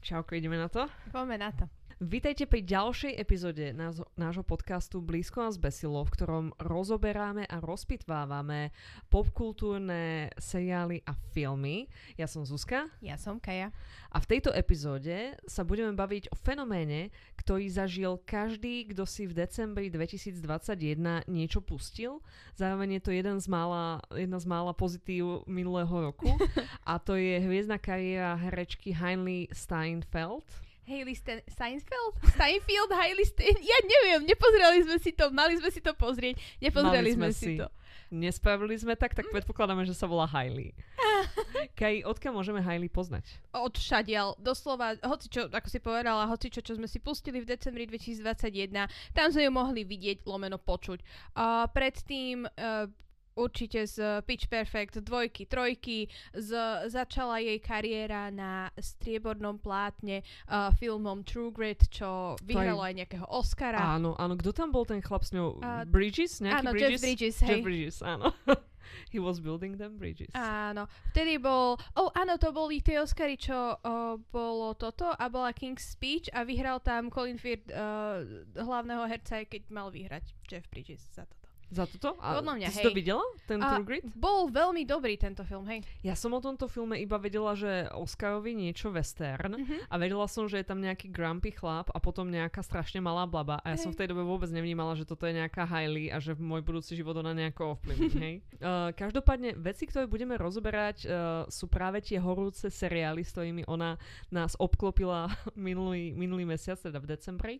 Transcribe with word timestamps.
Čauko, 0.00 0.34
ideme 0.34 0.56
na 0.58 0.68
to? 0.68 0.88
Poďme 1.12 1.38
na 1.38 1.52
to. 1.52 1.68
Vítajte 2.00 2.48
pri 2.48 2.64
ďalšej 2.64 3.12
epizóde 3.12 3.76
nášho, 3.76 4.08
nášho 4.16 4.40
podcastu 4.40 5.04
Blízko 5.04 5.44
nás 5.44 5.60
besilo, 5.60 6.00
v 6.00 6.08
ktorom 6.16 6.46
rozoberáme 6.56 7.44
a 7.44 7.60
rozpitvávame 7.60 8.72
popkultúrne 9.12 10.32
seriály 10.40 11.04
a 11.04 11.12
filmy. 11.36 11.92
Ja 12.16 12.24
som 12.24 12.48
Zuzka. 12.48 12.88
Ja 13.04 13.20
som 13.20 13.36
Kaja. 13.36 13.68
A 14.08 14.16
v 14.16 14.32
tejto 14.32 14.48
epizóde 14.48 15.36
sa 15.44 15.60
budeme 15.60 15.92
baviť 15.92 16.32
o 16.32 16.40
fenoméne, 16.40 17.12
ktorý 17.36 17.68
zažil 17.68 18.16
každý, 18.24 18.88
kto 18.88 19.04
si 19.04 19.28
v 19.28 19.36
decembri 19.36 19.92
2021 19.92 21.28
niečo 21.28 21.60
pustil. 21.60 22.24
Zároveň 22.56 22.96
je 22.96 23.02
to 23.04 23.12
jeden 23.12 23.36
z 23.44 23.46
mála, 23.52 24.00
jedna 24.16 24.40
z 24.40 24.48
mála 24.48 24.72
pozitív 24.72 25.44
minulého 25.44 25.92
roku. 25.92 26.32
a 26.88 26.96
to 26.96 27.20
je 27.20 27.44
hviezdna 27.44 27.76
kariéra 27.76 28.40
herečky 28.40 28.96
Heinley 28.96 29.52
Steinfeld. 29.52 30.69
Hailey 30.86 31.14
Sten- 31.14 31.44
Steinfeld? 31.48 32.14
Steinfield? 32.34 32.90
Hailey 33.00 33.26
Stein? 33.26 33.56
Ja 33.60 33.78
neviem, 33.84 34.26
nepozreli 34.28 34.84
sme 34.84 34.98
si 34.98 35.10
to, 35.12 35.28
mali 35.30 35.56
sme 35.58 35.70
si 35.70 35.80
to 35.80 35.92
pozrieť, 35.94 36.38
nepozreli 36.60 37.14
sme 37.14 37.30
sme 37.30 37.36
si 37.36 37.50
to. 37.58 37.68
Nespravili 38.10 38.74
sme 38.74 38.98
tak, 38.98 39.14
tak 39.14 39.30
predpokladáme, 39.30 39.86
že 39.86 39.94
sa 39.94 40.10
volá 40.10 40.26
Hailey. 40.26 40.74
Kaj, 41.78 42.02
odkiaľ 42.02 42.42
môžeme 42.42 42.58
Hailey 42.58 42.90
poznať? 42.90 43.22
Od 43.54 43.70
všadiaľ, 43.70 44.34
doslova, 44.42 44.98
hoci 45.06 45.30
čo, 45.30 45.46
ako 45.46 45.68
si 45.70 45.78
povedala, 45.78 46.26
hoci 46.26 46.50
čo, 46.50 46.58
čo 46.58 46.74
sme 46.74 46.90
si 46.90 46.98
pustili 46.98 47.38
v 47.38 47.46
decembri 47.54 47.86
2021, 47.86 48.90
tam 49.14 49.26
sme 49.30 49.46
ju 49.46 49.52
mohli 49.54 49.86
vidieť, 49.86 50.26
lomeno 50.26 50.58
počuť. 50.58 50.98
A 51.38 51.70
predtým 51.70 52.50
uh, 52.50 52.90
určite 53.34 53.86
z 53.86 54.22
Pitch 54.26 54.50
Perfect 54.50 55.02
dvojky, 55.04 55.46
trojky, 55.46 56.08
z, 56.34 56.50
začala 56.90 57.38
jej 57.42 57.58
kariéra 57.62 58.28
na 58.32 58.68
striebornom 58.78 59.58
plátne 59.60 60.22
uh, 60.48 60.72
filmom 60.76 61.22
True 61.22 61.54
Grit, 61.54 61.86
čo 61.90 62.34
vyhralo 62.42 62.82
aj 62.82 62.94
nejakého 63.04 63.26
Oscara. 63.30 63.78
Áno, 63.78 64.16
áno. 64.18 64.34
Kto 64.38 64.50
tam 64.54 64.74
bol 64.74 64.84
ten 64.86 65.00
chlap 65.04 65.22
s 65.22 65.34
ňou? 65.34 65.60
A- 65.62 65.86
Bridges? 65.86 66.42
Nejaký 66.42 66.66
áno, 66.66 66.70
Bridges? 66.72 66.90
Jeff 66.90 67.02
Bridges, 67.02 67.36
Jeff 67.40 67.50
hej. 67.50 67.62
Bridges, 67.62 67.96
áno. 68.02 68.26
He 69.10 69.18
was 69.18 69.38
building 69.38 69.78
them 69.78 69.98
bridges. 69.98 70.34
Áno, 70.34 70.90
vtedy 71.14 71.38
bol, 71.38 71.78
oh 71.94 72.10
áno, 72.14 72.38
to 72.38 72.50
boli 72.50 72.82
tie 72.82 72.98
Oscary, 72.98 73.38
čo 73.38 73.78
uh, 73.78 74.14
bolo 74.34 74.74
toto 74.74 75.10
a 75.14 75.24
bola 75.30 75.54
King's 75.54 75.94
Speech 75.94 76.30
a 76.34 76.42
vyhral 76.42 76.82
tam 76.82 77.06
Colin 77.10 77.38
Firth 77.38 77.70
uh, 77.70 78.22
hlavného 78.58 79.06
herca, 79.06 79.46
keď 79.46 79.62
mal 79.70 79.94
vyhrať 79.94 80.34
Jeff 80.46 80.66
Bridges 80.70 81.02
za 81.14 81.26
toto. 81.26 81.39
Za 81.70 81.86
toto? 81.86 82.18
A 82.18 82.42
Podľa 82.42 82.54
mňa, 82.58 82.66
ty 82.66 82.74
si 82.74 82.78
hej. 82.82 82.86
to 82.86 82.92
videla? 82.92 83.22
Ten 83.46 83.62
A 83.62 83.78
True 83.78 83.86
Grit? 83.86 84.02
Bol 84.10 84.50
veľmi 84.50 84.82
dobrý 84.82 85.14
tento 85.14 85.46
film, 85.46 85.62
hej. 85.70 85.86
Ja 86.02 86.18
som 86.18 86.34
o 86.34 86.42
tomto 86.42 86.66
filme 86.66 86.98
iba 86.98 87.14
vedela, 87.14 87.54
že 87.54 87.86
Oscarovi 87.94 88.58
niečo 88.58 88.90
western 88.90 89.54
Mhm. 89.54 89.86
a 89.86 89.94
vedela 89.94 90.26
som, 90.26 90.50
že 90.50 90.58
je 90.58 90.66
tam 90.66 90.82
nejaký 90.82 91.14
grumpy 91.14 91.54
chlap 91.54 91.86
a 91.94 92.02
potom 92.02 92.26
nejaká 92.26 92.58
strašne 92.60 92.98
malá 92.98 93.22
blaba 93.22 93.62
a 93.62 93.70
ja 93.70 93.78
som 93.78 93.94
v 93.94 93.96
Hej. 93.96 93.98
tej 94.02 94.06
dobe 94.10 94.26
vôbec 94.26 94.50
nevnímala, 94.50 94.98
že 94.98 95.06
toto 95.06 95.30
je 95.30 95.38
nejaká 95.38 95.62
Hailey 95.62 96.10
a 96.10 96.18
že 96.18 96.34
môj 96.34 96.58
budúci 96.60 96.98
život 96.98 97.14
ona 97.14 97.30
nejako 97.30 97.78
ovplyvní, 97.78 98.10
hej. 98.26 98.34
Uh, 98.58 98.90
každopádne 98.90 99.54
veci, 99.54 99.86
ktoré 99.86 100.10
budeme 100.10 100.34
rozoberať, 100.34 101.06
uh, 101.06 101.12
sú 101.46 101.70
práve 101.70 102.02
tie 102.02 102.18
horúce 102.18 102.66
seriály, 102.66 103.22
s 103.22 103.30
ktorými 103.30 103.62
ona 103.70 103.94
nás 104.28 104.58
obklopila 104.58 105.30
minulý, 105.54 106.10
minulý 106.12 106.42
mesiac, 106.50 106.82
teda 106.82 106.98
v 106.98 107.06
decembri. 107.06 107.54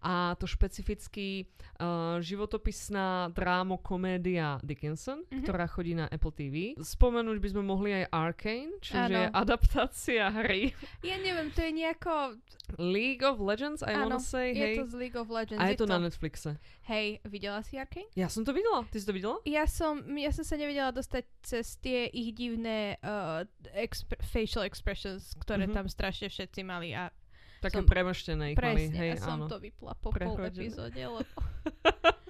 A 0.00 0.38
to 0.38 0.46
špecificky 0.46 1.50
uh, 1.82 2.22
životopisná 2.22 3.34
drámo 3.56 3.80
komédia 3.80 4.60
Dickinson, 4.60 5.24
Mhm. 5.26 5.40
ktorá 5.40 5.64
chodí 5.64 5.96
na 5.96 6.04
Apple 6.06 6.28
TV. 6.30 6.76
Spomenúť 6.76 7.40
by 7.40 7.48
sme 7.48 7.62
mohli 7.64 7.90
aj 7.94 8.04
Arcane, 8.10 8.76
čiže 8.78 9.16
Áno. 9.16 9.32
adaptácia 9.32 10.28
hry 10.30 10.76
Ja 11.00 11.16
neviem, 11.16 11.48
to 11.50 11.64
je 11.64 11.72
nejako, 11.72 12.36
League 12.76 13.22
of 13.22 13.40
Legends, 13.40 13.80
I 13.80 13.96
Áno, 13.96 14.12
wanna 14.12 14.20
say, 14.20 14.52
je 14.52 14.60
hej. 14.60 14.76
to 14.76 14.84
z 14.84 14.94
League 14.94 15.16
of 15.16 15.28
Legends. 15.28 15.56
A 15.56 15.72
je 15.72 15.74
to 15.74 15.86
na 15.86 15.96
Netflixe. 15.96 16.60
Hej, 16.84 17.24
videla 17.24 17.62
si 17.62 17.76
Arkane? 17.76 18.12
Ja 18.12 18.28
som 18.28 18.44
to 18.44 18.52
videla. 18.52 18.84
Ty 18.84 18.96
si 18.96 19.06
to 19.06 19.14
videla? 19.14 19.40
Ja 19.42 19.64
som, 19.64 20.04
ja 20.12 20.28
som 20.28 20.44
sa 20.44 20.54
nevedela 20.54 20.92
dostať 20.92 21.24
cez 21.40 21.78
tie 21.78 22.06
ich 22.06 22.30
divné 22.30 23.00
uh, 23.00 23.40
exp- 23.74 24.20
facial 24.22 24.62
expressions, 24.62 25.32
ktoré 25.38 25.64
Mhm. 25.64 25.72
tam 25.72 25.86
strašne 25.86 26.28
všetci 26.28 26.60
mali 26.62 26.92
a 26.92 27.08
Také 27.56 27.80
Som- 27.80 27.88
premrštené 27.88 28.52
ich 28.52 28.58
mali, 28.58 28.84
hej, 28.86 29.08
ja 29.10 29.18
som 29.18 29.40
áno. 29.40 29.48
to 29.48 29.56
vypla 29.56 29.96
po 29.96 30.12
pol 30.12 30.20
Prehodené. 30.36 30.60
epizóde, 30.60 31.00
lebo 31.00 31.24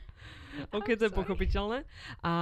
OK, 0.76 0.96
to 0.96 1.06
je 1.06 1.12
pochopiteľné. 1.12 1.84
A 2.20 2.32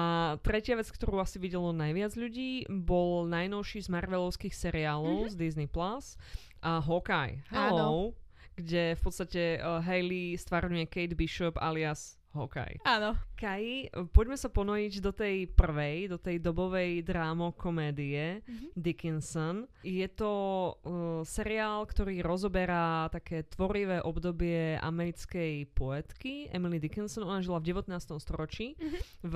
tretia 0.41 0.75
vec, 0.75 0.87
ktorú 0.87 1.19
asi 1.19 1.39
videlo 1.39 1.71
najviac 1.71 2.15
ľudí, 2.15 2.65
bol 2.69 3.27
najnovší 3.27 3.83
z 3.83 3.89
Marvelovských 3.91 4.55
seriálov 4.55 5.27
Mhm. 5.27 5.31
z 5.31 5.35
Disney+. 5.35 5.67
Plus 5.67 6.17
a 6.61 6.81
Hawkeye. 6.81 7.45
Hello. 7.51 8.15
Kde 8.55 8.95
v 8.95 9.03
podstate 9.03 9.43
uh, 9.59 9.83
Hailey 9.83 10.39
stvárňuje 10.39 10.87
Kate 10.87 11.13
Bishop 11.13 11.59
alias 11.59 12.15
Hawkeye. 12.35 12.83
áno. 12.83 13.15
Kai, 13.35 13.87
poďme 14.09 14.35
sa 14.35 14.49
ponojiť 14.49 14.95
do 14.99 15.11
tej 15.11 15.47
prvej, 15.49 16.09
do 16.09 16.19
tej 16.19 16.39
dobovej 16.39 17.01
drámo 17.01 17.53
komédie 17.53 18.43
Mhm. 18.43 18.67
Dickinson. 18.75 19.57
Je 19.81 20.07
to 20.09 20.33
uh, 20.75 20.91
seriál, 21.23 21.85
ktorý 21.85 22.19
rozoberá 22.21 23.07
také 23.09 23.45
tvorivé 23.45 24.01
obdobie 24.01 24.75
americkej 24.77 25.71
poetky 25.71 26.49
Emily 26.49 26.79
Dickinson. 26.79 27.23
Ona 27.23 27.39
žila 27.39 27.59
v 27.59 27.71
19. 27.71 27.89
storočí 28.19 28.75
Mhm. 28.75 28.99
v 29.23 29.35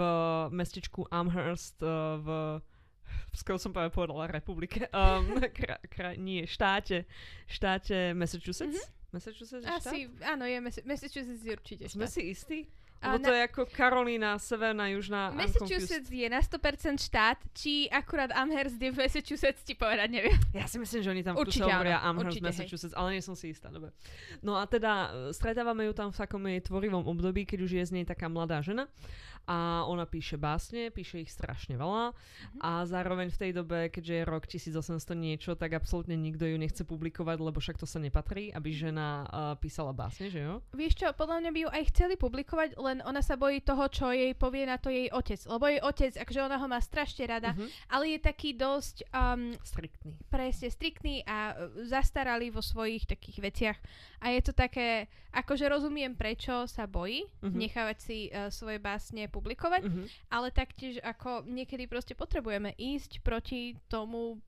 mestečku 0.51 1.07
Amherst 1.09 1.79
uh, 1.81 2.19
v 2.19 2.29
skoro 3.31 3.57
som 3.57 3.71
práve 3.71 3.89
povedala 3.89 4.27
republike, 4.27 4.85
um, 4.89 5.39
kra, 5.51 5.79
kra, 5.83 6.13
nie, 6.15 6.45
štáte, 6.45 7.07
štáte 7.47 8.13
Massachusetts. 8.13 8.91
Massachusetts 9.09 9.63
je 9.63 9.71
štát? 9.71 9.81
Asi, 9.87 9.99
áno, 10.21 10.45
je 10.45 10.59
Mas- 10.59 10.85
Massachusetts 10.85 11.41
je 11.41 11.49
určite 11.51 11.85
Sme 11.87 12.05
štát. 12.05 12.13
si 12.15 12.21
istí? 12.27 12.59
Lebo 13.01 13.17
to 13.17 13.31
na- 13.31 13.37
je 13.37 13.43
ako 13.45 13.61
Karolína, 13.69 14.31
Severná, 14.37 14.89
Južná. 14.89 15.31
Massachusetts 15.31 16.09
je 16.09 16.27
na 16.27 16.41
100% 16.41 16.99
štát, 16.99 17.39
či 17.53 17.87
akurát 17.87 18.31
Amherst 18.33 18.75
je 18.75 18.89
v 18.89 18.97
Massachusetts, 18.97 19.63
ti 19.63 19.73
povedať 19.73 20.09
neviem. 20.11 20.35
Ja 20.51 20.65
si 20.65 20.77
myslím, 20.77 21.01
že 21.01 21.09
oni 21.09 21.23
tam 21.23 21.35
v 21.35 21.43
Určite 21.43 21.63
kuse 21.63 21.73
hovoria 21.73 21.99
Amherst, 22.01 22.35
určite, 22.35 22.43
hej. 22.43 22.49
Massachusetts, 22.51 22.95
ale 22.95 23.09
nie 23.13 23.23
som 23.23 23.33
si 23.33 23.49
istá. 23.49 23.69
Dobre. 23.69 23.95
No 24.41 24.55
a 24.55 24.65
teda 24.65 24.91
e, 24.91 25.09
stretávame 25.31 25.85
ju 25.85 25.93
tam 25.93 26.11
v 26.11 26.19
takom 26.19 26.43
jej 26.43 26.59
tvorivom 26.61 27.05
období, 27.05 27.45
keď 27.45 27.59
už 27.61 27.71
je 27.73 27.85
z 27.85 27.93
nej 27.93 28.05
taká 28.05 28.27
mladá 28.27 28.59
žena 28.59 28.91
a 29.45 29.81
ona 29.83 30.05
píše 30.05 30.37
básne, 30.37 30.91
píše 30.91 31.19
ich 31.19 31.31
strašne 31.31 31.73
veľa 31.75 32.13
Mhm. 32.13 32.59
a 32.61 32.71
zároveň 32.85 33.29
v 33.29 33.39
tej 33.39 33.51
dobe, 33.55 33.89
keďže 33.89 34.15
je 34.15 34.25
rok 34.25 34.45
1800 34.45 35.15
niečo, 35.15 35.55
tak 35.55 35.73
absolútne 35.73 36.15
nikto 36.15 36.45
ju 36.45 36.57
nechce 36.57 36.83
publikovať, 36.83 37.39
lebo 37.39 37.57
však 37.57 37.77
to 37.77 37.87
sa 37.87 37.97
nepatrí, 37.99 38.51
aby 38.51 38.69
žena 38.71 39.25
uh, 39.25 39.29
písala 39.55 39.91
básne, 39.91 40.29
že 40.29 40.41
jo? 40.41 40.61
Vieš 40.71 40.95
čo, 40.97 41.09
podľa 41.13 41.41
mňa 41.41 41.51
by 41.51 41.61
ju 41.61 41.69
aj 41.71 41.85
chceli 41.89 42.15
publikovať, 42.15 42.77
len 42.89 42.99
ona 43.03 43.21
sa 43.21 43.35
bojí 43.35 43.61
toho, 43.61 43.85
čo 43.87 44.09
jej 44.09 44.33
povie 44.33 44.65
na 44.65 44.75
to 44.75 44.89
jej 44.89 45.07
otec. 45.09 45.37
Lebo 45.45 45.65
jej 45.65 45.81
otec, 45.81 46.13
akože 46.17 46.41
ona 46.41 46.57
ho 46.57 46.65
má 46.65 46.81
strašne 46.81 47.25
rada, 47.25 47.53
Mhm. 47.53 47.69
ale 47.87 48.05
je 48.11 48.21
taký 48.21 48.51
dosť 48.53 48.97
um, 49.11 49.53
Striktný. 49.61 50.17
presne 50.27 50.69
striktný 50.69 51.21
a 51.23 51.53
uh, 51.53 51.57
zastaralý 51.85 52.49
vo 52.49 52.61
svojich 52.61 53.05
takých 53.05 53.39
veciach. 53.39 53.79
A 54.19 54.33
je 54.33 54.41
to 54.41 54.53
také, 54.53 55.07
akože 55.31 55.69
rozumiem, 55.69 56.13
prečo 56.13 56.65
sa 56.65 56.85
bojí 56.85 57.23
Mhm. 57.45 57.55
nechávať 57.55 57.97
si 57.99 58.19
uh, 58.29 58.49
svoje 58.49 58.79
básne 58.79 59.29
publikovať, 59.29 59.83
Mhm. 59.85 60.03
ale 60.29 60.49
taktiež 60.51 60.99
ako 61.01 61.45
niekedy 61.45 61.85
proste 61.85 62.15
potrebujeme 62.15 62.73
ísť 62.75 63.21
proti 63.21 63.77
tomu, 63.87 64.41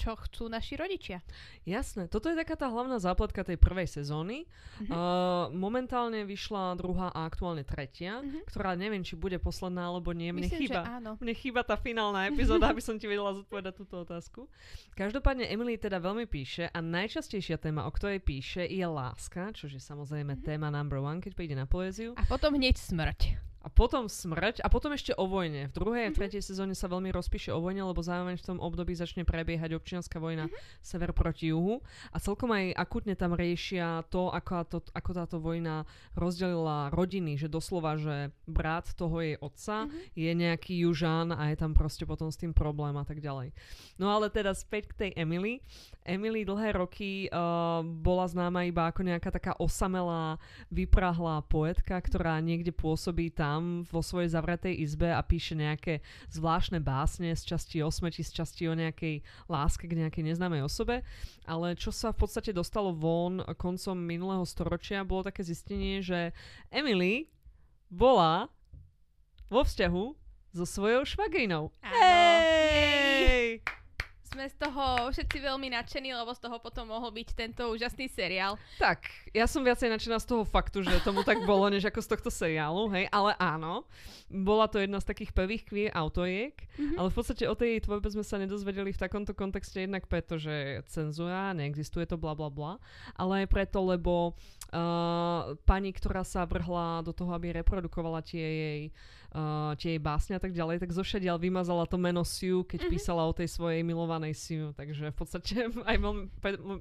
čo 0.00 0.16
chcú 0.16 0.48
naši 0.48 0.80
rodičia. 0.80 1.20
Jasné, 1.62 2.08
toto 2.08 2.32
je 2.32 2.40
taká 2.40 2.56
tá 2.56 2.66
hlavná 2.66 2.96
zápletka 2.96 3.44
tej 3.44 3.60
prvej 3.60 3.84
sezóny. 3.84 4.48
Mhm. 4.80 4.88
Uh, 4.88 4.96
momentálne 5.52 6.24
vyšla 6.24 6.72
druhá 6.74 7.12
a 7.12 7.28
aktuálne 7.28 7.60
tretia, 7.62 8.24
Mhm. 8.24 8.48
ktorá 8.48 8.72
neviem, 8.72 9.04
či 9.04 9.12
bude 9.12 9.36
posledná, 9.36 9.84
alebo 9.86 10.10
nie. 10.10 10.32
Mne 10.32 10.48
Myslím, 10.48 10.72
chýba. 10.72 10.80
áno. 10.88 11.20
Mne 11.20 11.34
chýba 11.36 11.60
tá 11.60 11.76
finálna 11.76 12.24
epizóda, 12.26 12.72
aby 12.72 12.80
som 12.80 12.96
ti 12.96 13.04
vedela 13.04 13.36
zodpovedať 13.36 13.74
túto 13.76 14.00
otázku. 14.00 14.48
Každopádne 14.94 15.44
Emily 15.44 15.76
teda 15.76 15.98
veľmi 15.98 16.24
píše 16.24 16.66
a 16.66 16.78
najčastejšia 16.80 17.58
téma, 17.58 17.84
o 17.84 17.92
ktorej 17.92 18.18
píše, 18.18 18.64
je 18.64 18.82
láska, 18.82 19.52
čo 19.52 19.66
je 19.66 19.76
samozrejme 19.76 20.38
Mhm. 20.38 20.42
téma 20.42 20.70
number 20.70 20.96
one, 20.96 21.18
keď 21.18 21.32
príde 21.34 21.52
na 21.52 21.66
poéziu. 21.66 22.16
A 22.16 22.24
potom 22.24 22.54
hneď 22.54 22.78
smrť. 22.78 23.49
A 23.60 23.68
potom 23.68 24.08
smrť 24.08 24.64
a 24.64 24.72
potom 24.72 24.96
ešte 24.96 25.12
o 25.12 25.28
vojne. 25.28 25.68
V 25.68 25.76
druhej 25.76 26.08
a 26.08 26.10
Mhm. 26.10 26.16
tretej 26.16 26.40
sezóne 26.40 26.72
sa 26.72 26.88
veľmi 26.88 27.12
rozpíše 27.12 27.52
o 27.52 27.60
vojne, 27.60 27.84
lebo 27.84 28.00
zároveň 28.00 28.40
v 28.40 28.46
tom 28.46 28.56
období 28.56 28.96
začne 28.96 29.28
prebiehať 29.28 29.76
občianská 29.76 30.16
vojna 30.16 30.48
Mhm. 30.48 30.56
sever 30.80 31.12
proti 31.12 31.52
juhu. 31.52 31.84
A 32.08 32.16
celkom 32.16 32.56
aj 32.56 32.72
akutne 32.72 33.12
tam 33.12 33.36
riešia 33.36 34.00
to, 34.08 34.32
ako, 34.32 34.64
to, 34.64 34.78
ako 34.96 35.10
táto 35.12 35.36
vojna 35.44 35.84
rozdelila 36.16 36.88
rodiny, 36.88 37.36
že 37.36 37.52
doslova, 37.52 38.00
že 38.00 38.32
brat 38.48 38.96
toho 38.96 39.20
jej 39.20 39.36
otca 39.36 39.84
Mhm. 39.84 39.98
je 40.16 40.30
nejaký 40.32 40.74
južan 40.80 41.28
a 41.28 41.52
je 41.52 41.56
tam 41.60 41.76
proste 41.76 42.08
potom 42.08 42.32
s 42.32 42.40
tým 42.40 42.56
problém 42.56 42.96
a 42.96 43.04
tak 43.04 43.20
ďalej. 43.20 43.52
No 44.00 44.08
ale 44.08 44.32
teda 44.32 44.56
späť 44.56 44.88
k 44.88 44.96
tej 44.96 45.10
Emily. 45.20 45.60
Emily 46.00 46.48
dlhé 46.48 46.72
roky 46.72 47.28
uh, 47.28 47.84
bola 47.84 48.24
známa 48.24 48.64
iba 48.64 48.88
ako 48.88 49.04
nejaká 49.04 49.28
taká 49.28 49.52
osamelá, 49.60 50.40
vyprahlá 50.72 51.44
poetka, 51.44 52.00
ktorá 52.00 52.40
niekde 52.40 52.72
pôsobí 52.72 53.28
tam 53.28 53.49
sám 53.50 53.82
vo 53.90 53.98
svojej 53.98 54.30
zavretej 54.30 54.78
izbe 54.78 55.10
a 55.10 55.18
píše 55.26 55.58
nejaké 55.58 55.98
zvláštne 56.30 56.78
básne 56.78 57.34
z 57.34 57.42
časti 57.42 57.82
o 57.82 57.90
smeti, 57.90 58.22
z 58.22 58.30
časti 58.38 58.70
o 58.70 58.78
nejakej 58.78 59.26
láske 59.50 59.90
k 59.90 59.98
nejakej 59.98 60.30
neznámej 60.30 60.62
osobe. 60.62 61.02
Ale 61.50 61.74
čo 61.74 61.90
sa 61.90 62.14
v 62.14 62.22
podstate 62.22 62.54
dostalo 62.54 62.94
von 62.94 63.42
koncom 63.58 63.98
minulého 63.98 64.46
storočia, 64.46 65.02
bolo 65.02 65.26
také 65.26 65.42
zistenie, 65.42 65.98
že 65.98 66.30
Emily 66.70 67.26
bola 67.90 68.46
vo 69.50 69.66
vzťahu 69.66 70.04
so 70.54 70.64
svojou 70.66 71.02
švagrinou. 71.02 71.74
Hej! 71.82 73.39
Sme 74.30 74.46
z 74.46 74.54
toho 74.62 75.10
všetci 75.10 75.42
veľmi 75.42 75.74
nadšení, 75.74 76.14
lebo 76.14 76.30
z 76.30 76.40
toho 76.46 76.62
potom 76.62 76.86
mohol 76.86 77.10
byť 77.10 77.28
tento 77.34 77.66
úžasný 77.66 78.06
seriál. 78.06 78.54
Tak, 78.78 79.10
ja 79.34 79.50
som 79.50 79.66
viacej 79.66 79.90
nadšená 79.90 80.22
z 80.22 80.30
toho 80.30 80.46
faktu, 80.46 80.86
že 80.86 81.02
tomu 81.02 81.26
tak 81.26 81.42
bolo, 81.42 81.66
než 81.66 81.90
ako 81.90 81.98
z 81.98 82.10
tohto 82.14 82.30
seriálu, 82.30 82.86
hej, 82.94 83.10
ale 83.10 83.34
áno, 83.42 83.82
bola 84.30 84.70
to 84.70 84.78
jedna 84.78 85.02
z 85.02 85.10
takých 85.10 85.34
prvých 85.34 85.66
queer 85.66 85.90
autoriek, 85.98 86.54
mm-hmm. 86.80 86.96
ale 86.96 87.08
v 87.12 87.16
podstate 87.20 87.44
o 87.44 87.52
tej 87.52 87.84
tvorbe 87.84 88.08
sme 88.08 88.24
sa 88.24 88.40
nedozvedeli 88.40 88.96
v 88.96 89.02
takomto 89.04 89.36
kontexte 89.36 89.84
jednak 89.84 90.08
preto, 90.08 90.40
že 90.40 90.80
cenzúra, 90.88 91.52
neexistuje 91.52 92.08
to 92.08 92.16
bla 92.16 92.32
bla 92.32 92.48
bla, 92.48 92.72
ale 93.20 93.44
aj 93.44 93.52
preto, 93.52 93.84
lebo 93.84 94.32
uh, 94.72 95.52
pani, 95.68 95.92
ktorá 95.92 96.24
sa 96.24 96.48
vrhla 96.48 97.04
do 97.04 97.12
toho, 97.12 97.36
aby 97.36 97.52
reprodukovala 97.60 98.24
tie 98.24 98.40
jej 98.42 98.80
uh, 99.34 99.72
tie 99.78 99.96
jej 99.96 100.00
básne 100.02 100.34
a 100.36 100.42
tak 100.42 100.50
ďalej, 100.54 100.82
tak 100.82 100.90
zošadiaľ 100.94 101.38
vymazala 101.38 101.86
to 101.86 101.96
meno 101.98 102.26
Sue, 102.26 102.66
keď 102.66 102.86
mm-hmm. 102.86 102.94
písala 102.94 103.22
o 103.26 103.32
tej 103.32 103.48
svojej 103.50 103.82
milovanej 103.86 104.34
Sue. 104.34 104.70
Takže 104.74 105.14
v 105.14 105.16
podstate 105.16 105.52
aj 105.90 105.96
veľmi 105.98 106.24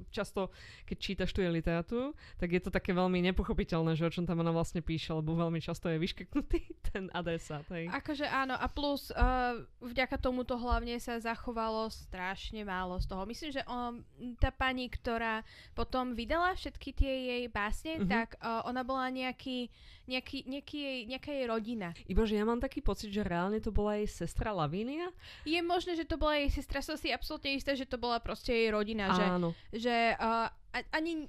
často, 0.10 0.50
keď 0.86 0.98
čítaš 0.98 1.30
tu 1.34 1.42
jej 1.42 1.52
literatúru, 1.52 2.14
tak 2.38 2.50
je 2.50 2.62
to 2.62 2.74
také 2.74 2.94
veľmi 2.94 3.22
nepochopiteľné, 3.32 3.94
že 3.94 4.08
o 4.10 4.14
čom 4.14 4.26
tam 4.26 4.42
ona 4.42 4.54
vlastne 4.54 4.82
píše, 4.82 5.14
lebo 5.14 5.38
veľmi 5.38 5.62
často 5.62 5.90
je 5.90 6.02
vyškrtnutý 6.02 6.60
ten 6.90 7.08
adresát. 7.14 7.66
Hej. 7.70 7.90
Akože 7.94 8.26
áno, 8.26 8.58
a 8.58 8.68
plus 8.70 9.14
uh, 9.14 9.62
vďaka 9.90 10.22
tomuto 10.22 10.54
hlavne 10.56 11.02
sa 11.02 11.18
zachovalo 11.18 11.90
strašne 11.90 12.62
málo 12.62 13.02
z 13.02 13.10
toho. 13.10 13.26
Myslím, 13.26 13.50
že 13.50 13.66
um, 13.66 14.06
tá 14.38 14.54
pani, 14.54 14.86
ktorá 14.88 15.42
potom 15.74 16.14
vydala 16.14 16.54
všetky 16.54 16.94
tie 16.94 17.14
jej 17.26 17.44
básne, 17.50 18.00
mm-hmm. 18.00 18.10
tak 18.10 18.38
uh, 18.38 18.62
ona 18.70 18.86
bola 18.86 19.10
nejaký, 19.10 19.68
nejaký, 20.06 20.46
nejaký 20.46 20.78
jej, 20.78 21.00
nejaká 21.10 21.32
jej 21.34 21.46
rodina. 21.50 21.90
Iba, 22.06 22.24
že 22.30 22.38
ja 22.38 22.46
mám 22.46 22.62
taký 22.62 22.86
pocit, 22.86 23.10
že 23.10 23.26
reálne 23.26 23.58
to 23.58 23.74
bola 23.74 23.98
jej 23.98 24.08
sestra 24.08 24.54
Lavínia? 24.54 25.10
Je 25.44 25.60
možné, 25.66 25.98
že 25.98 26.06
to 26.06 26.22
bola 26.22 26.38
jej 26.38 26.54
sestra, 26.54 26.86
som 26.86 26.96
si 26.96 27.10
absolútne 27.10 27.58
istá, 27.58 27.74
že 27.74 27.90
to 27.90 27.98
bola 27.98 28.22
proste 28.22 28.54
jej 28.54 28.70
rodina. 28.70 29.10
Áno. 29.10 29.58
Že, 29.74 29.82
že 29.82 29.96
uh, 30.22 30.48
ani 30.94 31.26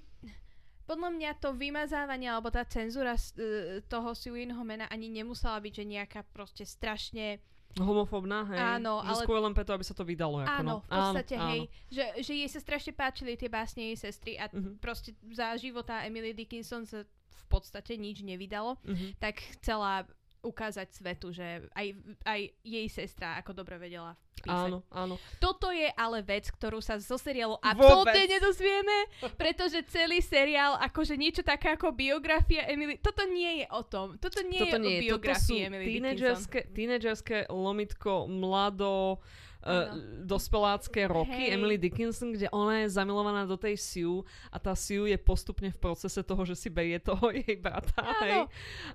podľa 0.90 1.10
mňa 1.14 1.30
to 1.38 1.54
vymazávanie 1.54 2.26
alebo 2.26 2.50
tá 2.50 2.66
cenzúra 2.66 3.14
z, 3.14 3.26
uh, 3.38 3.42
toho 3.86 4.10
Suinho 4.12 4.60
mena 4.66 4.90
ani 4.90 5.06
nemusela 5.06 5.62
byť, 5.62 5.72
že 5.72 5.84
nejaká 5.86 6.20
proste 6.34 6.66
strašne 6.66 7.38
Homofobná, 7.78 8.42
hej. 8.50 8.58
Áno, 8.58 8.98
že 9.06 9.14
ale... 9.14 9.22
skôr 9.22 9.38
len 9.38 9.54
preto, 9.54 9.70
aby 9.70 9.86
sa 9.86 9.94
to 9.94 10.02
vydalo. 10.02 10.42
Ako 10.42 10.50
áno, 10.50 10.74
no. 10.74 10.76
v 10.82 10.90
podstate, 10.90 11.34
áno, 11.38 11.46
hej. 11.54 11.60
Áno. 11.62 11.86
Že, 11.94 12.04
že 12.18 12.32
jej 12.34 12.50
sa 12.50 12.60
strašne 12.62 12.92
páčili 12.96 13.38
tie 13.38 13.46
básne 13.46 13.82
jej 13.94 13.96
sestry 14.10 14.34
a 14.34 14.50
uh-huh. 14.50 14.74
proste 14.82 15.14
za 15.30 15.54
života 15.54 16.02
Emily 16.02 16.34
Dickinson 16.34 16.82
sa 16.82 17.06
v 17.06 17.44
podstate 17.46 17.94
nič 17.94 18.26
nevydalo, 18.26 18.74
uh-huh. 18.74 19.10
tak 19.22 19.38
chcela 19.58 20.02
ukázať 20.40 20.88
svetu, 20.92 21.32
že 21.32 21.68
aj, 21.76 21.86
aj 22.24 22.40
jej 22.64 22.86
sestra 22.88 23.36
ako 23.40 23.52
dobre 23.52 23.76
vedela 23.76 24.16
písať. 24.40 24.68
Áno, 24.72 24.78
áno. 24.88 25.14
Toto 25.36 25.68
je 25.68 25.88
ale 25.92 26.24
vec, 26.24 26.48
ktorú 26.48 26.80
sa 26.80 26.96
zo 26.96 27.20
seriálu 27.20 27.60
absolútne 27.60 28.24
nedozvieme, 28.24 28.98
pretože 29.36 29.84
celý 29.92 30.24
seriál, 30.24 30.80
akože 30.80 31.14
niečo 31.20 31.44
také 31.44 31.76
ako 31.76 31.92
biografia 31.92 32.64
Emily, 32.66 32.96
toto 32.96 33.28
nie 33.28 33.64
je 33.64 33.66
o 33.68 33.82
tom. 33.84 34.16
Toto 34.16 34.40
nie 34.40 34.60
toto 34.64 34.80
je 34.80 34.84
nie, 34.84 34.96
o 34.96 35.04
biografii 35.12 35.60
Emily 35.68 35.84
tínedžerské, 36.00 36.60
tínedžerské 36.72 37.36
lomitko, 37.52 38.24
mlado, 38.26 39.20
uh, 39.64 39.92
dospelácké 40.24 41.08
roky 41.08 41.50
hey. 41.50 41.54
Emily 41.56 41.76
Dickinson, 41.76 42.32
kde 42.32 42.48
ona 42.52 42.84
je 42.84 42.92
zamilovaná 42.92 43.44
do 43.44 43.56
tej 43.56 43.76
Sue 43.76 44.24
a 44.48 44.56
tá 44.56 44.72
Sue 44.72 45.12
je 45.12 45.18
postupne 45.20 45.68
v 45.68 45.78
procese 45.78 46.20
toho, 46.24 46.42
že 46.44 46.56
si 46.56 46.68
beje 46.72 47.00
toho 47.00 47.32
jej 47.36 47.56
brata. 47.56 48.02
Hej. 48.24 48.48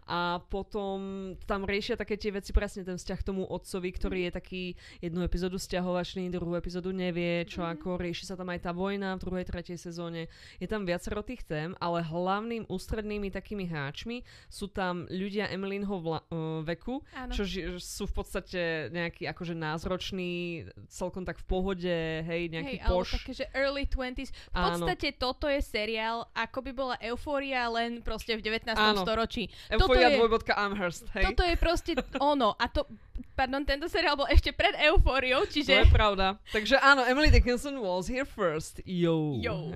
A 0.09 0.41
potom 0.49 1.33
tam 1.45 1.65
riešia 1.65 1.97
také 1.99 2.17
tie 2.17 2.33
veci, 2.33 2.51
presne 2.53 2.85
ten 2.85 2.97
vzťah 2.97 3.19
tomu 3.21 3.45
otcovi, 3.45 3.89
ktorý 3.93 4.19
je 4.29 4.31
taký 4.31 4.63
jednu 5.01 5.25
epizódu 5.25 5.57
stiahovačný, 5.61 6.29
druhú 6.33 6.57
epizódu 6.57 6.89
nevie, 6.93 7.45
čo 7.45 7.61
mm. 7.61 7.69
ako 7.79 7.89
rieši 8.01 8.29
sa 8.29 8.35
tam 8.37 8.49
aj 8.49 8.59
tá 8.65 8.71
vojna 8.73 9.17
v 9.17 9.23
druhej, 9.25 9.45
tretej 9.45 9.77
sezóne. 9.77 10.27
Je 10.57 10.67
tam 10.69 10.85
viacero 10.85 11.21
tých 11.21 11.45
tém, 11.45 11.77
ale 11.77 12.01
hlavným 12.01 12.65
ústrednými 12.69 13.29
takými 13.29 13.69
hráčmi 13.69 14.25
sú 14.49 14.69
tam 14.69 15.05
ľudia 15.09 15.49
Emilinho 15.49 15.97
vla- 16.01 16.25
uh, 16.29 16.61
veku, 16.65 17.01
čo 17.31 17.43
sú 17.77 18.03
v 18.09 18.13
podstate 18.13 18.89
nejakí 18.91 19.27
akože 19.29 19.53
názroční 19.53 20.54
celkom 20.87 21.25
tak 21.25 21.41
v 21.41 21.45
pohode, 21.49 21.97
hej, 22.23 22.47
nejaký 22.51 22.77
hej, 22.79 22.87
poš. 22.87 23.19
také, 23.19 23.31
že 23.33 23.45
early 23.51 23.83
20s. 23.89 24.29
V 24.29 24.55
Áno. 24.55 24.85
podstate 24.85 25.07
toto 25.17 25.49
je 25.49 25.59
seriál, 25.59 26.29
ako 26.31 26.57
by 26.63 26.71
bola 26.71 26.95
Eufória, 27.01 27.67
len 27.67 27.99
proste 28.05 28.37
v 28.37 28.41
19. 28.43 28.75
Áno. 28.77 29.01
storočí. 29.03 29.49
Eufória 29.67 30.13
dvojbodka 30.15 30.53
Amherst, 30.55 31.09
hej. 31.17 31.33
Toto 31.33 31.43
je 31.43 31.55
proste 31.57 31.91
ono. 32.33 32.53
A 32.55 32.69
to, 32.69 32.85
pardon, 33.33 33.65
tento 33.65 33.89
seriál 33.89 34.15
bol 34.15 34.29
ešte 34.29 34.53
pred 34.55 34.77
Eufóriou, 34.87 35.43
čiže... 35.49 35.73
To 35.73 35.83
je 35.83 35.91
pravda. 35.91 36.37
Takže 36.53 36.79
áno, 36.79 37.03
Emily 37.03 37.33
Dickinson 37.33 37.81
was 37.81 38.07
here 38.07 38.27
first. 38.27 38.79
Yo. 38.85 39.41
Yo. 39.41 39.73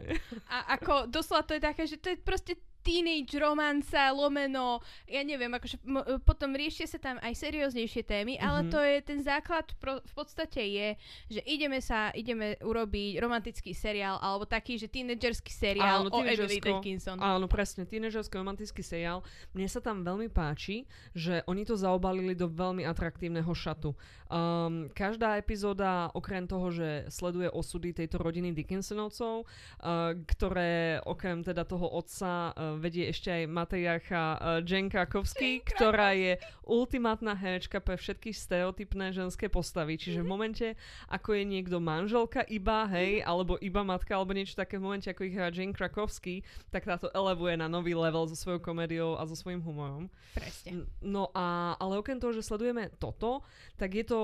A 0.47 0.79
ako, 0.79 1.09
doslova 1.09 1.43
to 1.43 1.57
je 1.57 1.61
také, 1.61 1.83
že 1.89 1.97
to 1.97 2.13
je 2.13 2.17
proste 2.19 2.53
teenage 2.81 3.35
romanca, 3.37 4.11
lomeno, 4.15 4.79
ja 5.05 5.21
neviem, 5.21 5.51
akože 5.51 5.77
m- 5.83 6.19
potom 6.23 6.55
riešia 6.55 6.87
sa 6.87 6.99
tam 6.99 7.17
aj 7.19 7.33
serióznejšie 7.35 8.03
témy, 8.07 8.37
mm-hmm. 8.37 8.47
ale 8.47 8.59
mhm. 8.65 8.69
to 8.71 8.79
je, 8.79 8.95
ten 9.03 9.19
základ 9.21 9.65
pro, 9.77 9.99
v 9.99 10.13
podstate 10.13 10.61
je, 10.63 10.87
že 11.29 11.41
ideme 11.45 11.79
sa, 11.83 12.11
ideme 12.15 12.55
urobiť 12.63 13.19
romantický 13.19 13.71
seriál, 13.75 14.17
alebo 14.19 14.47
taký, 14.47 14.79
že 14.79 14.87
tínedžerský 14.87 15.51
seriál 15.51 16.07
áno, 16.07 16.11
o 16.11 16.19
Emily 16.23 16.59
Dickinson. 16.59 17.19
Áno, 17.19 17.45
presne, 17.45 17.83
tínedžerský 17.85 18.39
romantický 18.39 18.81
seriál. 18.81 19.21
Mne 19.51 19.67
sa 19.67 19.79
tam 19.83 20.01
veľmi 20.03 20.31
páči, 20.31 20.87
že 21.13 21.43
oni 21.45 21.63
to 21.67 21.75
zaobalili 21.75 22.33
do 22.33 22.47
veľmi 22.49 22.83
atraktívneho 22.87 23.51
šatu. 23.51 23.93
Um, 24.29 24.93
každá 24.93 25.41
epizóda, 25.41 26.13
okrem 26.13 26.45
toho, 26.45 26.69
že 26.69 27.09
sleduje 27.09 27.49
osudy 27.49 27.97
tejto 27.97 28.21
rodiny 28.21 28.53
Dickinsonovcov, 28.53 29.41
uh, 29.41 30.13
ktoré 30.29 31.01
okrem 31.01 31.41
teda 31.41 31.65
toho 31.65 31.89
otca 31.89 32.53
uh, 32.53 32.68
vedie 32.77 33.09
ešte 33.09 33.31
aj 33.31 33.43
matriarcha 33.49 34.23
uh, 34.37 34.37
Jen 34.61 34.91
Krakovsky, 34.91 35.65
ktorá 35.65 36.13
je 36.13 36.37
ultimátna 36.69 37.33
herečka 37.33 37.81
pre 37.81 37.97
všetky 37.97 38.29
stereotypné 38.29 39.09
ženské 39.15 39.49
postavy. 39.49 39.97
Čiže 39.97 40.21
v 40.21 40.27
mhm. 40.27 40.33
momente, 40.33 40.67
ako 41.09 41.33
je 41.33 41.43
niekto 41.47 41.81
manželka 41.81 42.45
iba, 42.45 42.85
hej, 42.91 43.21
mhm. 43.21 43.25
alebo 43.25 43.53
iba 43.63 43.81
matka, 43.81 44.13
alebo 44.13 44.35
niečo 44.35 44.59
také, 44.59 44.77
v 44.77 44.85
momente, 44.85 45.09
ako 45.09 45.25
ich 45.25 45.33
hrá 45.33 45.49
Jane 45.49 45.73
Krakovsky, 45.73 46.45
tak 46.69 46.85
táto 46.85 47.09
elevuje 47.15 47.55
na 47.55 47.71
nový 47.71 47.95
level 47.95 48.27
so 48.29 48.35
svojou 48.35 48.59
komédiou 48.59 49.15
a 49.15 49.25
so 49.25 49.33
svojím 49.33 49.63
humorom. 49.63 50.11
Presne. 50.35 50.85
No 50.99 51.31
a, 51.31 51.73
ale 51.79 51.97
okrem 51.97 52.19
toho, 52.19 52.35
že 52.35 52.45
sledujeme 52.45 52.91
toto, 52.99 53.41
tak 53.79 53.95
je 53.95 54.03
to, 54.03 54.21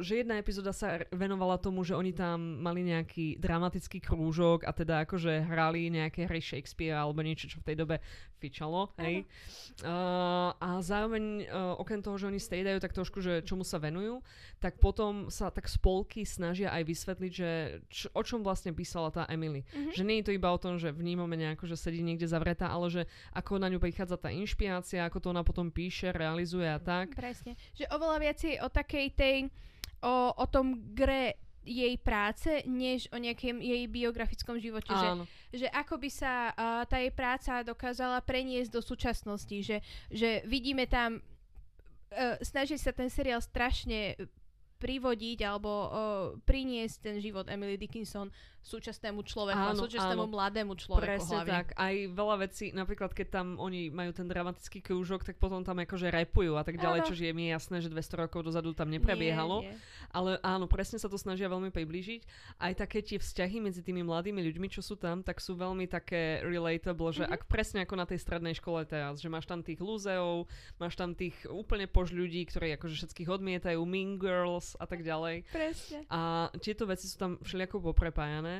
že 0.00 0.22
jedna 0.22 0.38
epizóda 0.38 0.70
sa 0.70 1.02
venovala 1.10 1.58
tomu, 1.58 1.82
že 1.82 1.98
oni 1.98 2.14
tam 2.14 2.62
mali 2.62 2.86
nejaký 2.86 3.42
dramatický 3.42 3.98
krúžok 3.98 4.62
a 4.62 4.70
teda 4.70 5.02
akože 5.02 5.42
hrali 5.42 5.90
nejaké 5.90 6.30
hry 6.30 6.38
Shakespeare 6.38 6.94
alebo 6.94 7.20
niečo, 7.20 7.50
čo 7.50 7.58
v 7.58 7.72
tej 7.72 7.76
dobe 7.81 7.81
fičalo, 8.42 8.90
hej. 8.98 9.22
Uh, 9.86 10.50
a 10.58 10.82
zároveň, 10.82 11.46
uh, 11.46 11.78
okrem 11.78 12.02
toho, 12.02 12.18
že 12.18 12.26
oni 12.26 12.42
striedajú 12.42 12.82
tak 12.82 12.90
trošku, 12.90 13.22
že 13.22 13.46
čomu 13.46 13.62
sa 13.62 13.78
venujú, 13.78 14.18
tak 14.58 14.82
potom 14.82 15.30
sa 15.30 15.54
tak 15.54 15.70
spolky 15.70 16.26
snažia 16.26 16.74
aj 16.74 16.82
vysvetliť, 16.82 17.32
že 17.32 17.50
č- 17.86 18.10
o 18.10 18.22
čom 18.26 18.42
vlastne 18.42 18.74
písala 18.74 19.14
tá 19.14 19.30
Emily. 19.30 19.62
Mm-hmm. 19.62 19.94
Že 19.94 20.02
nie 20.02 20.16
je 20.18 20.26
to 20.26 20.32
iba 20.34 20.50
o 20.50 20.58
tom, 20.58 20.74
že 20.74 20.90
vnímame 20.90 21.38
nejako, 21.38 21.70
že 21.70 21.78
sedí 21.78 22.02
niekde 22.02 22.26
zavretá, 22.26 22.66
ale 22.66 22.90
že 22.90 23.02
ako 23.30 23.62
na 23.62 23.70
ňu 23.70 23.78
prichádza 23.78 24.18
tá 24.18 24.34
inšpirácia, 24.34 25.06
ako 25.06 25.22
to 25.22 25.26
ona 25.30 25.46
potom 25.46 25.70
píše, 25.70 26.10
realizuje 26.10 26.66
a 26.66 26.82
tak. 26.82 27.14
Presne. 27.14 27.54
Že 27.78 27.94
oveľa 27.94 28.18
viac 28.18 28.38
je 28.42 28.58
o 28.58 28.68
takej 28.68 29.06
tej, 29.14 29.38
o, 30.02 30.34
o 30.34 30.46
tom 30.50 30.82
gre 30.98 31.38
jej 31.62 31.94
práce, 31.98 32.50
než 32.66 33.06
o 33.14 33.18
nejakém 33.18 33.62
jej 33.62 33.86
biografickom 33.86 34.58
živote. 34.58 34.90
Že, 34.90 35.08
že 35.64 35.66
ako 35.70 35.94
by 35.98 36.10
sa 36.10 36.50
uh, 36.50 36.82
tá 36.86 36.98
jej 36.98 37.14
práca 37.14 37.62
dokázala 37.62 38.18
preniesť 38.22 38.70
do 38.70 38.82
súčasnosti. 38.82 39.56
Že, 39.62 39.78
že 40.10 40.42
vidíme 40.44 40.90
tam, 40.90 41.22
uh, 41.22 42.36
snaží 42.42 42.74
sa 42.76 42.90
ten 42.90 43.06
seriál 43.06 43.40
strašne 43.40 44.18
privodiť 44.82 45.38
alebo 45.46 45.70
uh, 45.70 45.88
priniesť 46.42 46.96
ten 46.98 47.16
život 47.22 47.46
Emily 47.46 47.78
Dickinson 47.78 48.34
súčasnému 48.62 49.20
človeku, 49.20 49.58
Áno, 49.58 49.82
súčasnému 49.82 50.24
áno. 50.24 50.32
mladému 50.32 50.72
človeku 50.72 51.02
Presne 51.04 51.36
hlavne. 51.36 51.50
tak. 51.52 51.66
Aj 51.74 51.94
veľa 52.06 52.36
vecí, 52.40 52.70
napríklad 52.70 53.10
keď 53.10 53.26
tam 53.32 53.46
oni 53.56 53.90
majú 53.90 54.10
ten 54.10 54.24
dramatický 54.24 54.78
krúžok, 54.78 55.22
tak 55.22 55.36
potom 55.36 55.60
tam 55.60 55.76
akože 55.76 56.08
repujú 56.08 56.54
a 56.54 56.62
tak 56.62 56.76
ďalej, 56.76 57.00
Áno. 57.02 57.06
čo 57.06 57.14
je 57.14 57.32
mi 57.32 57.48
jasné, 57.48 57.78
že 57.78 57.88
200 57.88 58.22
rokov 58.22 58.42
dozadu 58.42 58.70
tam 58.70 58.86
neprebiehalo. 58.88 59.66
Nie, 59.66 59.74
nie. 59.74 59.78
Ale 60.10 60.30
áno, 60.40 60.64
presne 60.64 60.96
sa 60.96 61.06
to 61.06 61.16
snažia 61.16 61.46
veľmi 61.46 61.68
priblížiť. 61.68 62.20
Aj 62.56 62.72
také 62.72 63.00
tie 63.00 63.16
vzťahy 63.16 63.58
medzi 63.58 63.80
tými 63.80 64.00
mladými 64.00 64.38
ľuďmi, 64.40 64.68
čo 64.68 64.78
sú 64.78 64.94
tam, 64.94 65.20
tak 65.20 65.42
sú 65.42 65.52
veľmi 65.52 65.86
také 65.86 66.22
relatable, 66.42 67.10
že 67.12 67.26
Mhm. 67.26 67.32
ak 67.32 67.42
presne 67.46 67.82
ako 67.82 67.94
na 67.94 68.06
tej 68.06 68.18
strednej 68.18 68.54
škole 68.54 68.84
teraz, 68.84 69.18
že 69.18 69.26
máš 69.26 69.44
tam 69.44 69.58
tých 69.58 69.80
lúzeov, 69.80 70.46
máš 70.76 70.94
tam 70.94 71.12
tých 71.12 71.34
úplne 71.46 71.84
pož 71.84 72.12
ľudí, 72.12 72.46
ktorí 72.46 72.76
akože 72.76 72.94
všetkých 72.94 73.26
odmietajú, 73.28 73.82
mean 73.82 74.14
girls 74.14 74.76
a 74.76 74.86
tak 74.86 75.02
ďalej. 75.02 75.42
Presne. 75.48 76.06
A 76.06 76.20
tieto 76.56 76.86
veci 76.86 77.04
sú 77.04 77.16
tam 77.16 77.40
všelijako 77.40 77.82
poprepájané. 77.82 78.51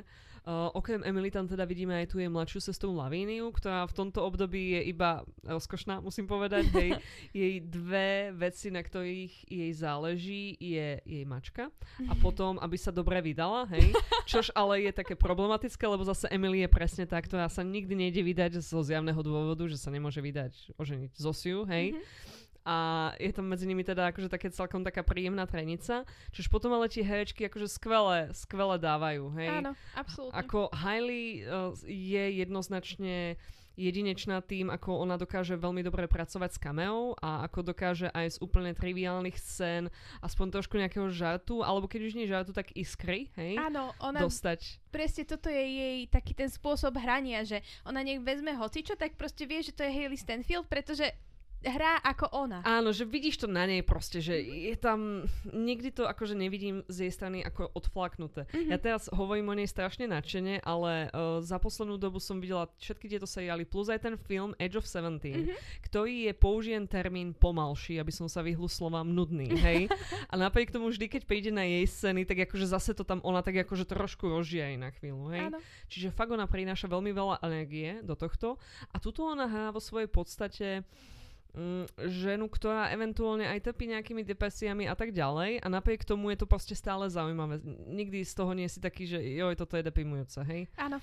Uh, 0.43 0.75
okrem 0.75 1.07
Emily 1.07 1.31
tam 1.31 1.47
teda 1.47 1.63
vidíme 1.63 1.95
aj 1.95 2.11
tu 2.11 2.19
jej 2.19 2.27
mladšiu 2.27 2.59
sestru 2.59 2.91
Lavíniu, 2.91 3.55
ktorá 3.55 3.87
v 3.87 3.95
tomto 3.95 4.27
období 4.27 4.75
je 4.75 4.91
iba 4.91 5.23
rozkošná, 5.47 6.03
musím 6.03 6.27
povedať. 6.27 6.67
Hej. 6.75 6.91
jej 7.47 7.55
dve 7.63 8.35
veci, 8.35 8.75
na 8.75 8.83
ktorých 8.83 9.47
jej 9.47 9.71
záleží, 9.71 10.59
je 10.59 10.99
jej 10.99 11.25
mačka 11.31 11.71
a 12.11 12.19
potom, 12.19 12.59
aby 12.59 12.75
sa 12.75 12.91
dobre 12.91 13.23
vydala, 13.23 13.71
hej. 13.71 13.95
Čož 14.31 14.51
ale 14.59 14.83
je 14.83 14.91
také 14.91 15.15
problematické, 15.15 15.87
lebo 15.87 16.03
zase 16.03 16.27
Emily 16.27 16.67
je 16.67 16.75
presne 16.75 17.07
tá, 17.07 17.23
ktorá 17.23 17.47
sa 17.47 17.63
nikdy 17.63 17.95
nejde 17.95 18.27
vydať 18.27 18.59
zo 18.67 18.83
zjavného 18.83 19.23
dôvodu, 19.23 19.63
že 19.71 19.79
sa 19.79 19.95
nemôže 19.95 20.19
vydať 20.19 20.75
oženiť 20.75 21.23
Zosiu, 21.23 21.63
hej. 21.71 21.95
Mhm. 21.95 22.03
A 22.63 23.11
je 23.19 23.35
tam 23.35 23.51
medzi 23.51 23.67
nimi 23.67 23.83
teda 23.83 24.15
akože 24.15 24.31
také 24.31 24.47
celkom 24.55 24.87
taká 24.87 25.03
príjemná 25.03 25.51
trenica. 25.51 26.07
Čiže 26.31 26.47
potom 26.47 26.71
ale 26.75 26.87
tie 26.87 27.03
herečky 27.03 27.51
akože 27.51 27.67
skvele, 27.67 28.31
skvele 28.31 28.79
dávajú, 28.79 29.35
hej. 29.35 29.51
Áno, 29.51 29.73
absolútne. 29.99 30.39
Ako 30.39 30.71
Hailey 30.71 31.43
uh, 31.43 31.75
je 31.83 32.25
jednoznačne 32.39 33.35
jedinečná 33.77 34.45
tým, 34.45 34.69
ako 34.69 35.01
ona 35.01 35.17
dokáže 35.17 35.57
veľmi 35.57 35.81
dobre 35.81 36.05
pracovať 36.05 36.51
s 36.57 36.59
kameou 36.61 37.17
a 37.19 37.45
ako 37.49 37.73
dokáže 37.73 38.13
aj 38.13 38.37
z 38.37 38.41
úplne 38.45 38.77
triviálnych 38.77 39.37
scén 39.41 39.89
aspoň 40.21 40.61
trošku 40.61 40.77
nejakého 40.77 41.09
žartu, 41.09 41.65
alebo 41.65 41.89
keď 41.89 42.01
už 42.05 42.17
nie 42.17 42.29
žartu, 42.29 42.53
tak 42.53 42.69
iskry, 42.77 43.33
hej, 43.37 43.57
Áno, 43.57 43.97
ona 43.97 44.21
dostať. 44.21 44.77
presne 44.93 45.25
toto 45.25 45.49
je 45.49 45.65
jej 45.65 45.99
taký 46.13 46.37
ten 46.37 46.53
spôsob 46.53 47.01
hrania, 47.01 47.49
že 47.49 47.65
ona 47.89 48.05
nech 48.05 48.21
vezme 48.21 48.53
hocičo, 48.53 48.93
tak 48.93 49.17
proste 49.17 49.49
vie, 49.49 49.65
že 49.65 49.73
to 49.73 49.89
je 49.89 49.93
Hailey 49.93 50.21
Stanfield, 50.21 50.69
pretože 50.69 51.09
hrá 51.63 52.03
ako 52.03 52.27
ona. 52.35 52.61
Áno, 52.63 52.91
že 52.91 53.03
vidíš 53.03 53.43
to 53.43 53.47
na 53.47 53.65
nej 53.65 53.81
proste, 53.81 54.19
že 54.19 54.39
je 54.39 54.75
tam, 54.75 55.27
nikdy 55.47 55.91
to 55.91 56.05
akože 56.05 56.35
nevidím 56.35 56.83
z 56.87 57.07
jej 57.07 57.13
strany 57.13 57.39
ako 57.41 57.71
odflaknuté. 57.73 58.45
Mhm. 58.51 58.69
Ja 58.69 58.79
teraz 58.79 59.07
hovorím 59.09 59.51
o 59.51 59.59
nej 59.59 59.67
strašne 59.67 60.07
nadšene, 60.07 60.61
ale 60.63 61.09
uh, 61.09 61.39
za 61.41 61.57
poslednú 61.57 61.97
dobu 61.97 62.19
som 62.19 62.39
videla 62.39 62.67
všetky 62.79 63.07
tieto 63.07 63.25
seriály, 63.25 63.63
plus 63.63 63.89
aj 63.89 64.03
ten 64.03 64.15
film 64.19 64.53
Edge 64.59 64.75
of 64.75 64.85
17, 64.85 65.23
Mhm. 65.33 65.55
ktorý 65.87 66.29
je, 66.29 66.33
použijem 66.35 66.85
termín 66.85 67.33
pomalší, 67.33 67.97
aby 67.97 68.11
som 68.11 68.27
sa 68.27 68.43
vyhlu 68.43 68.67
slovám 68.67 69.07
nudný, 69.07 69.49
hej. 69.55 69.87
A 70.33 70.35
napriek 70.35 70.75
tomu 70.75 70.91
vždy, 70.91 71.07
keď 71.09 71.23
príde 71.25 71.51
na 71.55 71.63
jej 71.63 71.87
scény, 71.87 72.27
tak 72.27 72.45
akože 72.45 72.67
zase 72.67 72.91
to 72.93 73.07
tam 73.07 73.23
ona 73.23 73.41
tak 73.41 73.63
akože 73.63 73.87
trošku 73.87 74.27
rozžije 74.27 74.75
na 74.77 74.91
chvíľu, 74.91 75.31
hej. 75.31 75.47
Áno. 75.49 75.59
Čiže 75.87 76.11
fakt 76.11 76.33
ona 76.33 76.49
prináša 76.49 76.89
veľmi 76.89 77.13
veľa 77.13 77.39
energie 77.43 78.03
do 78.03 78.19
tohto 78.19 78.59
a 78.91 78.97
tuto 78.99 79.29
ona 79.29 79.47
hrá 79.47 79.69
vo 79.71 79.79
svojej 79.79 80.09
podstate 80.09 80.83
ženu, 82.09 82.49
ktorá 82.49 82.89
eventuálne 82.91 83.45
aj 83.45 83.69
trpí 83.69 83.85
nejakými 83.85 84.25
depresiami 84.25 84.89
a 84.89 84.97
tak 84.97 85.13
ďalej 85.13 85.61
a 85.61 85.67
napriek 85.69 86.01
tomu 86.01 86.33
je 86.33 86.41
to 86.41 86.47
proste 86.49 86.73
stále 86.73 87.05
zaujímavé. 87.13 87.61
Nikdy 87.89 88.25
z 88.25 88.33
toho 88.33 88.57
nie 88.57 88.65
si 88.73 88.81
taký, 88.81 89.05
že 89.05 89.21
joj, 89.21 89.53
toto 89.61 89.77
je 89.77 89.85
deprimujúce, 89.85 90.41
hej. 90.49 90.65
Áno. 90.81 90.97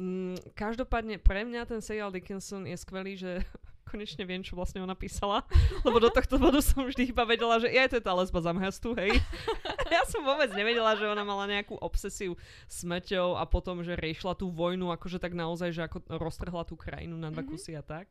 Mm, 0.00 0.40
každopádne 0.56 1.20
pre 1.20 1.44
mňa 1.44 1.68
ten 1.68 1.84
seriál 1.84 2.08
Dickinson 2.08 2.64
je 2.64 2.76
skvelý, 2.80 3.20
že 3.20 3.44
konečne 3.92 4.24
viem, 4.24 4.40
čo 4.40 4.56
vlastne 4.56 4.80
ona 4.80 4.96
písala, 4.96 5.44
lebo 5.84 6.00
do 6.00 6.08
tohto 6.08 6.40
bodu 6.40 6.64
som 6.64 6.88
vždy 6.88 7.12
iba 7.12 7.28
vedela, 7.28 7.60
že 7.60 7.68
je 7.68 7.84
to 7.92 8.00
je 8.00 8.04
tá 8.08 8.16
lesba 8.16 8.40
z 8.40 8.48
Amherstu, 8.48 8.96
hej. 8.96 9.12
ja 9.92 10.08
som 10.08 10.24
vôbec 10.24 10.48
nevedela, 10.56 10.96
že 10.96 11.04
ona 11.04 11.20
mala 11.20 11.44
nejakú 11.44 11.76
obsesiu 11.76 12.32
smrťou 12.64 13.36
a 13.36 13.44
potom, 13.44 13.84
že 13.84 13.92
riešila 13.92 14.32
tú 14.32 14.48
vojnu, 14.48 14.88
akože 14.88 15.20
tak 15.20 15.36
naozaj, 15.36 15.76
že 15.76 15.84
ako 15.84 16.00
roztrhla 16.16 16.64
tú 16.64 16.80
krajinu 16.80 17.20
na 17.20 17.28
dva 17.28 17.44
Mhm. 17.44 17.50
kusy 17.52 17.76
a 17.76 17.84
tak. 17.84 18.08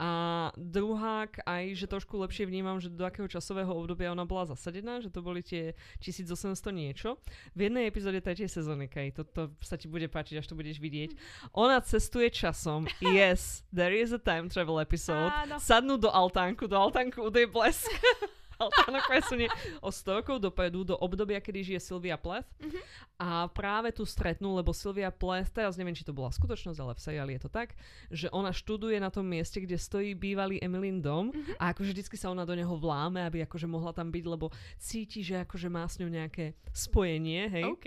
A 0.00 0.48
druhák 0.56 1.44
aj, 1.44 1.76
že 1.76 1.84
trošku 1.84 2.16
lepšie 2.16 2.48
vnímam, 2.48 2.80
že 2.80 2.88
do 2.88 3.04
akého 3.04 3.28
časového 3.28 3.68
obdobia 3.68 4.08
ona 4.08 4.24
bola 4.24 4.48
zasadená, 4.48 5.04
že 5.04 5.12
to 5.12 5.20
boli 5.20 5.44
tie 5.44 5.76
1800 6.00 6.56
niečo. 6.72 7.20
V 7.52 7.68
jednej 7.68 7.84
epizóde 7.84 8.24
tretej 8.24 8.48
sezóny, 8.48 8.88
Kej, 8.88 9.20
toto 9.20 9.52
sa 9.60 9.76
ti 9.76 9.92
bude 9.92 10.08
páčiť, 10.08 10.40
až 10.40 10.48
to 10.48 10.56
budeš 10.56 10.80
vidieť. 10.80 11.12
Ona 11.52 11.84
cestuje 11.84 12.32
časom. 12.32 12.88
Yes, 13.20 13.66
there 13.74 13.92
is 13.92 14.14
a 14.16 14.22
time 14.22 14.48
travel 14.48 14.80
episode. 14.80 15.28
Áno. 15.28 15.60
Sadnú 15.60 16.00
do 16.00 16.08
altánku, 16.08 16.64
do 16.64 16.78
altánku 16.78 17.28
udej 17.28 17.50
blesk. 17.52 17.90
Altánok 18.64 19.04
presunie 19.08 19.48
o 19.80 19.88
100 19.88 20.18
rokov 20.20 20.36
dopredu 20.38 20.84
do 20.84 20.94
obdobia, 20.96 21.40
kedy 21.40 21.72
žije 21.74 21.80
Sylvia 21.80 22.20
Plath. 22.20 22.46
Mhm. 22.60 22.80
A 23.20 23.28
práve 23.52 23.92
tu 23.92 24.08
stretnú, 24.08 24.56
lebo 24.56 24.72
Sylvia 24.72 25.12
Plath, 25.12 25.52
teraz 25.52 25.76
neviem, 25.76 25.92
či 25.92 26.04
to 26.04 26.16
bola 26.16 26.32
skutočnosť, 26.32 26.78
ale 26.80 26.92
v 26.96 27.00
seriáli 27.00 27.32
je 27.36 27.42
to 27.44 27.50
tak, 27.52 27.76
že 28.08 28.32
ona 28.32 28.48
študuje 28.48 28.96
na 28.96 29.12
tom 29.12 29.28
mieste, 29.28 29.60
kde 29.60 29.76
stojí 29.76 30.16
bývalý 30.16 30.56
Emilyn 30.60 31.00
dom 31.00 31.28
Mhm. 31.28 31.60
a 31.60 31.72
akože 31.72 31.92
vždycky 31.92 32.16
sa 32.16 32.32
ona 32.32 32.44
do 32.44 32.56
neho 32.56 32.72
vláme, 32.76 33.20
aby 33.20 33.44
akože 33.44 33.68
mohla 33.68 33.92
tam 33.92 34.08
byť, 34.08 34.24
lebo 34.24 34.48
cíti, 34.80 35.20
že 35.20 35.44
akože 35.44 35.68
má 35.68 35.84
s 35.84 36.00
ňou 36.00 36.08
nejaké 36.08 36.56
spojenie, 36.72 37.44
hej. 37.48 37.64
OK. 37.68 37.86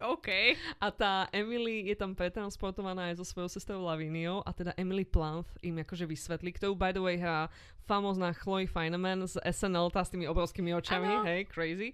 OK. 0.00 0.28
A 0.78 0.86
tá 0.90 1.12
Emily 1.32 1.88
je 1.88 1.96
tam 1.96 2.12
pretransportovaná 2.12 3.08
aj 3.08 3.22
so 3.22 3.26
svojou 3.26 3.48
sestrou 3.48 3.80
Laviniou 3.82 4.42
a 4.42 4.50
teda 4.52 4.76
Emily 4.76 5.04
Plant 5.04 5.48
im 5.62 5.80
akože 5.80 6.04
vysvetlí, 6.04 6.52
ktorú 6.54 6.74
by 6.74 6.92
the 6.92 7.02
way 7.02 7.16
hrá 7.16 7.48
famózna 7.84 8.32
Chloe 8.32 8.66
Fineman 8.70 9.26
z 9.26 9.38
SNL, 9.42 9.90
tá 9.90 10.06
s 10.06 10.10
tými 10.14 10.26
obrovskými 10.30 10.70
očami, 10.76 11.08
Áno. 11.08 11.24
hej, 11.26 11.50
crazy. 11.50 11.92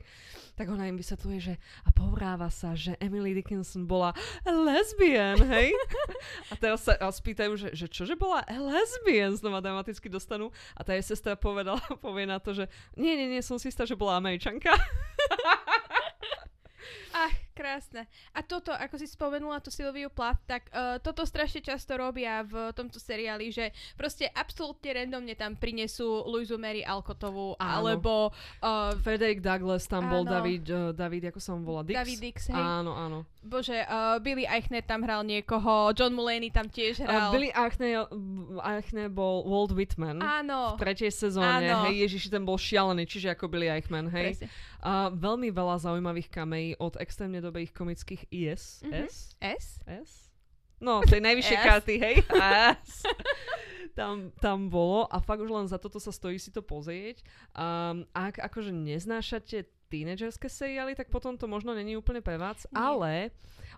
Tak 0.54 0.68
ona 0.68 0.90
im 0.90 0.99
vysvetľuje, 0.99 1.38
že 1.38 1.54
a 1.87 1.88
povráva 1.95 2.50
sa, 2.52 2.75
že 2.75 2.99
Emily 2.99 3.33
Dickinson 3.33 3.87
bola 3.88 4.12
lesbian, 4.45 5.38
hej. 5.49 5.73
a 6.52 6.54
teraz 6.59 6.85
sa 6.85 6.99
a 6.99 7.09
spýtajú, 7.09 7.57
že, 7.57 7.68
že 7.73 7.87
čože 7.88 8.18
bola 8.18 8.45
lesbian, 8.47 9.33
znova 9.38 9.64
dramaticky 9.64 10.11
dostanú. 10.11 10.50
A 10.76 10.85
tá 10.85 10.92
jej 10.99 11.04
sestra 11.04 11.38
povedala, 11.38 11.80
povie 12.04 12.28
na 12.28 12.42
to, 12.42 12.52
že 12.52 12.68
nie, 12.99 13.14
nie, 13.16 13.28
nie, 13.30 13.42
som 13.42 13.57
si 13.57 13.71
istá, 13.73 13.88
že 13.88 13.97
bola 13.97 14.18
američanka. 14.21 14.75
Ach, 17.14 17.35
krásne. 17.59 18.07
A 18.31 18.47
toto, 18.47 18.71
ako 18.71 18.95
si 19.03 19.11
spomenula 19.11 19.59
tú 19.59 19.75
Silviu 19.75 20.07
Plath, 20.07 20.38
tak 20.47 20.71
uh, 20.71 21.03
toto 21.03 21.27
strašne 21.27 21.59
často 21.59 21.99
robia 21.99 22.47
v 22.47 22.71
tomto 22.71 23.03
seriáli, 23.03 23.50
že 23.50 23.75
proste 23.99 24.31
absolútne 24.31 24.95
randomne 24.95 25.35
tam 25.35 25.59
prinesú 25.59 26.23
Luizu 26.31 26.55
Mary 26.55 26.87
Alcottovú, 26.87 27.59
Áno. 27.59 27.67
alebo 27.67 28.12
uh, 28.62 28.95
Frederick 29.03 29.43
Douglass 29.43 29.91
tam 29.91 30.07
bol, 30.07 30.23
Áno. 30.23 30.38
David, 30.38 30.65
uh, 30.71 30.95
David, 30.95 31.35
ako 31.35 31.41
sa 31.43 31.50
on 31.59 31.67
volá, 31.67 31.83
Dix? 31.83 31.99
David 31.99 32.19
Dix, 32.23 32.38
hej. 32.55 32.62
Áno, 32.62 32.95
áno. 32.95 33.19
Bože, 33.43 33.83
uh, 33.83 34.21
Billy 34.23 34.47
Eichner 34.47 34.85
tam 34.85 35.03
hral 35.03 35.27
niekoho, 35.27 35.91
John 35.97 36.15
Mulaney 36.15 36.55
tam 36.55 36.71
tiež 36.71 37.03
hral. 37.03 37.31
Uh, 37.31 37.35
Billy 37.35 37.50
Eichner, 37.50 38.07
Eichner 38.62 39.09
bol 39.11 39.43
Walt 39.49 39.75
Whitman. 39.75 40.23
Áno. 40.23 40.77
V 40.77 40.85
tretej 40.85 41.11
sezóne, 41.11 41.67
Áno. 41.67 41.91
hej, 41.91 42.07
Ježiši, 42.07 42.29
ten 42.29 42.45
bol 42.45 42.61
šialený, 42.61 43.09
čiže 43.09 43.33
ako 43.35 43.50
Billy 43.50 43.67
Eichmann, 43.73 44.07
hej. 44.12 44.37
Presne. 44.37 44.49
A 44.81 45.11
veľmi 45.11 45.51
veľa 45.51 45.83
zaujímavých 45.83 46.29
kamejí 46.29 46.79
od 46.79 46.95
extrémne 46.97 47.39
dobrých 47.39 47.73
komických 47.73 48.23
IS, 48.31 48.87
Mhm. 48.87 49.05
S, 49.07 49.17
S? 49.41 49.65
S? 49.85 50.11
No, 50.79 51.03
tej 51.03 51.19
najvyššej 51.19 51.59
karty, 51.59 51.95
hej, 51.99 52.17
S. 52.87 53.03
tam, 53.99 54.31
tam 54.39 54.71
bolo 54.71 55.11
a 55.11 55.19
fakt 55.19 55.43
už 55.43 55.51
len 55.51 55.67
za 55.67 55.75
toto 55.75 55.99
sa 55.99 56.15
stojí 56.15 56.39
si 56.39 56.55
to 56.55 56.63
pozrieť. 56.63 57.27
Um, 57.51 58.07
ak 58.15 58.39
akože 58.39 58.71
neznášate 58.71 59.67
tínedžerské 59.91 60.47
seriály, 60.47 60.95
tak 60.95 61.11
potom 61.11 61.35
to 61.35 61.51
možno 61.51 61.75
není 61.75 61.99
úplne 61.99 62.23
pre 62.23 62.39
vás, 62.39 62.63
Nie. 62.69 62.79
ale 62.79 63.13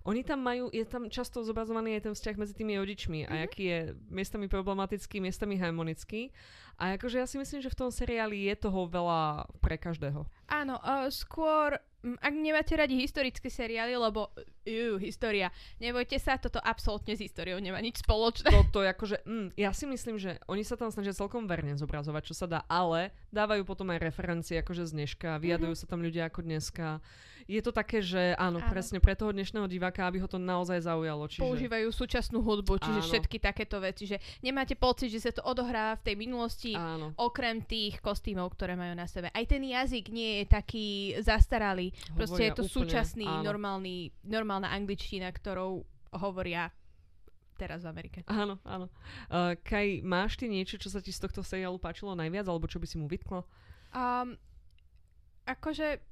oni 0.05 0.25
tam 0.25 0.41
majú, 0.41 0.73
je 0.73 0.85
tam 0.89 1.09
často 1.13 1.45
zobrazovaný 1.45 2.01
aj 2.01 2.09
ten 2.09 2.15
vzťah 2.17 2.37
medzi 2.41 2.55
tými 2.57 2.81
rodičmi 2.81 3.29
a 3.29 3.33
Mhm. 3.37 3.43
aký 3.45 3.63
je 3.65 3.79
miestami 4.09 4.47
problematický, 4.49 5.21
miestami 5.21 5.61
harmonický. 5.61 6.33
A 6.81 6.97
akože 6.97 7.21
ja 7.21 7.29
si 7.29 7.37
myslím, 7.37 7.61
že 7.61 7.69
v 7.69 7.77
tom 7.77 7.93
seriáli 7.93 8.49
je 8.49 8.57
toho 8.57 8.89
veľa 8.89 9.45
pre 9.61 9.77
každého. 9.77 10.25
Áno, 10.49 10.81
uh, 10.81 11.13
skôr, 11.13 11.77
ak 12.01 12.33
nemáte 12.33 12.73
radi 12.73 12.97
historické 12.97 13.53
seriály, 13.53 14.01
lebo 14.01 14.33
jú, 14.65 14.97
história. 14.97 15.53
Nebojte 15.77 16.17
sa, 16.17 16.41
toto 16.41 16.57
absolútne 16.57 17.13
s 17.13 17.21
históriou 17.21 17.61
nemá 17.61 17.85
nič 17.85 18.01
spoločné. 18.01 18.49
Toto 18.49 18.81
je 18.81 18.89
akože, 18.97 19.17
mm, 19.29 19.49
ja 19.61 19.77
si 19.77 19.85
myslím, 19.85 20.17
že 20.17 20.41
oni 20.49 20.65
sa 20.65 20.81
tam 20.81 20.89
snažia 20.89 21.13
celkom 21.13 21.45
verne 21.45 21.77
zobrazovať, 21.77 22.33
čo 22.33 22.35
sa 22.35 22.49
dá, 22.49 22.65
ale 22.65 23.13
dávajú 23.29 23.69
potom 23.69 23.93
aj 23.93 24.01
referencie 24.01 24.57
akože 24.65 24.89
z 24.89 25.05
dneška, 25.05 25.37
vyjadujú 25.37 25.77
mm-hmm. 25.77 25.85
sa 25.85 25.93
tam 25.93 26.01
ľudia 26.01 26.33
ako 26.33 26.41
dneska. 26.49 27.05
Je 27.51 27.59
to 27.67 27.75
také, 27.75 27.99
že 27.99 28.39
áno, 28.39 28.63
áno, 28.63 28.71
presne 28.71 29.03
pre 29.03 29.19
toho 29.19 29.35
dnešného 29.35 29.67
diváka, 29.67 30.07
aby 30.07 30.23
ho 30.23 30.31
to 30.31 30.39
naozaj 30.39 30.87
zaujalo. 30.87 31.27
Čiže... 31.27 31.43
Používajú 31.43 31.91
súčasnú 31.91 32.39
hudbu, 32.47 32.79
čiže 32.79 33.03
áno. 33.03 33.09
všetky 33.11 33.43
takéto 33.43 33.83
veci, 33.83 34.07
že 34.07 34.23
nemáte 34.39 34.79
pocit, 34.79 35.11
že 35.11 35.19
sa 35.19 35.35
to 35.35 35.43
odohráva 35.43 35.99
v 35.99 36.07
tej 36.07 36.15
minulosti, 36.15 36.79
áno. 36.79 37.11
okrem 37.19 37.67
tých 37.67 37.99
kostýmov, 37.99 38.55
ktoré 38.55 38.79
majú 38.79 38.95
na 38.95 39.11
sebe. 39.11 39.35
Aj 39.35 39.43
ten 39.51 39.67
jazyk 39.67 40.15
nie 40.15 40.41
je 40.41 40.45
taký 40.47 40.87
zastaralý, 41.19 41.91
proste 42.15 42.47
je 42.47 42.53
to 42.55 42.63
úplne, 42.63 42.77
súčasný, 42.79 43.27
áno. 43.27 43.43
normálny, 43.43 44.15
normálna 44.23 44.71
angličtina, 44.71 45.27
ktorou 45.35 45.83
hovoria 46.15 46.71
teraz 47.59 47.83
v 47.83 47.91
Amerike. 47.91 48.19
Áno, 48.31 48.63
áno. 48.63 48.87
Uh, 49.27 49.59
Kaj, 49.61 50.07
máš 50.07 50.39
ty 50.39 50.47
niečo, 50.47 50.79
čo 50.79 50.87
sa 50.87 51.03
ti 51.03 51.11
z 51.11 51.19
tohto 51.19 51.43
seriálu 51.43 51.83
páčilo 51.83 52.15
najviac, 52.15 52.47
alebo 52.47 52.71
čo 52.71 52.79
by 52.79 52.87
si 52.87 52.97
mu 52.97 53.11
vytkla? 53.11 53.43
Um, 53.91 54.39
akože 55.45 56.10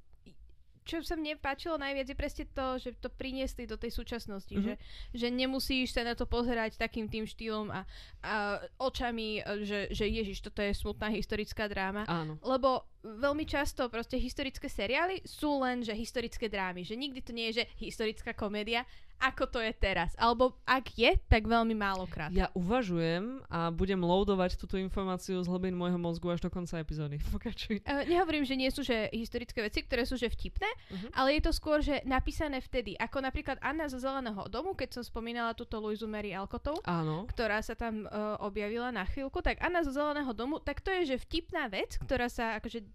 čo 0.88 1.04
sa 1.04 1.20
mne 1.20 1.36
páčilo 1.36 1.76
najviac 1.76 2.08
je 2.08 2.16
presne 2.16 2.44
to, 2.48 2.80
že 2.80 2.96
to 2.96 3.12
priniesli 3.12 3.68
do 3.68 3.76
tej 3.76 3.92
súčasnosti, 3.92 4.48
mm-hmm. 4.48 4.64
že, 4.64 4.74
že 5.12 5.28
nemusíš 5.28 5.92
sa 5.92 6.00
na 6.00 6.16
to 6.16 6.24
pozerať 6.24 6.80
takým 6.80 7.12
tým 7.12 7.28
štýlom 7.28 7.68
a, 7.68 7.84
a 8.24 8.64
očami, 8.80 9.44
že, 9.68 9.92
že 9.92 10.08
ježiš, 10.08 10.40
toto 10.40 10.64
je 10.64 10.72
smutná 10.72 11.12
historická 11.12 11.68
dráma. 11.68 12.08
Áno. 12.08 12.40
Lebo 12.40 12.88
veľmi 13.16 13.48
často 13.48 13.88
proste 13.88 14.20
historické 14.20 14.68
seriály 14.68 15.24
sú 15.24 15.64
len, 15.64 15.80
že 15.80 15.96
historické 15.96 16.52
drámy, 16.52 16.84
že 16.84 16.98
nikdy 16.98 17.20
to 17.24 17.32
nie 17.32 17.48
je, 17.50 17.64
že 17.64 17.64
historická 17.80 18.36
komédia, 18.36 18.84
ako 19.18 19.50
to 19.50 19.58
je 19.58 19.74
teraz. 19.74 20.14
Alebo 20.14 20.54
ak 20.62 20.94
je, 20.94 21.18
tak 21.26 21.50
veľmi 21.50 21.74
málokrát. 21.74 22.30
Ja 22.30 22.54
uvažujem 22.54 23.42
a 23.50 23.74
budem 23.74 23.98
loadovať 23.98 24.54
túto 24.54 24.78
informáciu 24.78 25.42
z 25.42 25.50
hlbín 25.50 25.74
môjho 25.74 25.98
mozgu 25.98 26.30
až 26.30 26.40
do 26.46 26.50
konca 26.50 26.78
epizódy. 26.78 27.18
Pokračuj. 27.34 27.82
Uh, 27.82 28.06
nehovorím, 28.06 28.46
že 28.46 28.54
nie 28.54 28.70
sú 28.70 28.86
že 28.86 29.10
historické 29.10 29.58
veci, 29.58 29.82
ktoré 29.82 30.06
sú 30.06 30.14
že 30.14 30.30
vtipné, 30.30 30.70
uh-huh. 30.70 31.10
ale 31.18 31.38
je 31.38 31.50
to 31.50 31.52
skôr, 31.52 31.82
že 31.82 31.98
napísané 32.06 32.62
vtedy. 32.62 32.94
Ako 32.94 33.18
napríklad 33.18 33.58
Anna 33.58 33.90
zo 33.90 33.98
Zeleného 33.98 34.46
domu, 34.46 34.78
keď 34.78 34.98
som 34.98 35.02
spomínala 35.02 35.52
túto 35.58 35.82
Luizu 35.82 36.06
Mary 36.06 36.30
Alkotou, 36.30 36.78
Áno. 36.86 37.26
ktorá 37.26 37.58
sa 37.58 37.74
tam 37.74 38.06
uh, 38.06 38.38
objavila 38.38 38.94
na 38.94 39.02
chvíľku, 39.02 39.42
tak 39.42 39.58
Anna 39.58 39.82
zo 39.82 39.90
Zeleného 39.90 40.30
domu, 40.30 40.62
tak 40.62 40.78
to 40.78 40.94
je, 40.94 41.14
že 41.14 41.26
vtipná 41.26 41.66
vec, 41.66 41.98
ktorá 42.06 42.30
sa 42.30 42.62
akože 42.62 42.86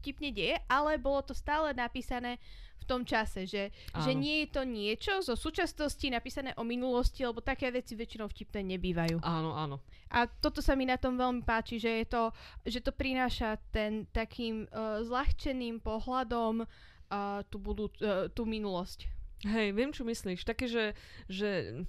vtipne 0.00 0.30
deje, 0.32 0.56
ale 0.68 1.00
bolo 1.00 1.24
to 1.24 1.34
stále 1.36 1.72
napísané 1.72 2.36
v 2.80 2.84
tom 2.88 3.04
čase, 3.04 3.44
že, 3.44 3.68
že 4.02 4.12
nie 4.16 4.42
je 4.42 4.48
to 4.56 4.62
niečo 4.64 5.20
zo 5.20 5.36
súčasnosti 5.36 6.02
napísané 6.08 6.56
o 6.56 6.64
minulosti, 6.64 7.22
lebo 7.22 7.44
také 7.44 7.68
veci 7.68 7.92
väčšinou 7.92 8.26
vtipné 8.32 8.64
nebývajú. 8.76 9.20
Áno, 9.20 9.52
áno. 9.52 9.84
A 10.10 10.26
toto 10.26 10.64
sa 10.64 10.74
mi 10.74 10.88
na 10.88 10.96
tom 10.96 11.14
veľmi 11.14 11.44
páči, 11.44 11.78
že 11.78 12.02
je 12.02 12.06
to, 12.08 12.22
že 12.66 12.80
to 12.80 12.90
prináša 12.90 13.60
ten 13.70 14.08
takým 14.10 14.66
uh, 14.72 15.04
zľahčeným 15.04 15.78
pohľadom 15.84 16.64
uh, 16.64 17.44
tú, 17.46 17.56
budú, 17.60 17.92
uh, 18.00 18.26
tú 18.32 18.48
minulosť. 18.48 19.06
Hej, 19.44 19.72
viem, 19.72 19.92
čo 19.92 20.02
myslíš. 20.04 20.44
Také, 20.44 20.66
že, 20.68 20.92
že 21.30 21.84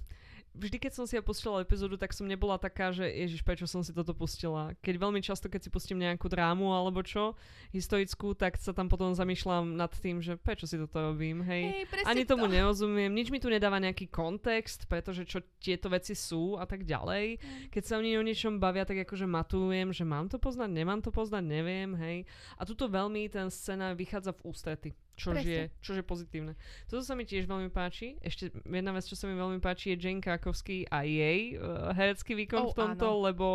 vždy, 0.52 0.76
keď 0.78 0.92
som 0.92 1.04
si 1.08 1.16
ja 1.16 1.22
pustila 1.24 1.64
epizódu, 1.64 1.96
tak 1.96 2.12
som 2.12 2.28
nebola 2.28 2.60
taká, 2.60 2.92
že 2.92 3.08
ježiš, 3.08 3.40
prečo 3.40 3.64
som 3.64 3.80
si 3.80 3.90
toto 3.90 4.12
pustila. 4.12 4.76
Keď 4.84 4.94
veľmi 5.00 5.20
často, 5.24 5.48
keď 5.48 5.66
si 5.66 5.70
pustím 5.72 6.04
nejakú 6.04 6.28
drámu 6.28 6.72
alebo 6.72 7.00
čo, 7.00 7.34
historickú, 7.72 8.36
tak 8.36 8.60
sa 8.60 8.76
tam 8.76 8.92
potom 8.92 9.16
zamýšľam 9.16 9.74
nad 9.74 9.92
tým, 9.92 10.20
že 10.20 10.36
prečo 10.36 10.68
si 10.68 10.76
toto 10.76 11.12
robím, 11.12 11.40
hej. 11.42 11.84
hej 11.88 12.04
Ani 12.04 12.28
tomu 12.28 12.46
to. 12.46 12.52
nerozumiem, 12.52 13.12
nič 13.12 13.32
mi 13.32 13.40
tu 13.40 13.48
nedáva 13.48 13.80
nejaký 13.80 14.12
kontext, 14.12 14.86
pretože 14.86 15.24
čo 15.24 15.40
tieto 15.60 15.88
veci 15.88 16.12
sú 16.12 16.60
a 16.60 16.68
tak 16.68 16.84
ďalej. 16.84 17.40
Mm. 17.40 17.68
Keď 17.72 17.82
sa 17.82 17.96
oni 17.98 18.16
o 18.20 18.22
niečom 18.22 18.60
bavia, 18.60 18.84
tak 18.84 19.02
akože 19.08 19.24
matujem, 19.24 19.90
že 19.90 20.04
mám 20.04 20.28
to 20.28 20.36
poznať, 20.36 20.70
nemám 20.70 21.00
to 21.00 21.08
poznať, 21.08 21.42
neviem, 21.42 21.96
hej. 21.96 22.28
A 22.60 22.68
tuto 22.68 22.86
veľmi 22.86 23.26
ten 23.32 23.48
scéna 23.48 23.96
vychádza 23.96 24.36
v 24.36 24.44
ústrety. 24.52 24.90
Čož 25.22 25.46
je, 25.46 25.62
čož 25.78 25.96
je 26.02 26.06
pozitívne. 26.06 26.52
Toto 26.90 27.06
sa 27.06 27.14
mi 27.14 27.22
tiež 27.22 27.46
veľmi 27.46 27.70
páči. 27.70 28.18
Ešte 28.18 28.50
jedna 28.66 28.90
vec, 28.90 29.06
čo 29.06 29.14
sa 29.14 29.30
mi 29.30 29.38
veľmi 29.38 29.62
páči, 29.62 29.94
je 29.94 30.02
Jane 30.02 30.18
Krakovský 30.18 30.90
a 30.90 31.06
jej 31.06 31.54
uh, 31.54 31.94
herecký 31.94 32.34
výkon 32.34 32.66
oh, 32.66 32.70
v 32.70 32.76
tomto, 32.76 33.08
áno. 33.08 33.22
lebo 33.30 33.46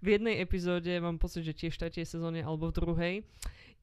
v 0.00 0.16
jednej 0.16 0.40
epizóde, 0.40 0.88
mám 0.96 1.20
pocit, 1.20 1.44
že 1.44 1.52
tiež 1.52 1.76
v 1.76 1.80
tretej 1.86 2.08
sezóne 2.08 2.40
alebo 2.40 2.72
v 2.72 2.76
druhej, 2.80 3.14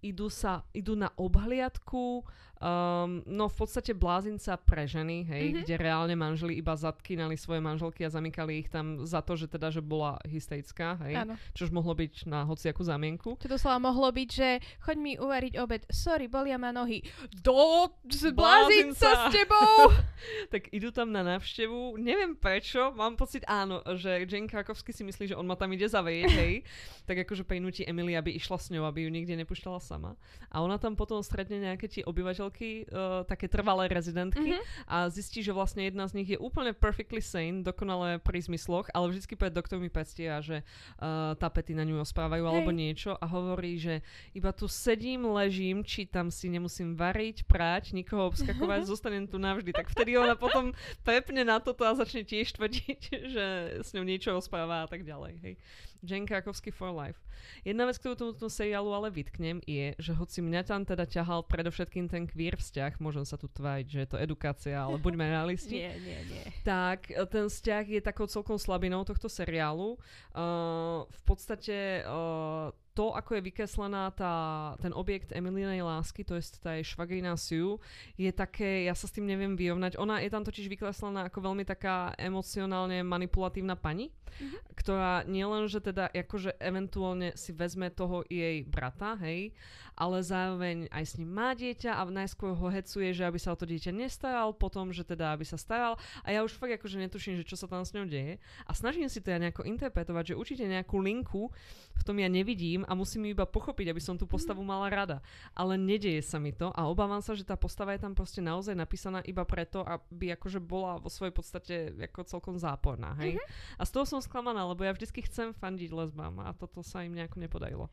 idú, 0.02 0.30
sa, 0.30 0.64
idú 0.74 0.94
na 0.94 1.10
obhliadku 1.16 2.26
Um, 2.58 3.22
no 3.30 3.46
v 3.54 3.54
podstate 3.54 3.94
blázinca 3.94 4.58
pre 4.58 4.90
ženy, 4.90 5.30
hej, 5.30 5.44
mm-hmm. 5.46 5.62
kde 5.62 5.74
reálne 5.78 6.16
manželi 6.18 6.58
iba 6.58 6.74
zatkínali 6.74 7.38
svoje 7.38 7.62
manželky 7.62 8.02
a 8.02 8.10
zamykali 8.10 8.66
ich 8.66 8.70
tam 8.74 9.06
za 9.06 9.22
to, 9.22 9.38
že 9.38 9.46
teda, 9.46 9.70
že 9.70 9.86
bola 9.86 10.18
hysterická, 10.26 10.98
hej, 11.06 11.22
Áno. 11.22 11.38
čož 11.54 11.70
mohlo 11.70 11.94
byť 11.94 12.26
na 12.26 12.50
hociakú 12.50 12.82
zamienku. 12.82 13.38
Čo 13.38 13.46
doslova 13.46 13.78
mohlo 13.78 14.10
byť, 14.10 14.30
že 14.34 14.58
choď 14.82 14.98
mi 14.98 15.14
uvariť 15.22 15.54
obed, 15.62 15.86
sorry, 15.94 16.26
bolia 16.26 16.58
ma 16.58 16.74
nohy. 16.74 17.06
Do 17.30 17.94
blázinca 18.34 19.30
s 19.30 19.38
tebou! 19.38 19.94
tak 20.54 20.74
idú 20.74 20.90
tam 20.90 21.14
na 21.14 21.22
návštevu, 21.22 22.02
neviem 22.02 22.34
prečo, 22.34 22.90
mám 22.98 23.14
pocit 23.22 23.46
áno, 23.46 23.86
že 24.02 24.26
Jane 24.26 24.50
Krakovsky 24.50 24.90
si 24.90 25.06
myslí, 25.06 25.30
že 25.30 25.38
on 25.38 25.46
ma 25.46 25.54
tam 25.54 25.70
ide 25.78 25.86
zavieť, 25.86 26.30
hej, 26.42 26.66
tak 27.08 27.22
akože 27.22 27.46
prinúti 27.46 27.86
Emily, 27.86 28.18
aby 28.18 28.34
išla 28.34 28.58
s 28.58 28.74
ňou, 28.74 28.90
aby 28.90 29.06
ju 29.06 29.14
nikde 29.14 29.38
nepúšťala 29.38 29.78
sama. 29.88 30.12
A 30.52 30.60
ona 30.60 30.80
tam 30.80 30.96
potom 30.96 31.24
stretne 31.24 31.60
nejaké 31.64 31.88
tie 31.88 32.04
obyvateľ 32.08 32.48
manželky, 32.48 32.86
uh, 32.94 33.26
také 33.26 33.50
trvalé 33.50 33.90
rezidentky 33.90 34.54
mm-hmm. 34.54 34.86
a 34.88 35.10
zistí, 35.10 35.42
že 35.42 35.52
vlastne 35.52 35.90
jedna 35.90 36.06
z 36.06 36.22
nich 36.22 36.30
je 36.30 36.40
úplne 36.40 36.70
perfectly 36.72 37.18
sane, 37.18 37.66
dokonale 37.66 38.22
pri 38.22 38.46
zmysloch, 38.46 38.94
ale 38.94 39.10
vždycky 39.10 39.34
pred 39.34 39.50
doktor 39.50 39.82
mi 39.82 39.90
pestia, 39.90 40.38
že 40.40 40.62
uh, 41.02 41.34
tapety 41.36 41.74
na 41.74 41.82
ňu 41.82 42.06
osprávajú 42.06 42.46
hey. 42.46 42.52
alebo 42.54 42.70
niečo 42.70 43.18
a 43.18 43.26
hovorí, 43.26 43.82
že 43.82 44.06
iba 44.38 44.54
tu 44.54 44.70
sedím, 44.70 45.26
ležím, 45.34 45.82
čítam 45.82 46.30
si, 46.30 46.46
nemusím 46.48 46.94
variť, 46.94 47.50
prať, 47.50 47.98
nikoho 47.98 48.30
obskakovať, 48.30 48.86
zostanem 48.92 49.26
tu 49.26 49.42
navždy. 49.42 49.74
Tak 49.74 49.90
vtedy 49.90 50.14
ona 50.16 50.38
potom 50.38 50.78
prepne 51.02 51.42
na 51.42 51.58
toto 51.58 51.90
a 51.90 51.98
začne 51.98 52.22
tiež 52.22 52.54
tvrdiť, 52.54 53.02
že 53.34 53.46
s 53.82 53.90
ňou 53.98 54.06
niečo 54.06 54.30
rozpráva 54.30 54.86
a 54.86 54.88
tak 54.88 55.02
ďalej. 55.02 55.34
Hej. 55.42 55.56
Jane 56.04 56.26
Krakovsky 56.26 56.70
for 56.74 56.90
life. 56.94 57.18
Jedna 57.62 57.86
vec, 57.86 57.98
ktorú 58.02 58.18
tomuto 58.18 58.50
seriálu 58.50 58.90
ale 58.94 59.14
vytknem, 59.14 59.62
je, 59.64 59.94
že 59.98 60.12
hoci 60.18 60.42
mňa 60.42 60.62
tam 60.66 60.82
teda 60.84 61.06
ťahal 61.06 61.46
predovšetkým 61.46 62.10
ten 62.10 62.26
queer 62.26 62.58
vzťah, 62.58 62.98
môžem 62.98 63.24
sa 63.24 63.38
tu 63.38 63.46
tváriť, 63.50 63.86
že 63.88 64.00
je 64.04 64.10
to 64.10 64.18
edukácia, 64.18 64.76
ale 64.78 64.98
buďme 64.98 65.26
realisti. 65.38 65.78
nie, 65.78 65.94
nie, 66.02 66.20
nie. 66.28 66.46
Tak 66.66 67.14
e, 67.14 67.22
ten 67.30 67.46
vzťah 67.48 67.86
je 67.88 68.02
takou 68.02 68.26
celkom 68.26 68.58
slabinou 68.58 69.06
tohto 69.06 69.30
seriálu. 69.30 70.00
Uh, 70.34 71.06
v 71.08 71.22
podstate 71.26 72.04
uh, 72.04 72.74
to, 72.98 73.14
ako 73.14 73.38
je 73.38 73.46
vykreslená 73.46 74.10
tá, 74.18 74.34
ten 74.82 74.90
objekt 74.90 75.30
Emilinej 75.30 75.86
lásky, 75.86 76.26
to 76.26 76.34
je 76.34 76.58
tá 76.58 76.74
jej 76.82 76.98
švagrina 76.98 77.38
Sue, 77.38 77.78
je 78.18 78.34
také, 78.34 78.90
ja 78.90 78.98
sa 78.98 79.06
s 79.06 79.14
tým 79.14 79.30
neviem 79.30 79.54
vyrovnať. 79.54 80.02
Ona 80.02 80.26
je 80.26 80.34
tam 80.34 80.42
totiž 80.42 80.66
vykreslená 80.66 81.30
ako 81.30 81.54
veľmi 81.54 81.62
taká 81.62 82.18
emocionálne 82.18 83.06
manipulatívna 83.06 83.78
pani, 83.78 84.10
mm-hmm. 84.10 84.74
ktorá 84.74 85.30
nielen, 85.30 85.70
že 85.70 85.78
teda 85.78 86.10
akože 86.10 86.58
eventuálne 86.58 87.38
si 87.38 87.54
vezme 87.54 87.94
toho 87.94 88.26
jej 88.26 88.66
brata, 88.66 89.14
hej, 89.22 89.54
ale 89.98 90.22
zároveň 90.22 90.90
aj 90.94 91.04
s 91.06 91.14
ním 91.18 91.34
má 91.34 91.58
dieťa 91.58 91.98
a 91.98 92.06
najskôr 92.06 92.54
ho 92.54 92.68
hecuje, 92.70 93.14
že 93.18 93.26
aby 93.26 93.42
sa 93.42 93.54
o 93.54 93.60
to 93.60 93.66
dieťa 93.66 93.90
nestaral, 93.94 94.54
potom, 94.54 94.94
že 94.94 95.02
teda 95.02 95.34
aby 95.34 95.46
sa 95.46 95.58
staral 95.58 95.98
a 96.22 96.34
ja 96.34 96.46
už 96.46 96.54
fakt 96.54 96.78
akože 96.78 97.02
netuším, 97.02 97.42
že 97.42 97.50
čo 97.50 97.58
sa 97.58 97.66
tam 97.66 97.82
s 97.82 97.98
ňou 97.98 98.06
deje 98.06 98.38
a 98.70 98.72
snažím 98.78 99.10
si 99.10 99.22
to 99.22 99.34
ja 99.34 99.42
nejako 99.42 99.66
interpretovať, 99.66 100.34
že 100.34 100.40
určite 100.40 100.66
nejakú 100.70 101.02
linku 101.02 101.50
v 101.98 102.04
tom 102.06 102.22
ja 102.22 102.30
nevidím 102.30 102.86
a 102.88 102.96
musím 102.96 103.28
ju 103.28 103.36
iba 103.36 103.44
pochopiť, 103.44 103.92
aby 103.92 104.00
som 104.00 104.16
tú 104.16 104.24
postavu 104.24 104.64
mhm. 104.64 104.70
mala 104.72 104.88
rada. 104.88 105.18
Ale 105.52 105.76
nedeje 105.76 106.24
sa 106.24 106.40
mi 106.40 106.56
to 106.56 106.72
a 106.72 106.88
obávam 106.88 107.20
sa, 107.20 107.36
že 107.36 107.44
tá 107.44 107.60
postava 107.60 107.92
je 107.94 108.02
tam 108.02 108.16
proste 108.16 108.40
naozaj 108.40 108.74
napísaná 108.74 109.20
iba 109.28 109.44
preto, 109.44 109.84
aby 109.84 110.32
akože 110.40 110.64
bola 110.64 110.96
vo 110.98 111.12
svojej 111.12 111.36
podstate 111.36 111.76
ako 112.08 112.24
celkom 112.24 112.56
záporná, 112.56 113.14
hej. 113.20 113.36
Mm-hmm. 113.36 113.78
A 113.78 113.84
z 113.84 113.92
toho 113.92 114.06
som 114.08 114.24
sklamaná, 114.24 114.64
lebo 114.64 114.88
ja 114.88 114.96
vždycky 114.96 115.22
chcem 115.28 115.52
fandiť 115.52 115.92
lesbám 115.92 116.40
a 116.42 116.56
toto 116.56 116.80
sa 116.80 117.04
im 117.04 117.14
nejako 117.14 117.44
nepodarilo 117.44 117.92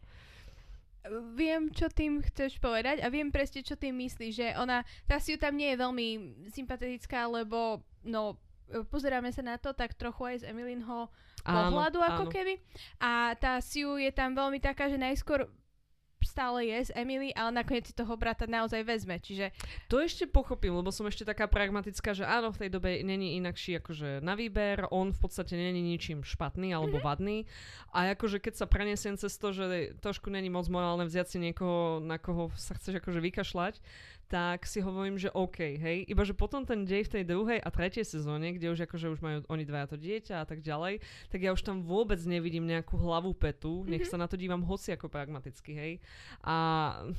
viem, 1.37 1.69
čo 1.69 1.93
tým 1.93 2.25
chceš 2.25 2.57
povedať 2.57 3.05
a 3.05 3.13
viem 3.13 3.29
presne, 3.29 3.61
čo 3.61 3.77
tým 3.77 3.93
myslíš, 4.01 4.33
že 4.33 4.49
ona, 4.57 4.81
tá 5.05 5.21
si 5.21 5.37
tam 5.37 5.53
nie 5.53 5.73
je 5.73 5.83
veľmi 5.85 6.09
sympatická, 6.49 7.29
lebo 7.29 7.85
no, 8.09 8.41
pozeráme 8.91 9.31
sa 9.31 9.47
na 9.47 9.57
to 9.61 9.71
tak 9.71 9.95
trochu 9.95 10.35
aj 10.35 10.37
z 10.43 10.45
Emilinho 10.51 11.13
pohľadu 11.45 11.99
áno, 12.01 12.09
ako 12.09 12.25
áno. 12.27 12.33
keby. 12.33 12.55
A 12.99 13.39
tá 13.39 13.61
Siu 13.63 14.01
je 14.01 14.11
tam 14.11 14.35
veľmi 14.35 14.59
taká, 14.59 14.91
že 14.91 14.99
najskôr 14.99 15.47
stále 16.25 16.67
je 16.67 16.89
s 16.89 16.91
Emily, 16.97 17.31
ale 17.37 17.53
nakoniec 17.53 17.87
si 17.87 17.95
toho 17.95 18.17
brata 18.17 18.49
naozaj 18.49 18.81
vezme, 18.83 19.21
čiže... 19.21 19.53
To 19.93 20.01
ešte 20.01 20.25
pochopím, 20.25 20.75
lebo 20.81 20.89
som 20.89 21.05
ešte 21.07 21.29
taká 21.29 21.47
pragmatická, 21.47 22.17
že 22.17 22.25
áno, 22.25 22.51
v 22.51 22.67
tej 22.67 22.71
dobe 22.73 23.05
není 23.05 23.37
inakší 23.39 23.79
akože 23.79 24.25
na 24.25 24.35
výber, 24.35 24.89
on 24.89 25.13
v 25.13 25.21
podstate 25.21 25.55
není 25.55 25.85
ničím 25.85 26.25
špatný 26.25 26.73
alebo 26.73 26.99
mm-hmm. 26.99 27.07
vadný 27.07 27.39
a 27.93 28.11
akože 28.17 28.41
keď 28.41 28.65
sa 28.65 28.67
prenesiem 28.67 29.15
cez 29.21 29.37
to, 29.37 29.53
že 29.53 29.95
trošku 30.01 30.33
není 30.33 30.49
moc 30.49 30.67
morálne 30.73 31.05
vziať 31.07 31.27
si 31.29 31.39
niekoho, 31.39 32.01
na 32.01 32.17
koho 32.17 32.51
sa 32.57 32.75
chceš 32.75 33.05
akože 33.05 33.21
vykašľať, 33.21 33.79
tak 34.29 34.65
si 34.65 34.81
hovorím, 34.81 35.21
že 35.21 35.29
OK, 35.31 35.77
hej. 35.77 36.09
Iba, 36.09 36.25
že 36.25 36.33
potom 36.33 36.65
ten 36.65 36.89
dej 36.89 37.05
v 37.07 37.13
tej 37.21 37.25
druhej 37.29 37.61
a 37.61 37.69
tretej 37.69 38.09
sezóne, 38.09 38.57
kde 38.57 38.73
už 38.73 38.89
akože 38.89 39.07
už 39.13 39.21
majú 39.21 39.39
oni 39.53 39.65
dvaja 39.69 39.93
to 39.93 39.97
dieťa 40.01 40.43
a 40.43 40.47
tak 40.49 40.65
ďalej, 40.65 41.05
tak 41.29 41.41
ja 41.45 41.53
už 41.53 41.61
tam 41.61 41.85
vôbec 41.85 42.17
nevidím 42.25 42.65
nejakú 42.65 42.97
hlavu 42.97 43.37
petu, 43.37 43.85
nech 43.85 44.09
mm-hmm. 44.09 44.17
sa 44.17 44.21
na 44.21 44.27
to 44.27 44.41
dívam 44.41 44.65
hoci 44.65 44.97
ako 44.97 45.13
pragmaticky, 45.13 45.73
hej. 45.77 45.93
A 46.41 46.57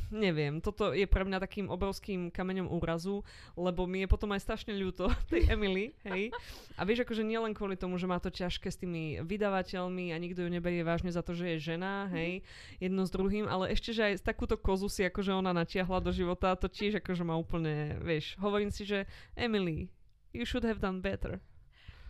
neviem, 0.09 0.57
toto 0.59 0.91
je 0.91 1.05
pre 1.05 1.23
mňa 1.23 1.37
takým 1.39 1.69
obrovským 1.69 2.33
kameňom 2.33 2.73
úrazu, 2.73 3.21
lebo 3.53 3.85
mi 3.85 4.03
je 4.03 4.07
potom 4.09 4.33
aj 4.33 4.41
strašne 4.41 4.73
ľúto 4.73 5.07
tej 5.31 5.45
Emily, 5.53 5.93
hej. 6.09 6.33
A 6.75 6.83
vieš, 6.83 7.05
akože 7.05 7.21
nie 7.21 7.37
len 7.37 7.53
kvôli 7.53 7.77
tomu, 7.77 8.01
že 8.01 8.09
má 8.09 8.17
to 8.17 8.33
ťažké 8.33 8.67
s 8.67 8.81
tými 8.81 9.21
vydavateľmi 9.21 10.09
a 10.11 10.17
nikto 10.17 10.43
ju 10.43 10.49
neberie 10.49 10.81
vážne 10.81 11.13
za 11.13 11.21
to, 11.21 11.37
že 11.37 11.55
je 11.55 11.73
žena, 11.73 12.09
hej, 12.11 12.41
mm-hmm. 12.41 12.81
jedno 12.81 13.01
s 13.05 13.13
druhým, 13.13 13.45
ale 13.45 13.71
ešte, 13.71 13.93
že 13.93 14.01
aj 14.09 14.25
takúto 14.25 14.57
kozu 14.57 14.89
si 14.89 15.05
akože 15.05 15.31
ona 15.31 15.53
natiahla 15.53 16.01
do 16.01 16.09
života, 16.09 16.57
to 16.57 16.65
tiež 16.65 17.04
akože 17.05 17.21
ma 17.21 17.37
úplne, 17.37 18.01
vieš, 18.01 18.33
hovorím 18.41 18.73
si, 18.73 18.81
že 18.81 19.05
Emily, 19.37 19.93
you 20.33 20.41
should 20.41 20.65
have 20.65 20.81
done 20.81 21.05
better. 21.05 21.37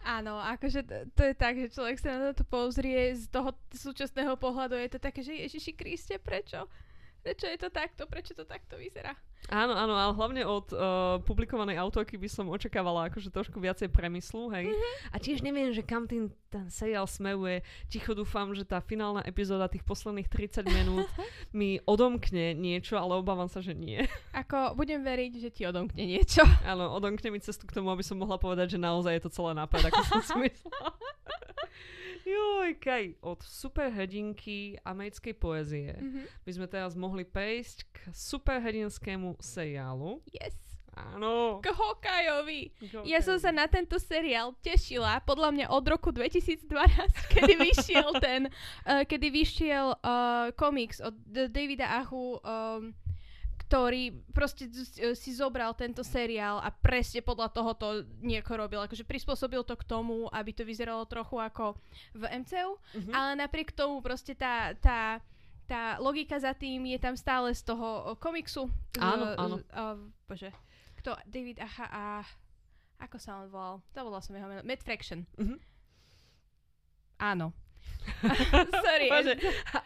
Áno, 0.07 0.39
akože 0.39 0.87
to, 0.87 0.95
to 1.11 1.21
je 1.27 1.35
tak, 1.35 1.59
že 1.59 1.75
človek 1.75 1.99
sa 1.99 2.15
na 2.15 2.31
to 2.31 2.47
pozrie 2.47 3.11
z 3.11 3.27
toho 3.27 3.51
súčasného 3.75 4.39
pohľadu, 4.39 4.79
je 4.79 4.95
to 4.95 4.99
také, 5.03 5.19
že 5.19 5.35
Ježiši 5.35 5.75
Kriste, 5.75 6.15
prečo? 6.15 6.71
Prečo 7.19 7.49
je 7.49 7.57
to 7.59 7.73
takto? 7.73 8.07
Prečo 8.07 8.37
to 8.37 8.47
takto 8.47 8.79
vyzerá? 8.79 9.11
Áno, 9.53 9.77
áno, 9.77 9.93
ale 9.93 10.13
hlavne 10.17 10.41
od 10.41 10.67
uh, 10.73 10.79
publikovanej 11.21 11.77
autorky 11.77 12.17
by 12.17 12.25
som 12.25 12.49
očakávala 12.49 13.13
akože 13.13 13.29
trošku 13.29 13.61
viacej 13.61 13.93
premyslu, 13.93 14.49
hej. 14.49 14.73
Mm-hmm. 14.73 14.93
A 15.13 15.15
tiež 15.21 15.45
neviem, 15.45 15.69
že 15.69 15.85
kam 15.85 16.09
tým 16.09 16.33
ten 16.49 16.65
seriál 16.71 17.05
smeruje. 17.05 17.61
Ticho 17.91 18.17
dúfam, 18.17 18.55
že 18.57 18.65
tá 18.65 18.81
finálna 18.81 19.21
epizóda 19.27 19.69
tých 19.69 19.85
posledných 19.85 20.31
30 20.31 20.65
minút 20.71 21.05
mi 21.57 21.77
odomkne 21.85 22.57
niečo, 22.57 22.97
ale 22.97 23.19
obávam 23.21 23.51
sa, 23.51 23.61
že 23.61 23.77
nie. 23.77 24.01
Ako 24.33 24.73
budem 24.73 25.05
veriť, 25.05 25.31
že 25.37 25.49
ti 25.53 25.61
odomkne 25.67 26.07
niečo. 26.07 26.41
Áno, 26.65 26.89
odomkne 26.95 27.29
mi 27.29 27.43
cestu 27.43 27.69
k 27.69 27.75
tomu, 27.75 27.93
aby 27.93 28.01
som 28.01 28.17
mohla 28.17 28.41
povedať, 28.41 28.79
že 28.79 28.79
naozaj 28.81 29.19
je 29.19 29.23
to 29.29 29.35
celé 29.35 29.51
nápad, 29.53 29.93
ako 29.93 30.01
som 30.09 30.21
si 30.25 30.35
myslela. 30.47 30.89
Joj, 32.25 32.81
kaj, 32.81 33.21
od 33.21 33.37
superhrdinky 33.45 34.81
americkej 34.81 35.37
poezie 35.37 35.93
mm-hmm. 35.93 36.25
by 36.41 36.51
sme 36.57 36.65
teraz 36.65 36.97
mohli 36.97 37.21
prejsť 37.21 37.85
k 37.93 37.97
superhrdinskému 38.09 39.34
seriálu. 39.39 40.21
Yes. 40.31 40.55
Áno. 40.95 41.59
K 41.59 41.75
Hokajovi. 41.75 42.71
Ja 43.03 43.19
som 43.19 43.35
sa 43.35 43.51
na 43.51 43.67
tento 43.67 43.99
seriál 43.99 44.55
tešila, 44.63 45.19
podľa 45.27 45.51
mňa 45.51 45.65
od 45.67 45.83
roku 45.83 46.15
2012, 46.15 46.71
kedy 47.35 47.53
vyšiel 47.59 48.09
ten, 48.23 48.47
uh, 48.87 49.03
kedy 49.03 49.27
vyšiel 49.27 49.99
uh, 49.99 50.55
komiks 50.55 51.03
od 51.03 51.11
Davida 51.51 51.99
Ahu 51.99 52.39
um, 52.39 52.95
ktorý 53.65 54.13
proste 54.29 54.69
si 55.17 55.31
zobral 55.33 55.73
tento 55.73 56.05
seriál 56.05 56.61
a 56.61 56.69
presne 56.69 57.25
podľa 57.25 57.49
toho 57.49 57.71
to 57.73 57.87
nieko 58.21 58.53
robil. 58.53 58.77
Akože 58.85 59.01
prispôsobil 59.01 59.65
to 59.65 59.73
k 59.73 59.87
tomu, 59.89 60.29
aby 60.29 60.53
to 60.53 60.61
vyzeralo 60.61 61.01
trochu 61.09 61.41
ako 61.41 61.73
v 62.13 62.23
MCU, 62.45 62.77
mm-hmm. 62.77 63.13
ale 63.13 63.41
napriek 63.41 63.73
tomu 63.73 64.05
proste 64.05 64.37
tá, 64.37 64.77
tá, 64.77 65.17
tá 65.65 65.97
logika 65.97 66.37
za 66.37 66.53
tým 66.53 66.85
je 66.85 66.99
tam 67.01 67.17
stále 67.17 67.53
z 67.53 67.65
toho 67.65 68.13
komiksu. 68.21 68.69
Áno, 69.01 69.25
z, 69.33 69.37
áno. 69.37 69.55
Uh, 69.73 69.97
bože, 70.29 70.49
kto? 71.01 71.17
David 71.25 71.61
Aha 71.61 71.85
a... 71.89 72.05
Ako 72.95 73.19
sa 73.19 73.43
on 73.43 73.51
volal? 73.51 73.83
Zabudla 73.91 74.23
som 74.23 74.37
jeho 74.39 74.47
meno. 74.47 74.63
Matt 74.63 74.79
Fraction. 74.85 75.27
Mm-hmm. 75.35 75.59
Áno. 77.19 77.51
Sorry. 78.85 79.09
Bože, 79.09 79.35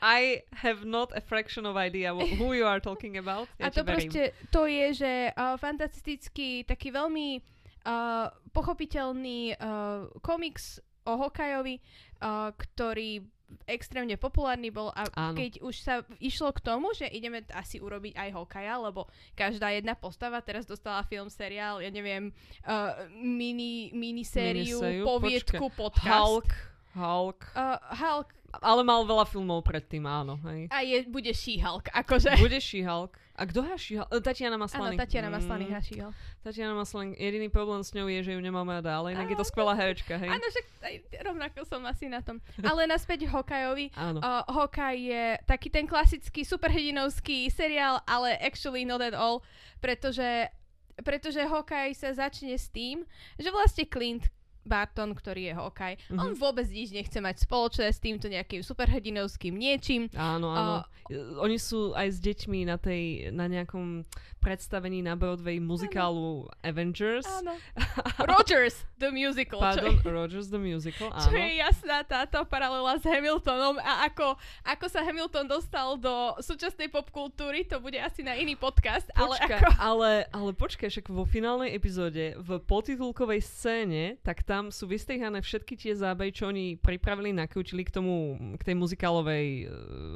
I 0.04 0.44
have 0.62 0.86
not 0.86 1.10
a 1.16 1.22
fraction 1.24 1.66
of 1.66 1.74
idea 1.80 2.14
who 2.14 2.54
you 2.54 2.68
are 2.68 2.80
talking 2.80 3.18
about. 3.18 3.48
Ja 3.58 3.68
a 3.68 3.74
to 3.74 3.82
proste, 3.88 4.36
to 4.52 4.68
je, 4.68 4.94
že 4.94 5.14
uh, 5.34 5.56
fantastický, 5.58 6.68
taký 6.68 6.92
veľmi 6.92 7.40
uh, 7.88 8.30
pochopiteľný 8.52 9.56
uh, 9.56 10.12
komiks 10.20 10.84
o 11.08 11.18
Hokajovi, 11.18 11.80
uh, 12.22 12.52
ktorý 12.54 13.24
extrémne 13.66 14.16
populárny 14.16 14.70
bol 14.74 14.94
a 14.94 15.06
Áno. 15.14 15.38
keď 15.38 15.62
už 15.62 15.76
sa 15.82 16.02
išlo 16.18 16.54
k 16.54 16.64
tomu, 16.64 16.94
že 16.94 17.10
ideme 17.10 17.46
asi 17.54 17.82
urobiť 17.82 18.18
aj 18.18 18.30
Hokaja, 18.34 18.76
lebo 18.82 19.10
každá 19.38 19.74
jedna 19.74 19.94
postava 19.94 20.42
teraz 20.42 20.66
dostala 20.66 21.06
film, 21.06 21.30
seriál, 21.30 21.82
ja 21.82 21.90
neviem, 21.94 22.34
uh, 22.66 23.10
mini, 23.18 23.94
minisériu, 23.94 24.82
poviedku, 25.06 25.70
podcast. 25.74 26.18
Hulk 26.18 26.70
Hulk. 27.00 27.54
Uh, 27.56 27.78
Hulk. 27.94 28.30
Ale 28.66 28.82
mal 28.82 29.06
veľa 29.06 29.30
filmov 29.30 29.62
predtým, 29.62 30.10
áno. 30.10 30.42
Hej. 30.50 30.74
A 30.74 30.82
je, 30.82 31.06
bude 31.06 31.30
She-Hulk, 31.30 31.94
akože. 31.94 32.34
Bude 32.42 32.58
She-Hulk. 32.58 33.14
A 33.40 33.48
kto? 33.48 33.64
Uh, 33.64 34.20
Tatiana 34.20 34.60
Maslany. 34.60 35.00
Áno, 35.00 35.00
Tatiana 35.00 35.30
Maslany 35.32 35.72
mm. 35.72 35.80
She-Hulk. 35.80 36.16
Tatiana 36.44 36.76
Maslany. 36.76 37.16
Jediný 37.16 37.48
problém 37.48 37.80
s 37.80 37.96
ňou 37.96 38.12
je, 38.12 38.20
že 38.28 38.32
ju 38.36 38.42
nemáme 38.44 38.84
rada, 38.84 39.00
ale 39.00 39.16
inak 39.16 39.32
je 39.32 39.40
to 39.40 39.48
skvelá 39.48 39.72
herečka, 39.80 40.20
hej. 40.20 40.28
Áno, 40.28 40.44
že 40.52 40.60
aj 40.84 40.96
rovnako 41.24 41.64
som 41.64 41.80
asi 41.88 42.12
na 42.12 42.20
tom. 42.20 42.44
Ale 42.60 42.84
naspäť 42.84 43.32
Hokajovi. 43.32 43.96
Áno. 43.96 44.20
Uh, 44.20 44.44
Hokaj 44.44 44.96
je 45.00 45.24
taký 45.48 45.72
ten 45.72 45.88
klasický 45.88 46.44
superhrdinovský 46.44 47.48
seriál, 47.48 48.04
ale 48.04 48.36
actually 48.44 48.84
not 48.84 49.00
at 49.00 49.16
all, 49.16 49.40
pretože 49.80 50.52
pretože 51.00 51.40
Hokaj 51.48 51.96
sa 51.96 52.12
začne 52.12 52.60
s 52.60 52.68
tým, 52.68 53.08
že 53.40 53.48
vlastne 53.56 53.88
Clint, 53.88 54.28
Barton, 54.70 55.18
ktorý 55.18 55.50
je 55.50 55.54
Hawkeye, 55.58 55.98
mm-hmm. 55.98 56.22
on 56.22 56.32
vôbec 56.38 56.70
nič 56.70 56.94
nechce 56.94 57.18
mať 57.18 57.50
spoločné 57.50 57.90
s 57.90 57.98
týmto 57.98 58.30
nejakým 58.30 58.62
superhrdinovským 58.62 59.58
niečím. 59.58 60.06
Áno, 60.14 60.54
áno. 60.54 60.74
Uh, 61.10 61.42
Oni 61.42 61.58
sú 61.58 61.98
aj 61.98 62.14
s 62.14 62.18
deťmi 62.22 62.70
na 62.70 62.78
tej, 62.78 63.34
na 63.34 63.50
nejakom 63.50 64.06
predstavení 64.38 65.02
na 65.02 65.18
Broadway 65.18 65.58
muzikálu 65.58 66.46
áno. 66.46 66.62
Avengers. 66.62 67.26
Áno. 67.26 67.58
Rogers 68.38 68.86
the 69.02 69.10
Musical. 69.10 69.58
Pardon, 69.58 69.98
je, 69.98 70.06
Rogers 70.06 70.48
the 70.54 70.62
Musical, 70.62 71.10
áno. 71.10 71.26
Čo 71.26 71.34
je 71.34 71.50
jasná 71.58 72.06
táto 72.06 72.46
paralela 72.46 73.02
s 73.02 73.04
Hamiltonom 73.08 73.82
a 73.82 74.06
ako, 74.06 74.38
ako 74.68 74.86
sa 74.86 75.02
Hamilton 75.02 75.50
dostal 75.50 75.96
do 75.98 76.36
súčasnej 76.44 76.92
popkultúry, 76.92 77.66
to 77.66 77.82
bude 77.82 77.98
asi 77.98 78.22
na 78.22 78.36
iný 78.36 78.60
podcast. 78.60 79.08
Počka, 79.16 79.24
ale, 79.24 79.36
ako... 79.40 79.66
ale, 79.80 80.12
ale 80.30 80.52
počkaj, 80.52 80.92
však 80.92 81.08
vo 81.08 81.24
finálnej 81.24 81.72
epizóde 81.72 82.36
v 82.36 82.60
potitulkovej 82.60 83.40
scéne, 83.40 84.20
tak 84.22 84.44
tam 84.44 84.59
sú 84.68 84.84
vystrihané 84.84 85.40
všetky 85.40 85.80
tie 85.80 85.96
zábery, 85.96 86.36
čo 86.36 86.52
oni 86.52 86.76
pripravili, 86.76 87.32
nakrútili 87.32 87.88
k 87.88 87.96
tomu, 87.96 88.36
k 88.60 88.62
tej 88.68 88.76
muzikálovej 88.76 89.48
uh, 89.64 89.70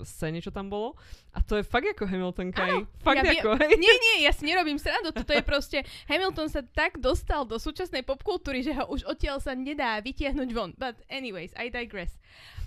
scéne, 0.03 0.43
čo 0.43 0.51
tam 0.51 0.67
bolo. 0.67 0.99
A 1.31 1.39
to 1.39 1.55
je 1.55 1.63
fakt 1.63 1.87
ako 1.87 2.03
Hamilton, 2.03 2.51
Kaj. 2.51 2.83
Fakt 2.99 3.23
ja 3.23 3.31
ako, 3.39 3.55
hej. 3.63 3.79
Nie, 3.79 3.95
nie, 3.95 4.15
ja 4.27 4.35
si 4.35 4.43
nerobím 4.43 4.75
srandu. 4.75 5.15
Toto 5.15 5.31
je 5.31 5.39
proste... 5.39 5.87
Hamilton 6.11 6.51
sa 6.51 6.59
tak 6.59 6.99
dostal 6.99 7.47
do 7.47 7.55
súčasnej 7.55 8.03
popkultúry, 8.03 8.59
že 8.59 8.75
ho 8.75 8.83
už 8.91 9.07
odtiaľ 9.07 9.39
sa 9.39 9.55
nedá 9.55 10.03
vytiahnuť 10.03 10.49
von. 10.51 10.75
But 10.75 10.99
anyways, 11.07 11.55
I 11.55 11.71
digress. 11.71 12.19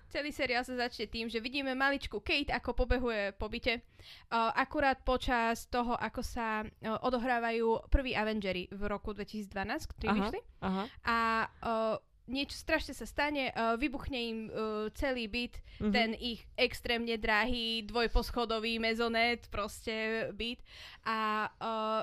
Celý 0.07 0.31
seriál 0.31 0.63
sa 0.63 0.79
začne 0.79 1.11
tým, 1.11 1.27
že 1.27 1.43
vidíme 1.43 1.75
maličku 1.75 2.23
Kate, 2.23 2.55
ako 2.55 2.79
pobehuje 2.79 3.35
po 3.35 3.51
byte. 3.51 3.83
Uh, 4.31 4.55
akurát 4.55 5.03
počas 5.03 5.67
toho, 5.67 5.99
ako 5.99 6.23
sa 6.23 6.63
uh, 6.63 6.99
odohrávajú 7.03 7.91
prví 7.91 8.15
Avengery 8.15 8.71
v 8.71 8.83
roku 8.87 9.11
2012, 9.11 9.91
ktorí 9.91 10.09
aha, 10.09 10.19
vyšli. 10.23 10.41
Aha. 10.63 10.83
A 11.03 11.17
uh, 11.63 11.97
niečo 12.31 12.59
strašne 12.59 12.95
sa 12.95 13.07
stane, 13.07 13.51
uh, 13.51 13.75
vybuchne 13.75 14.19
im 14.19 14.39
uh, 14.47 14.87
celý 14.95 15.27
byt, 15.31 15.59
mm-hmm. 15.59 15.93
ten 15.95 16.15
ich 16.19 16.43
extrémne 16.59 17.15
drahý 17.19 17.87
dvojposchodový 17.87 18.79
mezonet, 18.83 19.47
proste 19.51 20.29
byt 20.35 20.63
a 21.07 21.51
uh, 21.51 22.03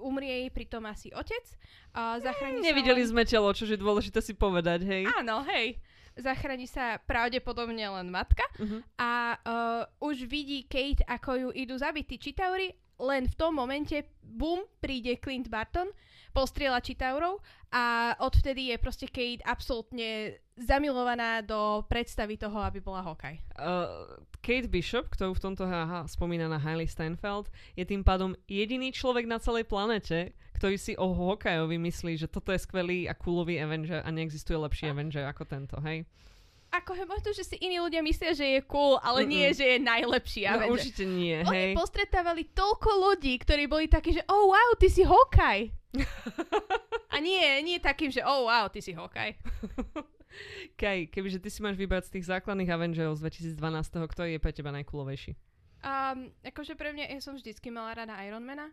umrie 0.00 0.46
jej 0.46 0.50
pritom 0.50 0.82
asi 0.86 1.10
otec. 1.12 1.44
Uh, 1.90 2.22
mm, 2.22 2.62
nevideli 2.62 3.02
len... 3.02 3.10
sme 3.10 3.22
telo, 3.26 3.50
čo 3.50 3.66
je 3.66 3.76
dôležité 3.76 4.22
si 4.22 4.32
povedať, 4.32 4.86
hej. 4.86 5.04
Áno, 5.18 5.42
hej. 5.50 5.78
Zachráni 6.18 6.66
sa 6.66 6.98
pravdepodobne 7.02 7.82
len 7.82 8.08
matka 8.10 8.42
uh-huh. 8.58 8.80
a 8.98 9.10
uh, 9.40 9.82
už 10.02 10.26
vidí 10.26 10.66
Kate, 10.66 11.06
ako 11.06 11.30
ju 11.36 11.48
idú 11.54 11.74
zabiť 11.78 12.04
tí 12.06 12.16
Chitaury, 12.18 12.74
len 13.00 13.24
v 13.24 13.34
tom 13.34 13.56
momente, 13.56 13.96
bum, 14.20 14.60
príde 14.78 15.16
Clint 15.16 15.48
Barton, 15.48 15.88
postriela 16.30 16.78
Chitaurov 16.78 17.42
a 17.72 18.14
odvtedy 18.22 18.70
je 18.70 18.76
proste 18.78 19.06
Kate 19.10 19.42
absolútne 19.42 20.38
zamilovaná 20.54 21.40
do 21.42 21.82
predstavy 21.88 22.36
toho, 22.36 22.60
aby 22.60 22.78
bola 22.78 23.02
Hawkeye. 23.02 23.40
Uh, 23.56 24.20
Kate 24.44 24.68
Bishop, 24.68 25.10
ktorú 25.10 25.34
v 25.34 25.42
tomto 25.42 25.64
aha, 25.66 26.06
spomína 26.06 26.46
na 26.46 26.60
Hailey 26.60 26.86
Steinfeld, 26.86 27.48
je 27.74 27.82
tým 27.88 28.04
pádom 28.04 28.36
jediný 28.46 28.92
človek 28.92 29.24
na 29.26 29.40
celej 29.40 29.66
planete, 29.66 30.36
ktorý 30.60 30.76
si 30.76 30.92
o 31.00 31.16
Hawkeyeovi 31.16 31.80
myslí, 31.80 32.20
že 32.20 32.28
toto 32.28 32.52
je 32.52 32.60
skvelý 32.60 33.08
a 33.08 33.16
coolový 33.16 33.56
Avenger 33.56 34.04
a 34.04 34.08
neexistuje 34.12 34.60
lepší 34.60 34.92
a. 34.92 34.92
Avenger 34.92 35.24
ako 35.24 35.48
tento, 35.48 35.80
hej? 35.80 36.04
ako 36.70 36.94
je 36.94 37.04
možno, 37.04 37.30
že 37.34 37.42
si 37.42 37.58
iní 37.58 37.82
ľudia 37.82 37.98
myslia, 37.98 38.30
že 38.30 38.46
je 38.46 38.60
cool, 38.70 38.94
ale 39.02 39.26
Mm-mm. 39.26 39.32
nie, 39.34 39.46
že 39.50 39.66
je 39.66 39.78
najlepší. 39.82 40.46
No 40.46 40.70
určite 40.70 41.02
nie, 41.02 41.42
Oni 41.42 41.74
hej. 41.74 41.74
postretávali 41.74 42.46
toľko 42.54 43.10
ľudí, 43.10 43.34
ktorí 43.42 43.66
boli 43.66 43.90
takí, 43.90 44.14
že 44.14 44.22
oh 44.30 44.54
wow, 44.54 44.70
ty 44.78 44.86
si 44.86 45.02
Hawkeye. 45.02 45.74
A 47.14 47.18
nie, 47.18 47.42
nie 47.66 47.82
takým, 47.82 48.14
že 48.14 48.22
oh 48.22 48.46
wow, 48.46 48.70
ty 48.70 48.78
si 48.78 48.94
Hawkeye. 48.94 49.34
Kaj, 50.78 51.10
kebyže 51.10 51.42
ty 51.42 51.50
si 51.50 51.58
máš 51.58 51.74
vybrať 51.74 52.06
z 52.06 52.22
tých 52.22 52.30
základných 52.30 52.70
Avengers 52.70 53.18
2012, 53.18 53.58
kto 54.14 54.22
je 54.30 54.38
pre 54.38 54.54
teba 54.54 54.70
najkulovejší? 54.70 55.34
Um, 55.82 56.30
akože 56.46 56.78
pre 56.78 56.94
mňa, 56.94 57.10
ja 57.10 57.18
som 57.18 57.34
vždycky 57.34 57.74
mala 57.74 57.98
rada 57.98 58.14
Ironmana. 58.22 58.70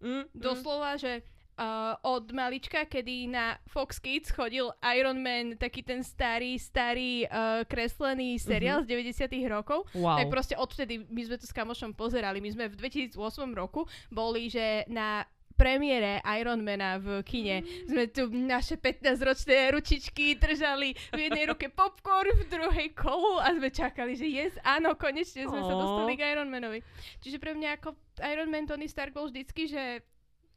Mm, 0.00 0.10
mm. 0.10 0.24
Doslova, 0.34 0.96
že 0.96 1.22
uh, 1.58 1.98
od 2.06 2.30
malička, 2.30 2.86
kedy 2.86 3.26
na 3.28 3.58
Fox 3.66 3.98
Kids 3.98 4.30
chodil 4.30 4.70
Iron 4.94 5.18
Man, 5.18 5.58
taký 5.58 5.82
ten 5.82 6.06
starý, 6.06 6.56
starý 6.56 7.26
uh, 7.26 7.66
kreslený 7.66 8.38
seriál 8.38 8.86
mm-hmm. 8.86 9.18
z 9.18 9.42
90 9.42 9.54
rokov, 9.54 9.80
Wow. 9.98 10.22
tak 10.22 10.30
proste 10.30 10.54
odvtedy 10.54 11.02
my 11.10 11.22
sme 11.26 11.36
to 11.36 11.46
s 11.46 11.54
kamošom 11.54 11.92
pozerali. 11.98 12.38
My 12.38 12.50
sme 12.54 12.70
v 12.70 12.78
2008 12.78 13.18
roku 13.58 13.84
boli, 14.12 14.46
že 14.46 14.86
na 14.86 15.26
premiére 15.58 16.22
Ironmana 16.22 17.02
v 17.02 17.26
kine. 17.26 17.66
Sme 17.90 18.06
tu 18.06 18.30
naše 18.30 18.78
15-ročné 18.78 19.74
ručičky 19.74 20.38
držali 20.38 20.94
v 21.10 21.18
jednej 21.26 21.50
ruke 21.50 21.66
popcorn, 21.66 22.30
v 22.30 22.42
druhej 22.46 22.88
kolu 22.94 23.42
a 23.42 23.50
sme 23.50 23.68
čakali, 23.74 24.14
že 24.14 24.30
yes, 24.30 24.54
áno, 24.62 24.94
konečne 24.94 25.50
sme 25.50 25.60
sa 25.60 25.74
dostali 25.74 26.14
k 26.14 26.38
Ironmanovi. 26.38 26.80
Čiže 27.18 27.42
pre 27.42 27.58
mňa 27.58 27.82
ako 27.82 27.98
Iron 28.22 28.54
Man 28.54 28.70
Tony 28.70 28.86
Stark 28.86 29.10
bol 29.10 29.26
vždycky, 29.26 29.66
že 29.66 30.06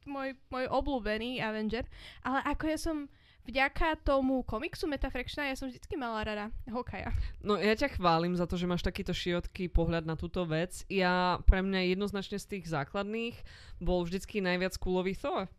môj, 0.06 0.38
môj 0.54 0.70
obľúbený 0.70 1.42
Avenger, 1.42 1.90
ale 2.22 2.46
ako 2.46 2.64
ja 2.70 2.78
som 2.78 2.98
vďaka 3.46 4.00
tomu 4.02 4.42
komiksu 4.46 4.86
Metafractiona, 4.86 5.52
ja 5.52 5.58
som 5.58 5.70
vždycky 5.70 5.98
mala 5.98 6.22
rada 6.26 6.46
Hokaja. 6.70 7.12
No 7.42 7.58
ja 7.58 7.74
ťa 7.74 7.98
chválim 7.98 8.38
za 8.38 8.46
to, 8.46 8.58
že 8.58 8.70
máš 8.70 8.86
takýto 8.86 9.14
širotký 9.14 9.70
pohľad 9.70 10.06
na 10.06 10.18
túto 10.18 10.46
vec. 10.46 10.86
Ja 10.88 11.42
pre 11.46 11.62
mňa 11.66 11.94
jednoznačne 11.94 12.38
z 12.38 12.58
tých 12.58 12.66
základných 12.70 13.36
bol 13.82 14.06
vždycky 14.06 14.40
najviac 14.42 14.78
kulový 14.78 15.18
Thor. 15.18 15.50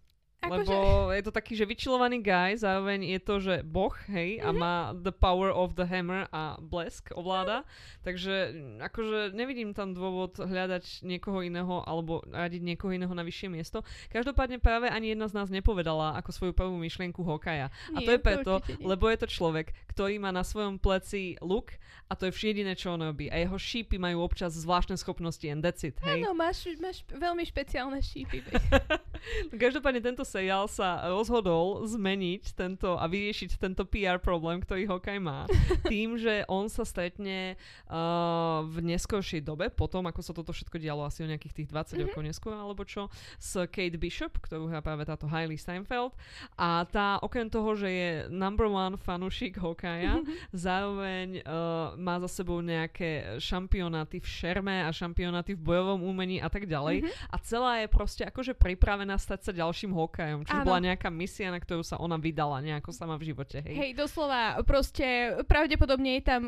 Akože- 0.43 0.67
Lebo 0.67 0.77
je 1.15 1.23
to 1.23 1.31
taký, 1.31 1.55
že 1.55 1.63
vyčilovaný 1.63 2.19
guy, 2.19 2.59
zároveň 2.59 3.15
je 3.15 3.21
to, 3.23 3.35
že 3.39 3.55
boh, 3.63 3.95
hej, 4.11 4.43
a 4.43 4.51
Mhm. 4.51 4.59
má 4.59 4.75
the 4.93 5.15
power 5.15 5.49
of 5.49 5.79
the 5.79 5.87
hammer 5.87 6.27
a 6.35 6.59
blesk 6.59 7.15
ovláda. 7.15 7.63
Takže 8.03 8.51
mm, 8.51 8.83
akože 8.83 9.19
nevidím 9.33 9.71
tam 9.71 9.95
dôvod 9.95 10.35
hľadať 10.35 11.07
niekoho 11.07 11.47
iného 11.47 11.87
alebo 11.87 12.27
radiť 12.27 12.59
niekoho 12.59 12.91
iného 12.91 13.15
na 13.15 13.23
vyššie 13.23 13.49
miesto. 13.49 13.87
Každopádne 14.11 14.59
práve 14.59 14.91
ani 14.91 15.15
jedna 15.15 15.31
z 15.31 15.39
nás 15.39 15.47
nepovedala 15.47 16.19
ako 16.19 16.31
svoju 16.35 16.53
prvú 16.53 16.75
myšlienku 16.75 17.23
Hokaja. 17.23 17.71
A 17.95 17.99
to 18.03 18.11
je 18.11 18.19
preto, 18.19 18.59
nie. 18.67 18.83
lebo 18.83 19.07
je 19.07 19.23
to 19.23 19.31
človek, 19.31 19.71
ktorý 19.95 20.19
má 20.19 20.35
na 20.35 20.43
svojom 20.43 20.83
pleci 20.83 21.39
luk 21.39 21.71
a 22.11 22.19
to 22.19 22.27
je 22.27 22.35
jediné, 22.35 22.75
čo 22.75 22.91
on 22.91 23.01
robí. 23.01 23.31
A 23.31 23.39
jeho 23.39 23.55
šípy 23.55 23.95
majú 23.97 24.27
občas 24.27 24.59
zvláštne 24.59 24.99
schopnosti 24.99 25.47
and 25.47 25.63
that's 25.63 25.87
it, 25.87 25.95
hej. 26.03 26.27
Áno, 26.27 26.35
máš, 26.35 26.67
máš 26.83 27.07
veľmi 27.07 27.47
špeciálne 27.47 28.03
šípy. 28.03 28.43
Každopádne 29.55 30.03
tento 30.03 30.25
seriál 30.33 30.65
sa 30.65 31.05
rozhodol 31.13 31.85
zmeniť 31.85 32.57
tento 32.57 32.97
a 32.97 33.05
vyriešiť 33.05 33.61
tento 33.61 33.85
PR 33.85 34.17
problém, 34.17 34.65
ktorý 34.65 34.89
Hokaj 34.89 35.19
má. 35.21 35.45
Tým, 35.93 36.17
že 36.17 36.49
on 36.49 36.73
sa 36.73 36.89
stretne 36.89 37.61
uh, 37.93 38.65
v 38.65 38.81
neskoršej 38.89 39.45
dobe, 39.45 39.69
potom 39.69 40.09
ako 40.09 40.21
sa 40.25 40.33
toto 40.33 40.57
všetko 40.57 40.81
dialo 40.81 41.05
asi 41.05 41.21
o 41.21 41.29
nejakých 41.29 41.63
tých 41.63 41.69
20 41.69 41.81
Mhm. 41.93 42.03
rokov 42.09 42.23
neskôr, 42.25 42.55
alebo 42.57 42.83
čo, 42.83 43.13
s 43.37 43.53
Kate 43.69 44.01
Bishop, 44.01 44.33
ktorú 44.41 44.73
hrá 44.73 44.81
práve 44.81 45.05
táto 45.05 45.29
Hailey 45.29 45.61
Steinfeld. 45.61 46.17
A 46.57 46.89
tá 46.89 47.21
okrem 47.21 47.47
toho, 47.47 47.77
že 47.77 47.89
je 47.91 48.09
number 48.33 48.65
one 48.65 48.97
fanušik 48.97 49.61
Hokaja, 49.61 50.25
zároveň 50.57 51.43
uh, 51.43 51.93
má 51.99 52.17
za 52.23 52.31
sebou 52.31 52.63
nejaké 52.63 53.37
šampionáty 53.37 54.23
v 54.23 54.27
šerme 54.27 54.87
a 54.87 54.91
šampionáty 54.91 55.53
v 55.53 55.61
bojovom 55.61 56.07
umení 56.07 56.39
a 56.39 56.49
tak 56.49 56.65
ďalej. 56.65 57.03
Mhm. 57.05 57.11
A 57.29 57.37
celá 57.43 57.73
je 57.83 57.89
proste 57.91 58.23
akože 58.23 58.55
pripravená 58.55 59.19
stať 59.19 59.41
sa 59.43 59.53
ďalším 59.53 59.91
hokajom. 60.23 60.41
Čiže 60.47 60.61
Áno. 60.63 60.69
bola 60.69 60.81
nejaká 60.81 61.09
misia, 61.11 61.49
na 61.51 61.59
ktorú 61.59 61.83
sa 61.83 61.99
ona 61.99 62.17
vydala 62.17 62.63
nejako 62.63 62.95
sama 62.95 63.19
v 63.19 63.35
živote. 63.35 63.59
Hej. 63.63 63.75
Hej, 63.75 63.91
doslova, 63.99 64.63
proste 64.63 65.37
pravdepodobne 65.51 66.19
je 66.19 66.23
tam 66.23 66.43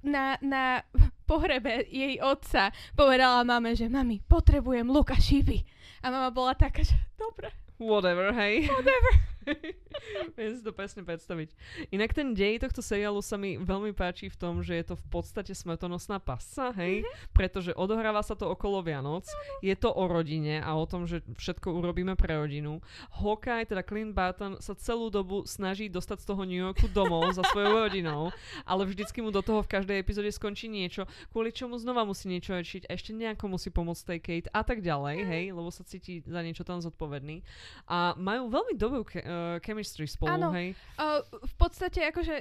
na, 0.00 0.40
na 0.40 0.80
pohrebe 1.28 1.84
jej 1.86 2.16
otca 2.18 2.72
povedala 2.96 3.44
mame, 3.44 3.76
že 3.76 3.86
mami, 3.86 4.24
potrebujem 4.24 4.88
luk 4.88 5.12
a 5.12 5.18
šípy. 5.20 5.62
A 6.00 6.08
mama 6.08 6.32
bola 6.32 6.56
taká, 6.56 6.80
že 6.80 6.96
dobre. 7.20 7.52
Whatever, 7.76 8.32
hej. 8.36 8.68
Whatever. 8.68 9.12
Viem 10.38 10.52
si 10.54 10.62
to 10.62 10.72
presne 10.72 11.02
predstaviť. 11.02 11.52
Inak 11.90 12.12
ten 12.12 12.32
dej 12.32 12.60
tohto 12.60 12.80
seriálu 12.80 13.20
sa 13.20 13.34
mi 13.34 13.56
veľmi 13.56 13.92
páči 13.92 14.28
v 14.28 14.36
tom, 14.36 14.60
že 14.60 14.76
je 14.76 14.84
to 14.86 14.94
v 14.96 15.06
podstate 15.10 15.52
smrtonosná 15.52 16.18
pasca, 16.18 16.72
hej, 16.76 17.02
Mhm. 17.02 17.10
pretože 17.32 17.70
odohráva 17.74 18.20
sa 18.20 18.34
to 18.34 18.48
okolo 18.48 18.80
Vianoc, 18.80 19.26
je 19.60 19.72
to 19.74 19.90
o 19.90 20.04
rodine 20.06 20.60
a 20.60 20.72
o 20.72 20.84
tom, 20.84 21.04
že 21.04 21.20
všetko 21.36 21.72
urobíme 21.72 22.14
pre 22.14 22.36
rodinu. 22.36 22.80
Hawkeye, 23.12 23.66
teda 23.66 23.82
Clint 23.82 24.12
Barton, 24.12 24.56
sa 24.58 24.74
celú 24.74 25.08
dobu 25.08 25.44
snaží 25.44 25.88
dostať 25.88 26.22
z 26.22 26.26
toho 26.26 26.42
New 26.44 26.60
Yorku 26.60 26.86
domov 26.90 27.32
za 27.32 27.42
svojou 27.48 27.86
rodinou, 27.86 28.30
ale 28.64 28.82
vždycky 28.84 29.20
mu 29.20 29.30
do 29.30 29.40
toho 29.40 29.62
v 29.62 29.70
každej 29.70 29.96
epizóde 29.98 30.30
skončí 30.30 30.66
niečo, 30.66 31.04
kvôli 31.30 31.50
čomu 31.50 31.76
znova 31.76 32.04
musí 32.04 32.28
niečo 32.28 32.54
riešiť 32.54 32.86
a 32.86 32.94
ešte 32.94 33.10
nejako 33.12 33.44
musí 33.48 33.68
pomôcť 33.68 34.02
tej 34.06 34.20
Kate 34.20 34.50
a 34.50 34.62
tak 34.62 34.80
ďalej, 34.80 35.16
hej, 35.22 35.44
lebo 35.50 35.68
sa 35.68 35.82
cíti 35.82 36.22
za 36.22 36.40
niečo 36.40 36.62
tam 36.62 36.78
zodpovedný. 36.78 37.42
A 37.86 38.14
majú 38.16 38.48
veľmi 38.48 38.74
dobrú 38.74 39.02
ke- 39.02 39.22
uh, 39.40 39.56
chemistry 39.64 40.04
spolu, 40.04 40.36
Áno. 40.36 40.52
hej. 40.52 40.76
Uh, 41.00 41.24
v 41.24 41.54
podstate 41.56 42.04
akože 42.04 42.36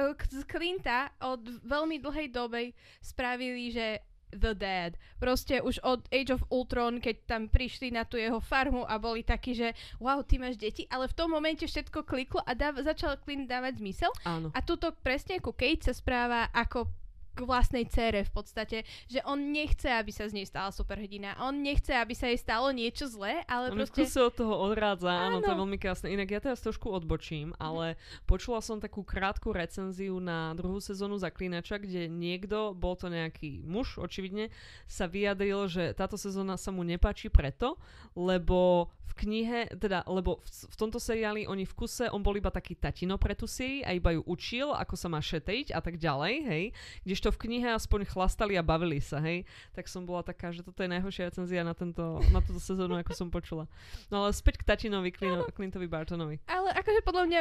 uh, 0.00 0.16
z 0.16 0.42
Clinta 0.48 1.12
od 1.20 1.44
veľmi 1.60 2.00
dlhej 2.00 2.32
doby 2.32 2.72
spravili, 3.04 3.68
že 3.68 4.00
The 4.32 4.56
Dad. 4.56 4.96
Proste 5.20 5.60
už 5.60 5.84
od 5.84 6.08
Age 6.08 6.32
of 6.32 6.42
Ultron, 6.48 6.98
keď 7.04 7.16
tam 7.28 7.42
prišli 7.52 7.92
na 7.92 8.08
tú 8.08 8.16
jeho 8.16 8.40
farmu 8.40 8.88
a 8.88 8.96
boli 8.96 9.20
takí, 9.20 9.52
že 9.52 9.76
wow, 10.00 10.24
ty 10.24 10.40
máš 10.40 10.56
deti, 10.56 10.88
ale 10.88 11.04
v 11.06 11.16
tom 11.16 11.28
momente 11.28 11.68
všetko 11.68 12.08
kliklo 12.08 12.40
a 12.48 12.56
dáv- 12.56 12.80
začal 12.80 13.20
Clint 13.20 13.44
dávať 13.44 13.78
zmysel. 13.84 14.08
Áno. 14.24 14.48
A 14.56 14.58
tuto 14.64 14.96
presne 15.04 15.36
ako 15.36 15.52
Kate 15.52 15.84
sa 15.84 15.94
správa 15.94 16.48
ako 16.56 16.88
k 17.32 17.48
vlastnej 17.48 17.88
cére 17.88 18.22
v 18.22 18.32
podstate, 18.32 18.84
že 19.08 19.24
on 19.24 19.52
nechce, 19.52 19.88
aby 19.88 20.12
sa 20.12 20.28
z 20.28 20.36
nej 20.36 20.46
stala 20.46 20.68
superhrdina. 20.68 21.36
On 21.40 21.52
nechce, 21.52 21.90
aby 21.92 22.12
sa 22.12 22.28
jej 22.28 22.36
stalo 22.36 22.68
niečo 22.70 23.08
zlé, 23.08 23.40
ale 23.48 23.72
On 23.72 23.80
proste... 23.80 24.04
kuse 24.04 24.20
od 24.20 24.34
toho 24.36 24.54
odrádza, 24.60 25.08
áno, 25.08 25.40
to 25.40 25.48
je 25.48 25.56
Áno. 25.56 25.62
veľmi 25.64 25.78
krásne. 25.80 26.12
Inak 26.12 26.28
ja 26.28 26.40
teraz 26.44 26.60
trošku 26.60 26.92
odbočím, 26.92 27.56
ale 27.56 27.96
počula 28.28 28.60
som 28.60 28.78
takú 28.78 29.00
krátku 29.00 29.50
recenziu 29.52 30.20
na 30.20 30.52
druhú 30.52 30.78
sezónu 30.78 31.16
Zaklínača, 31.16 31.80
kde 31.80 32.08
niekto, 32.12 32.76
bol 32.76 32.94
to 32.94 33.08
nejaký 33.08 33.64
muž, 33.64 33.96
očividne, 33.96 34.52
sa 34.84 35.08
vyjadril, 35.08 35.66
že 35.72 35.96
táto 35.96 36.20
sezóna 36.20 36.60
sa 36.60 36.68
mu 36.68 36.84
nepáči 36.84 37.32
preto, 37.32 37.80
lebo 38.12 38.92
v 39.12 39.28
knihe, 39.28 39.60
teda, 39.76 40.08
lebo 40.08 40.40
v, 40.40 40.48
v 40.72 40.76
tomto 40.80 40.96
seriáli 40.96 41.44
oni 41.44 41.68
v 41.68 41.76
kuse, 41.76 42.08
on 42.08 42.24
bol 42.24 42.32
iba 42.32 42.48
taký 42.48 42.72
tatino 42.72 43.20
pre 43.20 43.36
tú 43.36 43.44
sérii 43.44 43.84
a 43.84 43.92
iba 43.92 44.16
ju 44.16 44.24
učil, 44.24 44.72
ako 44.72 44.94
sa 44.96 45.12
má 45.12 45.20
šetriť 45.20 45.76
a 45.76 45.80
tak 45.84 46.00
ďalej, 46.00 46.34
hej. 46.48 46.64
Kdežto 47.04 47.28
v 47.34 47.40
knihe 47.48 47.68
aspoň 47.76 48.08
chlastali 48.08 48.56
a 48.56 48.64
bavili 48.64 49.02
sa, 49.02 49.20
hej. 49.20 49.44
Tak 49.76 49.88
som 49.88 50.08
bola 50.08 50.24
taká, 50.24 50.54
že 50.54 50.64
toto 50.64 50.80
je 50.80 50.88
najhoršia 50.88 51.28
recenzia 51.28 51.60
na, 51.60 51.76
tento, 51.76 52.20
na 52.32 52.40
túto 52.40 52.60
sezónu, 52.62 52.96
ako 53.00 53.12
som 53.12 53.28
počula. 53.28 53.68
No 54.08 54.24
ale 54.24 54.32
späť 54.32 54.62
k 54.62 54.68
tatinovi, 54.68 55.12
Clino, 55.12 55.44
Clintovi 55.52 55.88
Bartonovi. 55.90 56.40
Ale 56.48 56.72
akože 56.72 57.00
podľa 57.04 57.24
mňa 57.28 57.40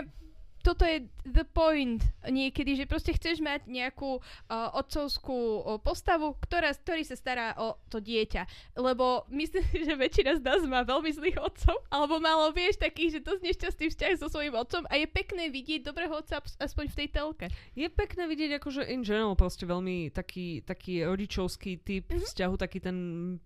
toto 0.61 0.85
je 0.85 1.03
the 1.25 1.41
point 1.43 2.01
niekedy, 2.23 2.77
že 2.77 2.85
proste 2.85 3.11
chceš 3.11 3.41
mať 3.41 3.65
nejakú 3.65 4.21
uh, 4.21 4.77
otcovskú 4.77 5.33
uh, 5.33 5.77
postavu, 5.81 6.37
ktorá, 6.37 6.71
ktorý 6.71 7.01
sa 7.01 7.17
stará 7.17 7.57
o 7.57 7.75
to 7.89 7.97
dieťa. 7.97 8.45
Lebo 8.77 9.25
myslím 9.33 9.65
si, 9.67 9.81
že 9.81 9.97
väčšina 9.97 10.37
z 10.37 10.45
nás 10.45 10.61
má 10.69 10.85
veľmi 10.85 11.09
zlých 11.09 11.41
otcov, 11.41 11.75
alebo 11.89 12.21
malo, 12.21 12.53
vieš, 12.53 12.77
takých, 12.77 13.17
že 13.17 13.25
dosť 13.25 13.41
nešťastný 13.41 13.85
vzťah 13.89 14.13
so 14.21 14.29
svojím 14.29 14.53
otcom 14.53 14.85
a 14.87 14.93
je 14.95 15.07
pekné 15.09 15.49
vidieť 15.49 15.81
dobrého 15.83 16.13
otca 16.13 16.37
aspoň 16.61 16.85
v 16.93 16.95
tej 17.01 17.07
telke. 17.09 17.45
Je 17.73 17.89
pekné 17.89 18.29
vidieť 18.29 18.61
akože 18.61 18.85
in 18.85 19.01
general 19.01 19.33
proste 19.33 19.65
veľmi 19.65 20.13
taký, 20.13 20.61
taký 20.61 21.01
rodičovský 21.01 21.81
typ 21.81 22.05
Mhm. 22.11 22.27
vzťahu, 22.27 22.53
taký 22.59 22.79
ten 22.83 22.97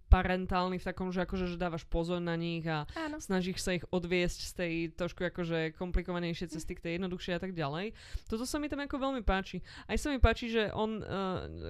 parentálny 0.09 0.79
v 0.79 0.87
takom, 0.87 1.11
že 1.13 1.21
akože 1.21 1.45
že 1.45 1.57
dávaš 1.59 1.83
pozor 1.85 2.17
na 2.17 2.33
nich 2.33 2.65
a 2.65 2.87
Áno. 2.97 3.19
snažíš 3.21 3.61
sa 3.61 3.75
ich 3.75 3.85
odviesť 3.91 4.39
z 4.41 4.51
tej 4.55 4.73
trošku 4.95 5.21
akože 5.21 5.75
komplikovanejšej 5.77 6.55
cesty 6.55 6.73
k 6.73 6.83
tej 6.83 6.93
jednoduchšej 7.05 7.37
a 7.37 7.41
tak 7.41 7.53
ďalej. 7.53 7.93
Toto 8.25 8.43
sa 8.43 8.57
mi 8.57 8.65
tam 8.65 8.81
ako 8.81 8.97
veľmi 8.97 9.21
páči. 9.21 9.61
Aj 9.85 9.93
sa 9.95 10.09
mi 10.09 10.17
páči, 10.17 10.49
že 10.49 10.73
on, 10.73 10.99
uh, 10.99 11.05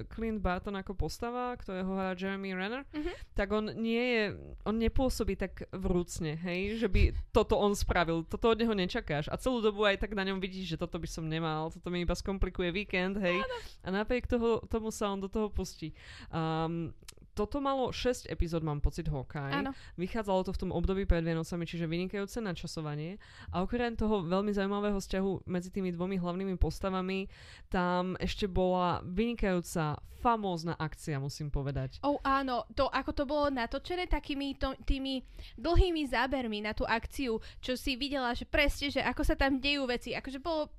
Clint 0.07 0.39
Barton 0.39 0.73
ako 0.73 0.95
postava, 0.95 1.51
ktorého 1.59 1.91
hrá 1.91 2.15
Jeremy 2.15 2.55
Renner, 2.55 2.87
Mhm. 2.95 3.11
tak 3.35 3.51
on 3.51 3.75
nie 3.75 3.99
je, 3.99 4.23
on 4.63 4.79
nepôsobí 4.79 5.35
tak 5.35 5.67
vrúcne, 5.69 6.39
hej, 6.39 6.79
že 6.79 6.87
by 6.87 7.11
toto 7.29 7.59
on 7.59 7.75
spravil. 7.75 8.23
Toto 8.23 8.49
od 8.49 8.57
neho 8.57 8.71
nečakáš. 8.71 9.27
A 9.27 9.35
celú 9.35 9.59
dobu 9.59 9.83
aj 9.83 9.99
tak 9.99 10.15
na 10.15 10.23
ňom 10.23 10.39
vidíš, 10.39 10.75
že 10.75 10.77
toto 10.79 10.95
by 10.95 11.05
som 11.05 11.27
nemal, 11.27 11.67
toto 11.67 11.91
mi 11.91 12.01
iba 12.01 12.15
skomplikuje 12.15 12.71
víkend, 12.71 13.19
hej. 13.19 13.43
A 13.83 13.91
napriek 13.91 14.25
toho, 14.25 14.63
tomu 14.65 14.87
sa 14.89 15.11
on 15.11 15.19
do 15.19 15.27
toho 15.27 15.51
pustí. 15.51 15.91
Um, 16.31 16.95
toto 17.35 17.59
malo 17.59 17.91
6 17.91 18.31
epizód, 18.31 18.63
mám 18.63 18.79
pocit, 18.79 19.11
Hawkeye. 19.11 19.51
Áno. 19.51 19.75
Vychádzalo 19.99 20.47
to 20.47 20.55
v 20.55 20.61
tom 20.65 20.71
období 20.71 21.03
pred 21.03 21.21
Vianocami, 21.21 21.67
čiže 21.67 21.85
vynikajúce 21.85 22.39
načasovanie. 22.39 23.19
A 23.51 23.61
okrem 23.61 23.99
toho 23.99 24.23
veľmi 24.23 24.55
zaujímavého 24.55 24.97
vzťahu 24.97 25.45
medzi 25.51 25.69
tými 25.69 25.91
dvomi 25.91 26.15
hlavnými 26.15 26.55
postavami, 26.55 27.27
tam 27.67 28.15
ešte 28.23 28.47
bola 28.47 29.03
vynikajúca, 29.03 29.99
famózna 30.25 30.73
akcia, 30.73 31.21
musím 31.21 31.53
povedať. 31.53 32.01
Oh, 32.01 32.17
áno, 32.25 32.65
to 32.73 32.89
ako 32.89 33.11
to 33.13 33.23
bolo 33.29 33.53
natočené 33.53 34.09
takými 34.09 34.57
to, 34.57 34.73
tými 34.81 35.21
dlhými 35.61 36.09
zábermi 36.09 36.65
na 36.65 36.73
tú 36.73 36.81
akciu, 36.81 37.37
čo 37.61 37.77
si 37.77 37.93
videla, 37.93 38.33
že 38.33 38.49
presne, 38.49 38.89
že 38.89 39.05
ako 39.05 39.21
sa 39.21 39.37
tam 39.37 39.61
dejú 39.61 39.85
veci, 39.85 40.17
akože 40.17 40.41
bolo 40.41 40.73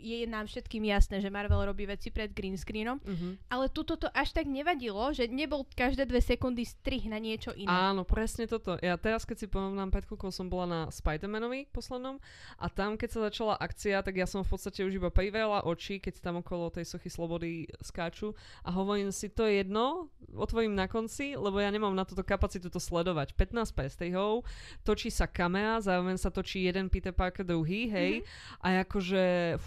je 0.00 0.24
nám 0.24 0.48
všetkým 0.48 0.88
jasné, 0.88 1.20
že 1.20 1.28
Marvel 1.28 1.68
robí 1.68 1.84
veci 1.84 2.08
pred 2.08 2.32
green 2.32 2.56
screenom, 2.56 2.98
Uh-huh. 3.00 3.36
ale 3.48 3.68
tuto 3.68 3.96
to 3.96 4.08
až 4.12 4.32
tak 4.32 4.48
nevadilo, 4.48 5.12
že 5.12 5.28
nebol 5.28 5.66
každé 5.76 6.08
dve 6.08 6.20
sekundy 6.24 6.64
strih 6.64 7.06
na 7.08 7.20
niečo 7.20 7.50
iné. 7.52 7.68
Áno, 7.68 8.06
presne 8.06 8.48
toto. 8.48 8.76
Ja 8.80 8.96
teraz, 8.96 9.28
keď 9.28 9.36
si 9.42 9.46
porovnám 9.46 9.90
5 9.92 10.10
kúkov, 10.10 10.30
som 10.32 10.48
bola 10.48 10.66
na 10.68 10.80
Spider-Manovi 10.88 11.68
poslednom 11.68 12.22
a 12.56 12.66
tam, 12.70 12.96
keď 12.96 13.08
sa 13.10 13.20
začala 13.28 13.54
akcia, 13.58 14.00
tak 14.00 14.16
ja 14.16 14.24
som 14.24 14.40
v 14.40 14.50
podstate 14.52 14.86
už 14.86 14.96
iba 14.96 15.10
privela 15.10 15.64
oči, 15.66 16.00
keď 16.00 16.22
tam 16.22 16.40
okolo 16.40 16.70
tej 16.70 16.86
sochy 16.86 17.10
slobody 17.10 17.66
skáču 17.82 18.32
a 18.64 18.70
hovorím 18.70 19.10
si, 19.10 19.28
to 19.28 19.44
je 19.44 19.60
jedno, 19.64 20.08
otvorím 20.32 20.78
na 20.78 20.86
konci, 20.86 21.34
lebo 21.34 21.58
ja 21.58 21.68
nemám 21.68 21.92
na 21.92 22.06
túto 22.06 22.22
kapacitu 22.22 22.70
to 22.70 22.78
sledovať. 22.78 23.34
15 23.34 23.74
prestrihov, 23.74 24.46
točí 24.86 25.10
sa 25.10 25.26
kamera, 25.26 25.82
zároveň 25.82 26.16
sa 26.16 26.30
točí 26.30 26.64
jeden 26.64 26.86
Peter 26.88 27.12
Parker 27.12 27.42
druhý, 27.42 27.90
hej, 27.90 28.12
mm-hmm. 28.22 28.62
a 28.62 28.66
akože, 28.86 29.24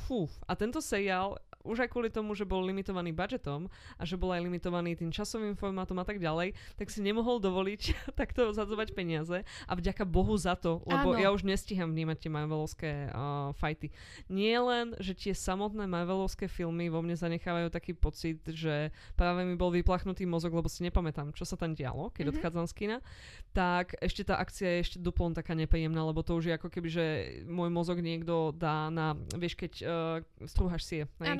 fú, 0.08 0.23
a 0.48 0.56
tento 0.56 0.82
seriál 0.82 1.38
už 1.64 1.84
aj 1.84 1.90
kvôli 1.90 2.12
tomu, 2.12 2.36
že 2.36 2.44
bol 2.44 2.60
limitovaný 2.62 3.12
budžetom 3.12 3.72
a 3.96 4.04
že 4.04 4.20
bol 4.20 4.32
aj 4.32 4.44
limitovaný 4.44 4.96
tým 4.96 5.10
časovým 5.10 5.56
formátom 5.56 5.96
a 5.96 6.06
tak 6.06 6.20
ďalej, 6.20 6.52
tak 6.76 6.92
si 6.92 7.00
nemohol 7.00 7.40
dovoliť 7.40 7.82
takto 8.20 8.52
zadzovať 8.52 8.92
peniaze 8.92 9.42
a 9.44 9.74
vďaka 9.74 10.04
Bohu 10.04 10.36
za 10.36 10.60
to, 10.60 10.84
lebo 10.84 11.16
Áno. 11.16 11.20
ja 11.20 11.32
už 11.32 11.48
nestíham 11.48 11.90
vnímať 11.90 12.18
tie 12.20 12.32
Marvelovské 12.32 12.92
uh, 13.10 13.56
fighty. 13.56 13.90
Nie 14.28 14.60
len, 14.60 14.92
že 15.00 15.16
tie 15.16 15.32
samotné 15.32 15.88
Marvelovské 15.88 16.52
filmy 16.52 16.92
vo 16.92 17.00
mne 17.00 17.16
zanechávajú 17.16 17.72
taký 17.72 17.96
pocit, 17.96 18.44
že 18.44 18.92
práve 19.16 19.48
mi 19.48 19.56
bol 19.56 19.72
vyplachnutý 19.72 20.28
mozog, 20.28 20.52
lebo 20.52 20.68
si 20.68 20.84
nepamätám, 20.84 21.32
čo 21.32 21.48
sa 21.48 21.56
tam 21.56 21.72
dialo, 21.74 22.12
keď 22.12 22.28
Mhm. 22.28 22.32
odchádzam 22.36 22.66
z 22.68 22.74
kina, 22.76 22.98
tak 23.56 23.96
ešte 24.04 24.28
tá 24.28 24.36
akcia 24.38 24.68
je 24.68 24.80
ešte 24.84 24.98
duplom 25.00 25.32
taká 25.32 25.54
nepríjemná, 25.54 26.04
lebo 26.04 26.20
to 26.22 26.36
už 26.36 26.52
je 26.52 26.54
ako 26.58 26.68
keby, 26.68 26.90
že 26.92 27.06
môj 27.48 27.70
mozog 27.72 28.04
niekto 28.04 28.52
dá 28.52 28.90
na, 28.90 29.14
vieš, 29.34 29.56
keď 29.56 29.74
uh, 29.82 30.18
strúhaš 30.44 30.84
sie. 30.84 31.02
hej? 31.22 31.40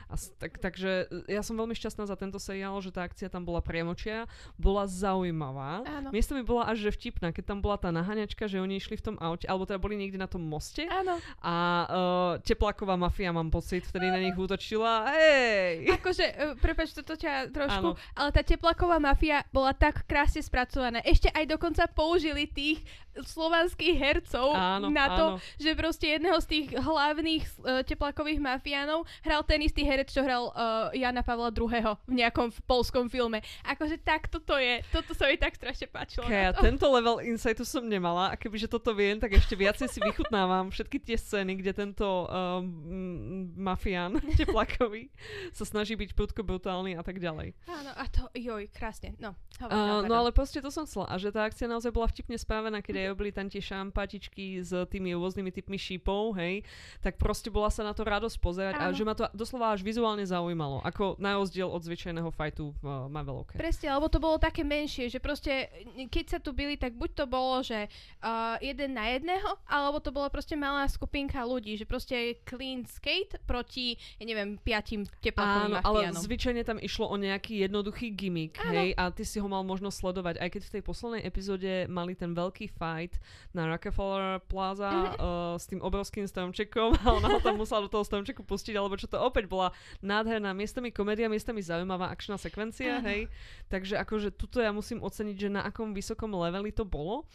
A 0.11 0.19
tak, 0.19 0.59
takže 0.59 1.07
ja 1.31 1.39
som 1.39 1.55
veľmi 1.55 1.71
šťastná 1.71 2.03
za 2.03 2.19
tento 2.19 2.35
seriál, 2.35 2.75
že 2.83 2.91
tá 2.91 3.07
akcia 3.07 3.31
tam 3.31 3.47
bola 3.47 3.63
priamočia, 3.63 4.27
bola 4.59 4.83
zaujímavá. 4.83 5.87
Áno. 5.87 6.11
Miesto 6.11 6.35
mi 6.35 6.43
bola 6.43 6.67
až 6.67 6.91
že 6.91 6.91
vtipná, 6.91 7.31
keď 7.31 7.55
tam 7.55 7.59
bola 7.63 7.79
tá 7.79 7.95
naháňačka, 7.95 8.51
že 8.51 8.59
oni 8.59 8.75
išli 8.75 8.99
v 8.99 9.13
tom 9.13 9.15
aute, 9.23 9.47
alebo 9.47 9.63
teda 9.63 9.79
boli 9.79 9.95
niekde 9.95 10.19
na 10.19 10.27
tom 10.27 10.43
moste 10.43 10.83
Áno. 10.91 11.15
a 11.39 11.53
uh, 11.87 12.33
tepláková 12.43 12.99
mafia, 12.99 13.31
mám 13.31 13.47
pocit, 13.47 13.87
vtedy 13.87 14.11
na 14.11 14.19
nich 14.19 14.35
útočila. 14.35 15.07
Hej! 15.15 15.95
Akože, 15.95 16.25
uh, 16.27 16.53
prepač, 16.59 16.91
toto 16.91 17.15
ťa 17.15 17.47
trošku, 17.53 17.95
Áno. 17.95 18.17
ale 18.17 18.29
tá 18.35 18.43
teplaková 18.43 18.99
mafia 18.99 19.47
bola 19.55 19.71
tak 19.71 20.03
krásne 20.09 20.43
spracovaná. 20.43 20.99
Ešte 21.07 21.31
aj 21.31 21.45
dokonca 21.47 21.87
použili 21.87 22.51
tých 22.51 22.83
slovanských 23.11 23.95
hercov 23.99 24.55
Áno, 24.55 24.87
na 24.87 25.05
to, 25.13 25.25
áno. 25.35 25.59
že 25.59 25.75
proste 25.75 26.15
jedného 26.15 26.39
z 26.39 26.47
tých 26.47 26.67
hlavných 26.73 27.43
uh, 27.59 27.83
teplakových 27.83 28.39
mafiánov 28.39 29.03
hral 29.21 29.43
ten 29.43 29.59
istý 29.67 29.83
herec, 29.83 30.00
čo 30.09 30.25
hral 30.25 30.49
uh, 30.49 30.89
Jana 30.95 31.21
Pavla 31.21 31.53
II. 31.53 31.69
v 32.09 32.13
nejakom 32.17 32.49
v 32.49 32.59
polskom 32.65 33.05
filme. 33.11 33.43
Akože 33.67 34.01
tak 34.01 34.31
toto 34.31 34.57
je. 34.57 34.81
Toto 34.89 35.13
sa 35.13 35.29
mi 35.29 35.37
tak 35.37 35.53
strašne 35.53 35.85
páčilo. 35.85 36.25
Kaja, 36.25 36.57
tento 36.57 36.87
level 36.89 37.21
insightu 37.21 37.61
som 37.67 37.85
nemala 37.85 38.33
a 38.33 38.35
kebyže 38.39 38.71
toto 38.71 38.95
viem, 38.95 39.21
tak 39.21 39.35
ešte 39.35 39.53
viacej 39.53 39.87
si 39.91 39.99
vychutnávam 40.01 40.71
všetky 40.71 40.97
tie 40.97 41.17
scény, 41.19 41.59
kde 41.59 41.71
tento 41.75 42.07
um, 42.25 43.51
mafián 43.53 44.17
teplakový 44.39 45.11
sa 45.51 45.67
snaží 45.67 45.93
byť 45.93 46.15
prudko 46.15 46.41
brutálny 46.41 46.95
a 46.95 47.03
tak 47.03 47.19
ďalej. 47.19 47.53
Áno, 47.67 47.91
a 47.93 48.03
to, 48.07 48.31
joj, 48.33 48.65
krásne. 48.71 49.13
No, 49.19 49.35
hovor, 49.59 49.71
Uh, 49.71 50.07
no 50.07 50.13
ale 50.15 50.31
proste 50.31 50.61
to 50.63 50.71
som 50.71 50.87
chcela. 50.87 51.09
A 51.11 51.19
že 51.19 51.33
tá 51.33 51.45
akcia 51.45 51.67
naozaj 51.67 51.91
bola 51.91 52.07
vtipne 52.07 52.37
správená, 52.39 52.79
keď 52.79 53.03
aj 53.03 53.07
robili 53.11 53.31
tam 53.33 53.47
tie 53.51 53.59
šampatičky 53.59 54.61
s 54.63 54.71
tými 54.87 55.11
rôznymi 55.15 55.51
typmi 55.51 55.75
šípov, 55.75 56.37
hej, 56.39 56.63
tak 57.03 57.17
proste 57.19 57.51
bola 57.51 57.67
sa 57.67 57.83
na 57.83 57.91
to 57.91 58.05
radosť 58.05 58.37
pozerať 58.39 58.75
a 58.79 58.89
Áno. 58.89 58.95
že 58.95 59.03
ma 59.03 59.13
to 59.17 59.27
doslova 59.35 59.73
až 59.75 59.83
vizuálne 59.91 60.23
zaujímalo. 60.23 60.79
Ako 60.81 61.19
na 61.19 61.35
rozdiel 61.35 61.67
od 61.67 61.83
zvyčajného 61.83 62.31
fajtu 62.31 62.71
v 62.79 62.83
uh, 62.87 63.11
Marvelovke. 63.11 63.59
Presne, 63.59 63.91
lebo 63.91 64.07
to 64.07 64.23
bolo 64.23 64.39
také 64.39 64.63
menšie, 64.63 65.11
že 65.11 65.19
proste, 65.19 65.67
keď 66.07 66.25
sa 66.31 66.39
tu 66.39 66.55
byli, 66.55 66.79
tak 66.79 66.95
buď 66.95 67.11
to 67.11 67.25
bolo, 67.27 67.59
že 67.59 67.91
uh, 68.23 68.55
jeden 68.63 68.95
na 68.95 69.11
jedného, 69.11 69.59
alebo 69.67 69.99
to 69.99 70.15
bola 70.15 70.31
proste 70.31 70.55
malá 70.55 70.87
skupinka 70.87 71.43
ľudí, 71.43 71.75
že 71.75 71.83
proste 71.83 72.39
clean 72.47 72.87
skate 72.87 73.35
proti, 73.43 73.99
ja 74.15 74.23
neviem, 74.23 74.55
piatim 74.55 75.03
teplakovým 75.19 75.75
Áno, 75.75 75.83
ale 75.83 76.15
zvyčajne 76.15 76.63
tam 76.63 76.79
išlo 76.79 77.11
o 77.11 77.15
nejaký 77.19 77.67
jednoduchý 77.67 78.15
gimmick, 78.15 78.55
Áno. 78.63 78.71
hej, 78.71 78.89
a 78.95 79.11
ty 79.11 79.27
si 79.27 79.43
ho 79.43 79.47
mal 79.51 79.67
možnosť 79.67 79.97
sledovať, 79.99 80.35
aj 80.39 80.49
keď 80.49 80.61
v 80.63 80.73
tej 80.79 80.83
poslednej 80.87 81.21
epizóde 81.27 81.71
mali 81.91 82.15
ten 82.15 82.31
veľký 82.31 82.71
fight 82.71 83.19
na 83.51 83.67
Rockefeller 83.67 84.39
Plaza 84.47 84.91
Mhm. 84.91 85.15
uh, 85.17 85.55
s 85.57 85.65
tým 85.67 85.81
obrovským 85.81 86.29
stromčekom 86.29 86.93
a 87.01 87.07
ona 87.17 87.27
ho 87.27 87.39
tam 87.41 87.57
musela 87.57 87.83
do 87.83 87.89
toho 87.89 88.05
stromčeku 88.05 88.45
pustiť, 88.45 88.77
alebo 88.77 88.93
čo 88.95 89.09
to 89.09 89.17
opäť 89.17 89.49
bola 89.49 89.73
nádherná, 90.01 90.53
miestami 90.53 90.91
komédia, 90.91 91.31
miestami 91.31 91.61
zaujímavá 91.61 92.09
akčná 92.11 92.37
sekvencia, 92.37 92.99
Áno. 92.99 93.07
hej, 93.07 93.31
takže 93.67 93.97
akože 93.97 94.33
tuto 94.33 94.59
ja 94.61 94.73
musím 94.73 95.01
oceniť, 95.01 95.35
že 95.37 95.49
na 95.49 95.61
akom 95.65 95.93
vysokom 95.95 96.31
leveli 96.33 96.71
to 96.71 96.83
bolo 96.87 97.25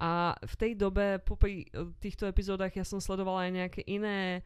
a 0.00 0.34
v 0.38 0.54
tej 0.56 0.72
dobe 0.78 1.20
popri 1.22 1.68
eh, 1.70 1.88
týchto 1.98 2.28
epizódach 2.28 2.72
ja 2.74 2.84
som 2.86 2.98
sledovala 2.98 3.48
aj 3.48 3.52
nejaké 3.52 3.80
iné 3.86 4.42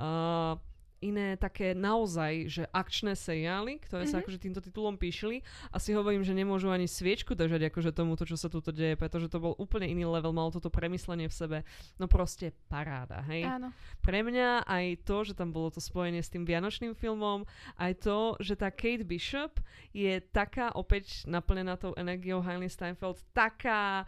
uh, 0.00 0.56
iné 1.00 1.36
také 1.40 1.72
naozaj, 1.72 2.32
že 2.46 2.62
akčné 2.70 3.16
seriály, 3.16 3.80
ktoré 3.80 4.04
sa 4.04 4.20
Mhm. 4.20 4.22
akože 4.24 4.38
týmto 4.38 4.60
titulom 4.60 5.00
píšili 5.00 5.40
a 5.72 5.80
si 5.80 5.96
hovorím, 5.96 6.20
že 6.20 6.36
nemôžu 6.36 6.68
ani 6.68 6.84
sviečku 6.84 7.32
držať 7.32 7.72
akože 7.72 7.90
tomuto, 7.96 8.28
čo 8.28 8.36
sa 8.36 8.52
tu 8.52 8.60
deje, 8.60 8.94
pretože 9.00 9.32
to 9.32 9.40
bol 9.40 9.56
úplne 9.56 9.88
iný 9.88 10.04
level, 10.04 10.36
malo 10.36 10.52
toto 10.52 10.68
premyslenie 10.68 11.26
v 11.26 11.34
sebe. 11.34 11.58
No 11.96 12.04
proste 12.06 12.52
paráda, 12.68 13.24
hej. 13.32 13.48
Áno. 13.48 13.72
Pre 14.04 14.20
mňa 14.20 14.68
aj 14.68 15.08
to, 15.08 15.24
že 15.24 15.32
tam 15.32 15.50
bolo 15.50 15.72
to 15.72 15.80
spojenie 15.80 16.20
s 16.20 16.28
tým 16.28 16.44
vianočným 16.44 16.92
filmom, 16.92 17.48
aj 17.80 17.92
to, 18.04 18.36
že 18.38 18.60
tá 18.60 18.68
Kate 18.68 19.08
Bishop 19.08 19.56
je 19.96 20.20
taká 20.20 20.70
opäť 20.76 21.24
naplnená 21.24 21.80
tou 21.80 21.96
energiou 21.96 22.44
Hailey 22.44 22.68
Steinfeld, 22.68 23.24
taká 23.32 24.04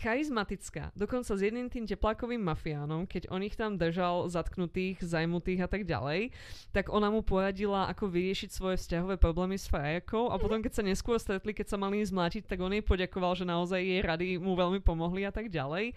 charizmatická. 0.00 0.94
Dokonca 0.96 1.36
s 1.36 1.42
jedným 1.42 1.68
tým 1.68 1.84
teplákovým 1.84 2.40
mafiánom, 2.40 3.04
keď 3.04 3.28
on 3.28 3.44
ich 3.44 3.58
tam 3.58 3.76
držal 3.76 4.30
zatknutých, 4.30 5.02
zajmutých 5.02 5.66
a 5.66 5.68
tak 5.68 5.84
ďalej, 5.84 6.32
tak 6.72 6.88
ona 6.88 7.12
mu 7.12 7.20
poradila, 7.20 7.90
ako 7.90 8.08
vyriešiť 8.08 8.50
svoje 8.50 8.80
vzťahové 8.80 9.20
problémy 9.20 9.60
s 9.60 9.68
frajerkou 9.68 10.32
a 10.32 10.40
potom, 10.40 10.64
keď 10.64 10.72
sa 10.80 10.86
neskôr 10.86 11.20
stretli, 11.20 11.52
keď 11.52 11.76
sa 11.76 11.80
mali 11.80 12.00
zmlátiť, 12.00 12.48
tak 12.48 12.62
on 12.62 12.72
jej 12.72 12.84
poďakoval, 12.84 13.36
že 13.36 13.44
naozaj 13.44 13.80
jej 13.82 14.00
rady 14.00 14.26
mu 14.40 14.56
veľmi 14.56 14.80
pomohli 14.80 15.28
a 15.28 15.32
tak 15.34 15.52
ďalej. 15.52 15.92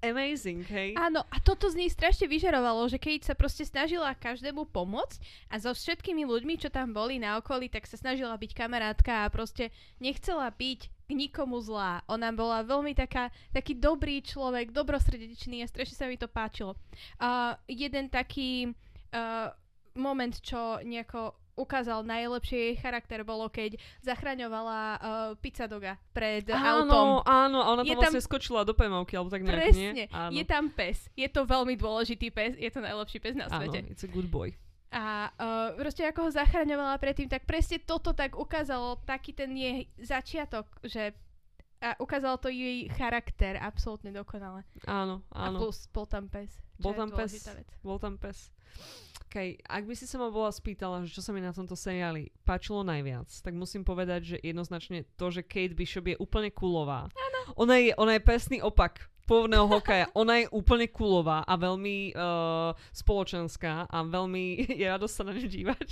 Amazing, 0.00 0.64
hej? 0.64 0.96
Áno, 0.96 1.20
a 1.28 1.36
toto 1.44 1.68
z 1.68 1.76
nej 1.76 1.92
strašne 1.92 2.24
vyžarovalo, 2.24 2.88
že 2.88 2.96
keď 2.96 3.20
sa 3.20 3.34
proste 3.36 3.68
snažila 3.68 4.16
každému 4.16 4.72
pomôcť 4.72 5.20
a 5.52 5.60
so 5.60 5.76
všetkými 5.76 6.24
ľuďmi, 6.24 6.56
čo 6.56 6.72
tam 6.72 6.96
boli 6.96 7.20
na 7.20 7.36
okolí, 7.36 7.68
tak 7.68 7.84
sa 7.84 8.00
snažila 8.00 8.32
byť 8.40 8.52
kamarátka 8.56 9.28
a 9.28 9.32
proste 9.32 9.68
nechcela 10.00 10.48
byť 10.48 10.99
nikomu 11.10 11.58
zlá. 11.60 12.00
Ona 12.06 12.30
bola 12.30 12.62
veľmi 12.62 12.94
taká, 12.94 13.28
taký 13.50 13.74
dobrý 13.74 14.22
človek, 14.22 14.70
dobrosrdečný 14.70 15.62
a 15.62 15.70
strašne 15.70 15.96
sa 15.98 16.06
mi 16.06 16.16
to 16.16 16.30
páčilo. 16.30 16.78
Uh, 17.18 17.58
jeden 17.66 18.08
taký 18.08 18.70
uh, 19.12 19.50
moment, 19.98 20.32
čo 20.40 20.78
nejako 20.80 21.34
ukázal 21.60 22.08
najlepšie 22.08 22.72
jej 22.72 22.76
charakter, 22.80 23.20
bolo 23.20 23.52
keď 23.52 23.76
zachraňovala 24.00 24.80
uh, 24.80 25.00
pizza 25.44 25.68
doga 25.68 26.00
pred 26.16 26.48
autom. 26.48 26.88
Áno, 26.88 27.04
áno, 27.28 27.58
a 27.60 27.68
ona 27.76 27.82
Je 27.84 27.92
tam 27.92 28.00
tam- 28.00 28.16
vlastne 28.16 28.24
skočila 28.24 28.64
do 28.64 28.72
pemavky, 28.72 29.12
alebo 29.12 29.28
tak 29.28 29.44
nejak, 29.44 29.58
Presne. 29.60 29.88
nie? 29.92 30.06
Áno. 30.08 30.32
Je 30.32 30.44
tam 30.48 30.72
pes. 30.72 31.04
Je 31.12 31.28
to 31.28 31.44
veľmi 31.44 31.76
dôležitý 31.76 32.32
pes. 32.32 32.56
Je 32.56 32.70
to 32.72 32.80
najlepší 32.80 33.20
pes 33.20 33.36
na 33.36 33.44
Áno, 33.52 33.60
svete. 33.68 33.84
it's 33.92 34.06
a 34.06 34.08
good 34.08 34.32
boy. 34.32 34.56
A 34.90 35.30
uh, 35.30 35.78
proste 35.78 36.02
ako 36.02 36.26
ho 36.26 36.30
zachraňovala 36.34 36.98
predtým, 36.98 37.30
tak 37.30 37.46
presne 37.46 37.78
toto 37.78 38.10
tak 38.10 38.34
ukázalo 38.34 38.98
taký 39.06 39.30
ten 39.30 39.54
jej 39.54 39.86
začiatok, 40.02 40.66
že 40.82 41.14
a 41.80 41.96
ukázalo 41.96 42.36
to 42.36 42.52
jej 42.52 42.92
charakter 42.92 43.56
absolútne 43.56 44.12
dokonale. 44.12 44.68
Áno, 44.84 45.24
A 45.32 45.48
áno. 45.48 45.64
plus 45.64 45.88
bol 45.88 46.04
tam 46.04 46.28
pes. 46.28 46.60
Bol 46.76 46.92
tam 46.92 47.08
pes. 47.08 47.40
Vec. 47.40 47.70
Bol 47.80 47.96
tam 47.96 48.20
pes. 48.20 48.52
Okay. 49.30 49.56
Ak 49.64 49.88
by 49.88 49.94
si 49.96 50.04
sa 50.04 50.20
ma 50.20 50.28
bola 50.28 50.52
spýtala, 50.52 51.06
že 51.08 51.14
čo 51.16 51.22
sa 51.24 51.32
mi 51.32 51.40
na 51.40 51.54
tomto 51.54 51.78
seriáli 51.78 52.34
páčilo 52.44 52.84
najviac, 52.84 53.30
tak 53.30 53.56
musím 53.56 53.86
povedať, 53.86 54.36
že 54.36 54.36
jednoznačne 54.44 55.08
to, 55.16 55.26
že 55.32 55.46
Kate 55.46 55.72
Bishop 55.72 56.04
je 56.04 56.20
úplne 56.20 56.52
kulová. 56.52 57.08
Ona 57.56 57.80
je, 57.80 57.90
ona 57.96 58.18
je 58.18 58.22
presný 58.22 58.58
opak 58.60 59.09
pôvodného 59.30 59.66
hokeja. 59.70 60.10
Ona 60.18 60.42
je 60.42 60.46
úplne 60.50 60.90
kulová 60.90 61.46
a 61.46 61.54
veľmi 61.54 62.18
uh, 62.18 62.74
spoločenská 62.90 63.86
a 63.86 63.98
veľmi 64.02 64.66
je 64.82 64.86
radosť 64.90 65.14
sa 65.14 65.22
na 65.22 65.32
ňu 65.38 65.46
dívať. 65.46 65.86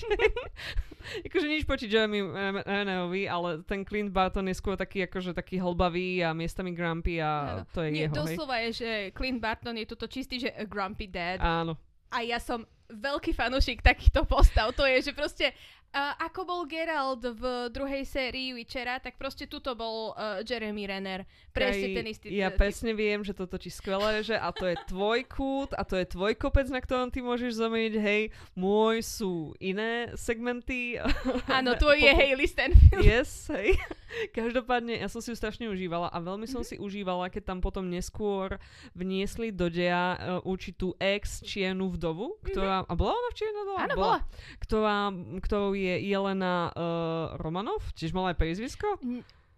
akože 1.31 1.47
nič 1.47 1.63
proti 1.63 1.87
Jeremy 1.87 2.19
Rennerovi, 2.67 3.31
ale 3.31 3.63
ten 3.63 3.87
Clint 3.87 4.11
Barton 4.11 4.51
je 4.51 4.59
skôr 4.59 4.75
taký 4.75 5.07
akože 5.07 5.39
taký 5.39 5.63
hlbavý 5.63 6.27
a 6.27 6.35
miestami 6.35 6.75
grumpy 6.75 7.23
a 7.23 7.63
Áno. 7.63 7.63
to 7.71 7.87
je 7.87 7.91
Nie, 7.95 8.11
jeho, 8.11 8.15
hej. 8.19 8.35
doslova 8.35 8.57
je, 8.67 8.71
že 8.83 8.91
Clint 9.15 9.39
Barton 9.39 9.79
je 9.79 9.87
toto 9.87 10.11
čistý, 10.11 10.43
že 10.43 10.51
a 10.51 10.67
grumpy 10.67 11.07
dad. 11.07 11.39
Áno. 11.39 11.79
A 12.11 12.27
ja 12.27 12.43
som 12.43 12.67
veľký 12.89 13.37
fanúšik 13.37 13.85
takýchto 13.85 14.25
postav. 14.25 14.73
To 14.75 14.89
je, 14.89 15.05
že 15.05 15.13
proste 15.13 15.53
Uh, 15.89 16.13
ako 16.21 16.45
bol 16.45 16.61
Geralt 16.69 17.25
v 17.25 17.73
druhej 17.73 18.05
sérii 18.05 18.53
Witchera, 18.53 19.01
tak 19.01 19.17
proste 19.17 19.49
tuto 19.49 19.73
bol 19.73 20.13
uh, 20.13 20.45
Jeremy 20.45 20.85
Renner. 20.85 21.25
Presne 21.49 21.89
Aj, 21.89 21.97
ten 21.97 22.07
istý 22.13 22.25
Ja 22.29 22.53
typ. 22.53 22.61
presne 22.61 22.93
viem, 22.93 23.25
že 23.25 23.33
toto 23.33 23.57
ti 23.57 23.73
skvelé, 23.73 24.21
že 24.21 24.37
a 24.37 24.53
to 24.53 24.69
je 24.69 24.77
tvoj 24.85 25.25
kút 25.25 25.73
a 25.73 25.89
to 25.89 25.97
je 25.97 26.05
tvoj 26.05 26.37
kopec, 26.37 26.69
na 26.69 26.85
ktorom 26.85 27.09
ty 27.09 27.25
môžeš 27.25 27.57
zomeniť, 27.57 27.95
hej, 28.05 28.23
môj 28.53 29.01
sú 29.01 29.57
iné 29.65 30.13
segmenty. 30.13 31.01
Áno, 31.49 31.73
tvoj 31.81 31.97
je 31.97 32.13
Hailey 32.13 32.45
Stanfield. 32.53 33.01
Yes, 33.01 33.49
hej. 33.57 33.73
Každopádne, 34.37 35.01
ja 35.01 35.09
som 35.09 35.25
si 35.25 35.33
ju 35.33 35.37
strašne 35.41 35.73
užívala 35.73 36.13
a 36.13 36.19
veľmi 36.21 36.45
som 36.45 36.61
si 36.61 36.77
užívala, 36.77 37.33
keď 37.33 37.57
tam 37.57 37.59
potom 37.65 37.89
neskôr 37.89 38.61
vniesli 38.93 39.53
do 39.53 39.73
deja 39.73 40.17
uh, 40.21 40.21
určitú 40.45 40.93
ex 41.01 41.41
čiernu 41.41 41.89
vdovu, 41.97 42.37
ktorá, 42.45 42.85
a 42.85 42.93
bola 42.93 43.17
ona 43.17 43.29
v 43.33 43.37
čierna 43.37 43.61
vdova? 43.65 43.79
Áno, 43.81 43.95
bola. 43.97 44.19
Ktorá, 44.61 44.99
ktorou 45.45 45.78
je 45.79 45.95
Jelena 46.03 46.75
uh, 46.75 47.39
Romanov, 47.39 47.81
tiež 47.95 48.11
mala 48.11 48.35
aj 48.35 48.39
priezvisko? 48.43 48.99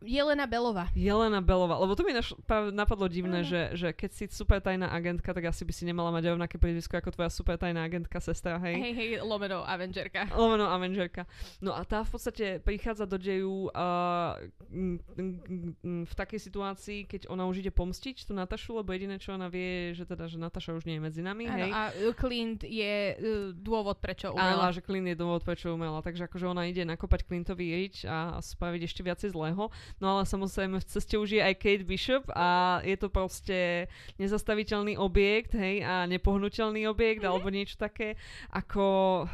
Jelena 0.01 0.49
Belová. 0.49 0.89
Jelena 0.97 1.45
Belová, 1.45 1.77
lebo 1.77 1.93
to 1.93 2.01
mi 2.01 2.17
naš, 2.17 2.33
práve 2.49 2.73
napadlo 2.73 3.05
divné, 3.05 3.45
Áno. 3.45 3.49
že, 3.49 3.63
že 3.77 3.89
keď 3.93 4.11
si 4.17 4.25
super 4.33 4.57
tajná 4.65 4.89
agentka, 4.89 5.29
tak 5.37 5.45
asi 5.53 5.61
by 5.69 5.73
si 5.77 5.85
nemala 5.85 6.09
mať 6.09 6.33
rovnaké 6.33 6.57
priezvisko 6.57 6.97
ako 6.97 7.13
tvoja 7.13 7.29
super 7.29 7.61
tajná 7.61 7.85
agentka, 7.85 8.17
sestra, 8.17 8.57
hej? 8.65 8.81
Hej, 8.81 8.93
hej, 8.97 9.09
lomeno 9.21 9.61
Avengerka. 9.61 10.33
Lomeno 10.33 10.73
Avengerka. 10.73 11.29
No 11.61 11.77
a 11.77 11.85
tá 11.85 12.01
v 12.01 12.11
podstate 12.17 12.65
prichádza 12.65 13.05
do 13.05 13.21
deju 13.21 13.69
uh, 13.77 14.41
m, 14.73 14.97
m, 15.21 15.31
m, 15.85 16.03
v 16.09 16.15
takej 16.17 16.41
situácii, 16.49 17.05
keď 17.05 17.29
ona 17.29 17.45
už 17.45 17.61
ide 17.61 17.73
pomstiť 17.75 18.25
tú 18.25 18.33
Natašu, 18.33 18.81
lebo 18.81 18.97
jediné, 18.97 19.21
čo 19.21 19.37
ona 19.37 19.53
vie, 19.53 19.93
je, 19.93 20.01
že 20.01 20.05
teda, 20.09 20.33
že 20.33 20.41
Nataša 20.41 20.81
už 20.81 20.89
nie 20.89 20.97
je 20.97 21.03
medzi 21.05 21.21
nami, 21.21 21.45
Áno, 21.45 21.57
hej? 21.61 21.71
a 21.77 21.81
uh, 21.93 22.17
Clint 22.17 22.65
je 22.65 22.95
uh, 23.13 23.17
dôvod, 23.53 24.01
prečo 24.01 24.33
Áno, 24.33 24.41
umrela. 24.41 24.65
a 24.65 24.73
že 24.73 24.81
Clint 24.81 25.05
je 25.13 25.17
dôvod, 25.17 25.45
prečo 25.45 25.77
umrela. 25.77 26.01
Takže 26.01 26.25
akože 26.25 26.49
ona 26.49 26.65
ide 26.65 26.89
nakopať 26.89 27.29
Clintovi 27.29 27.93
a, 28.09 28.37
a 28.37 28.41
spraviť 28.41 28.83
ešte 28.89 29.01
viacej 29.05 29.37
zlého. 29.37 29.69
No 29.99 30.15
ale 30.15 30.23
samozrejme 30.25 30.79
v 30.79 30.87
ceste 30.87 31.19
už 31.19 31.35
je 31.35 31.43
aj 31.43 31.55
Kate 31.59 31.83
Bishop 31.83 32.29
a 32.31 32.79
je 32.85 32.95
to 32.95 33.09
proste 33.09 33.89
nezastaviteľný 34.17 34.95
objekt, 34.95 35.57
hej, 35.57 35.83
a 35.83 36.07
nepohnutelný 36.07 36.87
objekt, 36.87 37.25
Mhm. 37.25 37.29
alebo 37.29 37.49
niečo 37.51 37.75
také 37.75 38.15
ako 38.53 38.85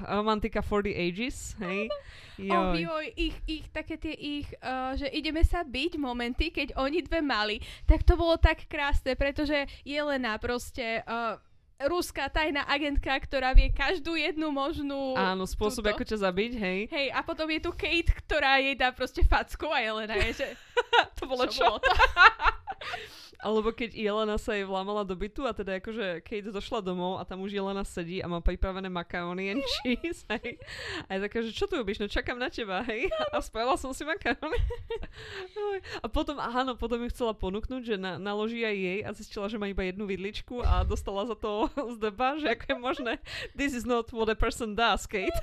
romantika 0.06 0.62
for 0.62 0.80
the 0.80 0.94
ages, 0.94 1.52
hej. 1.60 1.90
Oh, 2.36 2.76
Joj. 2.76 2.84
joj, 2.84 3.06
ich, 3.16 3.36
ich, 3.48 3.64
také 3.72 3.96
tie 3.96 4.12
ich, 4.12 4.44
uh, 4.60 4.92
že 4.92 5.08
ideme 5.08 5.40
sa 5.40 5.64
byť 5.64 5.96
momenty, 5.96 6.52
keď 6.52 6.76
oni 6.76 7.00
dve 7.00 7.24
mali, 7.24 7.56
tak 7.88 8.04
to 8.04 8.12
bolo 8.12 8.36
tak 8.36 8.68
krásne, 8.68 9.16
pretože 9.16 9.64
Jelena 9.88 10.36
proste 10.36 11.00
uh, 11.08 11.40
ruská 11.84 12.32
tajná 12.32 12.64
agentka, 12.64 13.12
ktorá 13.20 13.52
vie 13.52 13.68
každú 13.68 14.16
jednu 14.16 14.48
možnú... 14.48 15.12
Áno, 15.12 15.44
spôsob, 15.44 15.84
túto. 15.84 15.92
ako 15.92 16.02
ťa 16.08 16.18
zabiť, 16.24 16.52
hej. 16.56 16.80
Hej, 16.88 17.08
a 17.12 17.20
potom 17.20 17.44
je 17.52 17.60
tu 17.60 17.70
Kate, 17.76 18.12
ktorá 18.24 18.56
jej 18.64 18.72
dá 18.72 18.96
proste 18.96 19.20
facku 19.20 19.68
a 19.68 19.84
Jelena 19.84 20.16
je, 20.16 20.30
že... 20.40 20.48
to 21.20 21.28
bolo 21.28 21.44
čo? 21.48 21.68
bolo 21.68 21.78
to? 21.84 21.92
Alebo 23.40 23.72
keď 23.72 23.92
Jelena 23.92 24.36
sa 24.40 24.56
jej 24.56 24.64
vlámala 24.64 25.04
do 25.04 25.12
bytu 25.12 25.44
a 25.44 25.52
teda 25.52 25.78
akože 25.78 26.24
Kate 26.24 26.50
došla 26.50 26.80
domov 26.80 27.20
a 27.20 27.26
tam 27.28 27.44
už 27.44 27.52
Jelena 27.52 27.84
sedí 27.84 28.24
a 28.24 28.26
má 28.30 28.40
pripravené 28.40 28.88
makarony 28.88 29.52
and 29.52 29.62
cheese, 29.80 30.24
hej. 30.40 30.56
A 31.06 31.16
je 31.16 31.20
taká, 31.28 31.38
že 31.44 31.52
čo 31.52 31.68
tu 31.68 31.76
robíš? 31.76 32.00
No 32.00 32.08
čakám 32.08 32.40
na 32.40 32.48
teba, 32.48 32.80
hej. 32.88 33.12
A 33.34 33.40
spravila 33.44 33.76
som 33.76 33.92
si 33.92 34.02
makarony. 34.06 34.58
Oj. 35.56 35.80
a 36.00 36.06
potom, 36.06 36.36
áno, 36.38 36.76
potom 36.78 37.00
ju 37.04 37.08
chcela 37.10 37.32
ponúknuť, 37.32 37.82
že 37.82 37.96
na, 37.96 38.20
naloží 38.20 38.62
aj 38.62 38.76
jej 38.76 38.98
a 39.02 39.10
zistila, 39.12 39.50
že 39.50 39.60
má 39.60 39.66
iba 39.68 39.82
jednu 39.84 40.06
vidličku 40.06 40.62
a 40.62 40.84
dostala 40.84 41.24
za 41.26 41.36
to 41.36 41.68
z 41.72 41.96
deba, 42.00 42.36
že 42.36 42.52
ako 42.52 42.64
je 42.68 42.76
možné. 42.78 43.12
This 43.56 43.72
is 43.72 43.88
not 43.88 44.12
what 44.12 44.28
a 44.28 44.36
person 44.38 44.76
does, 44.76 45.08
Kate. 45.08 45.34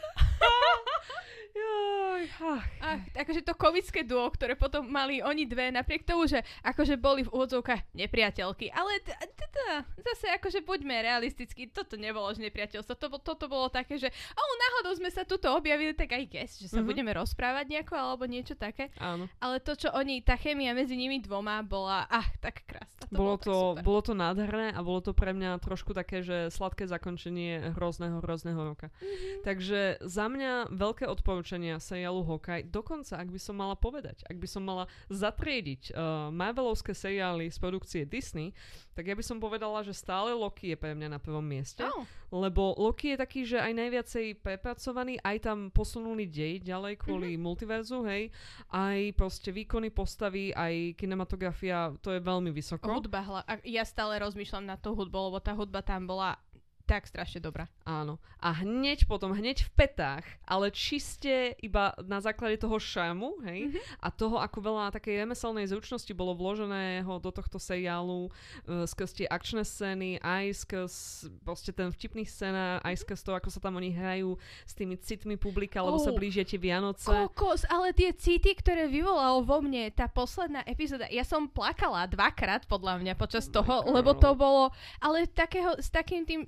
Joj, 2.13 2.29
ach. 2.45 2.65
Ach, 2.77 3.01
akože 3.17 3.41
to 3.41 3.57
komické 3.57 4.05
duo, 4.05 4.29
ktoré 4.29 4.53
potom 4.53 4.85
mali 4.85 5.17
oni 5.17 5.49
dve, 5.49 5.73
napriek 5.73 6.05
tomu, 6.05 6.29
že 6.29 6.45
akože 6.61 6.93
boli 6.95 7.25
v 7.25 7.33
úvodzovkách 7.33 7.97
nepriateľky. 7.97 8.69
Ale 8.69 9.01
t- 9.01 9.17
t- 9.17 9.49
t- 9.49 9.81
zase 9.97 10.29
akože 10.29 10.61
buďme 10.61 10.93
realistickí, 10.93 11.65
toto 11.67 11.97
nebolo 11.97 12.29
že 12.29 12.45
nepriateľstvo. 12.45 12.93
To, 12.93 13.07
toto 13.17 13.49
bolo 13.49 13.65
také, 13.67 13.97
že 13.97 14.13
oh, 14.13 14.53
náhodou 14.61 14.93
sme 14.93 15.09
sa 15.09 15.25
tuto 15.25 15.49
objavili, 15.49 15.97
tak 15.97 16.13
aj 16.13 16.23
guess, 16.29 16.61
že 16.61 16.69
sa 16.69 16.81
Mhm. 16.81 16.87
budeme 16.87 17.11
rozprávať 17.17 17.65
nejako 17.65 17.97
alebo 17.97 18.29
niečo 18.29 18.53
také. 18.53 18.93
Áno. 19.01 19.25
Ale 19.41 19.57
to, 19.57 19.73
čo 19.73 19.89
oni, 19.89 20.21
tá 20.21 20.37
chemia 20.37 20.77
medzi 20.77 20.93
nimi 20.93 21.17
dvoma 21.17 21.65
bola, 21.65 22.05
ach, 22.05 22.29
tak 22.37 22.61
krásna. 22.69 23.09
To 23.09 23.17
bolo, 23.17 23.17
bolo, 23.17 23.37
to, 23.41 23.53
super. 23.73 23.81
bolo 23.81 24.01
to 24.05 24.13
nádherné 24.13 24.67
a 24.69 24.79
bolo 24.85 25.01
to 25.01 25.17
pre 25.17 25.33
mňa 25.33 25.57
trošku 25.57 25.97
také, 25.97 26.21
že 26.21 26.53
sladké 26.53 26.85
zakončenie 26.85 27.73
hrozného, 27.73 28.21
hrozného 28.21 28.61
roka. 28.61 28.93
Mhm. 29.01 29.41
Takže 29.41 29.79
za 30.05 30.29
mňa 30.29 30.69
veľké 30.69 31.09
odporúčania 31.09 31.81
seriálu 32.03 32.27
Hawkeye. 32.27 32.67
Dokonca, 32.67 33.15
ak 33.15 33.31
by 33.31 33.39
som 33.39 33.55
mala 33.55 33.79
povedať, 33.79 34.27
ak 34.27 34.35
by 34.35 34.43
som 34.43 34.59
mala 34.67 34.91
zatriediť 35.07 35.95
uh, 35.95 36.27
Marvelovské 36.35 36.91
seriály 36.91 37.47
z 37.47 37.57
produkcie 37.63 38.03
Disney, 38.03 38.51
tak 38.91 39.07
ja 39.07 39.15
by 39.15 39.23
som 39.23 39.39
povedala, 39.39 39.79
že 39.87 39.95
stále 39.95 40.35
Loki 40.35 40.75
je 40.75 40.77
pre 40.77 40.91
mňa 40.91 41.15
na 41.15 41.19
prvom 41.23 41.41
mieste. 41.41 41.79
Oh, 41.87 42.03
Lebo 42.27 42.75
Loki 42.75 43.15
je 43.15 43.17
taký, 43.23 43.47
že 43.47 43.55
aj 43.55 43.71
najviacej 43.71 44.43
prepracovaný, 44.43 45.15
aj 45.23 45.47
tam 45.47 45.71
posunuli 45.71 46.27
dej 46.27 46.59
ďalej 46.59 46.99
kvôli 46.99 47.39
mm-hmm. 47.39 47.45
multiverzu, 47.47 48.03
hej. 48.03 48.27
Aj 48.67 48.99
proste 49.15 49.55
výkony 49.55 49.87
postavy, 49.95 50.51
aj 50.51 50.99
kinematografia, 50.99 51.95
to 52.03 52.11
je 52.11 52.19
veľmi 52.19 52.51
vysoko. 52.51 52.83
hudba, 52.83 53.23
hla, 53.23 53.41
ja 53.63 53.87
stále 53.87 54.19
rozmýšľam 54.19 54.67
na 54.67 54.75
tú 54.75 54.91
hudbu, 54.91 55.31
lebo 55.31 55.39
tá 55.39 55.55
hudba 55.55 55.79
tam 55.79 56.03
bola 56.03 56.35
tak 56.83 57.07
strašne 57.07 57.39
dobrá. 57.39 57.71
Áno. 57.83 58.19
A 58.37 58.51
hneď 58.59 59.07
potom, 59.07 59.31
hneď 59.31 59.63
v 59.63 59.71
petách, 59.71 60.27
ale 60.43 60.67
čiste 60.67 61.55
iba 61.63 61.95
na 62.03 62.19
základe 62.19 62.59
toho 62.59 62.75
šarmu, 62.75 63.39
hej, 63.47 63.71
Mhm. 63.71 63.79
a 64.03 64.07
toho, 64.11 64.35
ako 64.35 64.59
veľa 64.59 64.91
takej 64.91 65.23
remeselnej 65.23 65.63
zručnosti 65.65 66.11
bolo 66.11 66.35
vloženého 66.35 67.07
do 67.19 67.31
tohto 67.31 67.55
seriálu 67.55 68.27
uh, 68.27 68.83
skrz 68.83 69.11
tie 69.15 69.27
akčné 69.27 69.63
scény, 69.63 70.19
aj 70.19 70.45
skrz 70.59 70.93
proste 71.41 71.71
ten 71.71 71.87
vtipný 71.87 72.27
scéna, 72.27 72.83
aj 72.83 72.99
skrz 72.99 73.23
to, 73.23 73.31
ako 73.31 73.47
sa 73.47 73.63
tam 73.63 73.79
oni 73.79 73.95
hrajú 73.95 74.35
s 74.67 74.75
tými 74.75 74.99
citmi 74.99 75.39
publika, 75.39 75.79
lebo 75.79 75.95
sa 75.97 76.11
Oh. 76.11 76.19
blížia 76.19 76.43
tie 76.43 76.59
Vianoce. 76.59 77.07
Kokos, 77.07 77.63
ale 77.71 77.95
tie 77.95 78.11
city, 78.11 78.51
ktoré 78.53 78.91
vyvolalo 78.91 79.39
vo 79.41 79.63
mne 79.63 79.87
tá 79.89 80.11
posledná 80.11 80.67
epizóda, 80.67 81.07
ja 81.07 81.23
som 81.23 81.47
plakala 81.47 82.05
dvakrát 82.05 82.67
podľa 82.67 82.99
mňa 82.99 83.13
počas 83.15 83.47
Oh 83.47 83.55
toho, 83.55 83.87
lebo 83.87 84.11
to 84.13 84.35
bolo, 84.35 84.67
ale 84.99 85.23
takého, 85.25 85.79
s 85.79 85.87
takým 85.87 86.27
tým, 86.27 86.43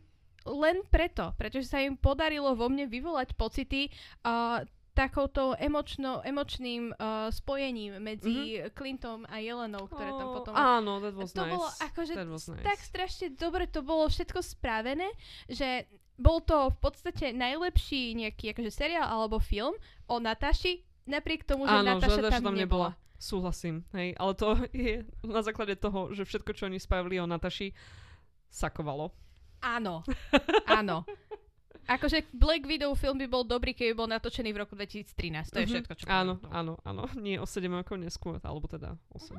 len 0.45 0.85
preto, 0.93 1.33
pretože 1.35 1.67
sa 1.69 1.81
im 1.81 1.97
podarilo 1.97 2.53
vo 2.53 2.69
mne 2.69 2.85
vyvolať 2.85 3.33
pocity 3.33 3.89
uh, 4.21 4.61
takouto 4.95 5.57
emočno, 5.59 6.23
emočným 6.23 6.95
uh, 6.95 7.27
spojením 7.27 7.99
medzi 7.99 8.63
mm-hmm. 8.63 8.71
Clintom 8.71 9.27
a 9.27 9.43
Jelenou, 9.43 9.91
ktoré 9.91 10.09
tam 10.15 10.27
Oh, 10.31 10.33
potom... 10.39 10.53
Áno, 10.55 11.03
that 11.03 11.13
was 11.13 11.35
to 11.35 11.43
nice. 11.43 11.51
bolo 11.51 11.67
akože 11.67 12.13
was 12.31 12.47
nice. 12.47 12.63
tak 12.63 12.79
strašne 12.79 13.27
dobre 13.35 13.67
to 13.67 13.83
bolo 13.83 14.07
všetko 14.07 14.39
spravené, 14.39 15.11
že 15.51 15.83
bol 16.15 16.39
to 16.39 16.71
v 16.71 16.77
podstate 16.79 17.35
najlepší 17.35 18.15
nejaký 18.15 18.55
akože 18.55 18.71
seriál 18.71 19.03
alebo 19.03 19.43
film 19.43 19.75
o 20.07 20.15
Nataši, 20.23 20.79
napriek 21.11 21.43
tomu, 21.43 21.67
že 21.67 21.75
Áno, 21.75 21.99
Nataša 21.99 22.23
že 22.23 22.31
tam, 22.31 22.43
tam 22.49 22.55
nebola. 22.55 22.95
Súhlasím, 23.19 23.83
hej, 23.91 24.15
ale 24.15 24.31
to 24.39 24.55
je 24.71 25.03
na 25.27 25.43
základe 25.43 25.75
toho, 25.75 26.15
že 26.15 26.23
všetko, 26.23 26.51
čo 26.55 26.71
oni 26.71 26.79
spravili 26.79 27.19
o 27.19 27.27
Nataši, 27.27 27.75
sakovalo. 28.47 29.11
Áno, 29.65 30.05
áno. 30.69 31.01
Akože 31.85 32.25
Black 32.33 32.65
Widow 32.65 32.93
film 32.93 33.17
by 33.17 33.27
bol 33.29 33.41
dobrý, 33.41 33.73
keby 33.73 33.93
bol 33.93 34.09
natočený 34.09 34.49
v 34.49 34.61
roku 34.61 34.73
2013. 34.73 35.53
To 35.53 35.61
je 35.61 35.65
Mhm. 35.65 35.73
všetko, 35.73 35.93
čo 35.93 36.05
Áno, 36.05 36.41
áno, 36.49 36.77
áno. 36.81 37.05
Nie 37.17 37.37
o 37.37 37.45
7 37.45 37.69
rokov 37.69 37.97
neskôr, 37.97 38.41
alebo 38.41 38.65
teda 38.65 38.97
8. 39.13 39.37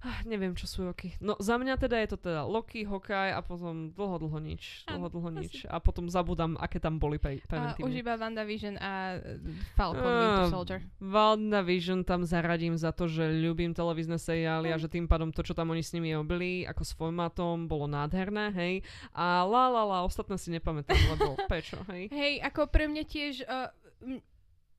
Ah, 0.00 0.24
neviem, 0.24 0.52
čo 0.52 0.64
sú 0.64 0.82
roky. 0.82 1.12
No 1.18 1.36
za 1.36 1.54
mňa 1.54 1.76
teda 1.76 2.00
je 2.00 2.08
to 2.08 2.18
teda 2.18 2.42
Loki, 2.42 2.82
Hawkeye 2.82 3.30
a 3.30 3.40
potom 3.40 3.90
dlho, 3.90 4.16
dlho 4.18 4.38
nič. 4.38 4.84
Dlho, 4.86 5.06
dlho 5.06 5.28
asi. 5.28 5.36
nič. 5.38 5.54
A 5.66 5.76
potom 5.76 6.06
zabudám, 6.06 6.56
aké 6.56 6.76
tam 6.76 6.96
boli 6.96 7.16
pre, 7.16 7.36
A 7.36 7.36
už 7.36 7.44
preventívne. 7.44 7.92
iba 7.94 8.14
WandaVision 8.14 8.74
a 8.74 8.92
uh, 9.12 9.36
Falcon 9.74 10.00
Ah, 10.02 10.16
Winter 10.18 10.46
Soldier. 10.48 10.78
WandaVision 10.98 12.00
tam 12.02 12.24
zaradím 12.24 12.74
za 12.74 12.90
to, 12.90 13.06
že 13.06 13.28
ľúbim 13.30 13.70
televízne 13.70 14.16
seriály 14.16 14.68
a 14.68 14.76
Mm. 14.76 14.82
že 14.82 14.88
tým 14.90 15.04
pádom 15.04 15.28
to, 15.28 15.42
čo 15.42 15.52
tam 15.52 15.68
oni 15.68 15.80
s 15.80 15.92
nimi 15.92 16.10
robili, 16.10 16.64
ako 16.64 16.80
s 16.80 16.92
formátom, 16.92 17.66
bolo 17.66 17.84
nádherné, 17.84 18.50
hej. 18.52 18.74
A 19.12 19.42
la 19.42 19.68
la 19.68 19.84
la, 19.84 19.98
ostatné 20.00 20.34
si 20.34 20.48
nepamätám, 20.50 20.96
lebo 21.10 21.36
prečo, 21.50 21.76
hej. 21.88 22.08
Hej, 22.08 22.40
ako 22.42 22.66
pre 22.66 22.86
mňa 22.86 23.04
tiež... 23.04 23.34
Uh, 23.42 23.68
m- 24.02 24.22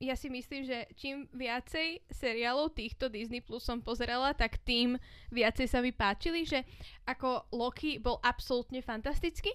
ja 0.02 0.18
si 0.18 0.26
myslím, 0.26 0.66
že 0.66 0.90
čím 0.98 1.30
viacej 1.30 2.02
seriálov 2.10 2.74
týchto 2.74 3.06
Disney 3.06 3.38
Plus 3.38 3.62
som 3.62 3.78
pozerala, 3.78 4.34
tak 4.34 4.58
tým 4.66 4.98
viacej 5.30 5.70
sa 5.70 5.78
mi 5.78 5.94
páčili, 5.94 6.42
že 6.42 6.66
ako 7.06 7.46
Loki 7.54 8.02
bol 8.02 8.18
absolútne 8.18 8.82
fantastický, 8.82 9.54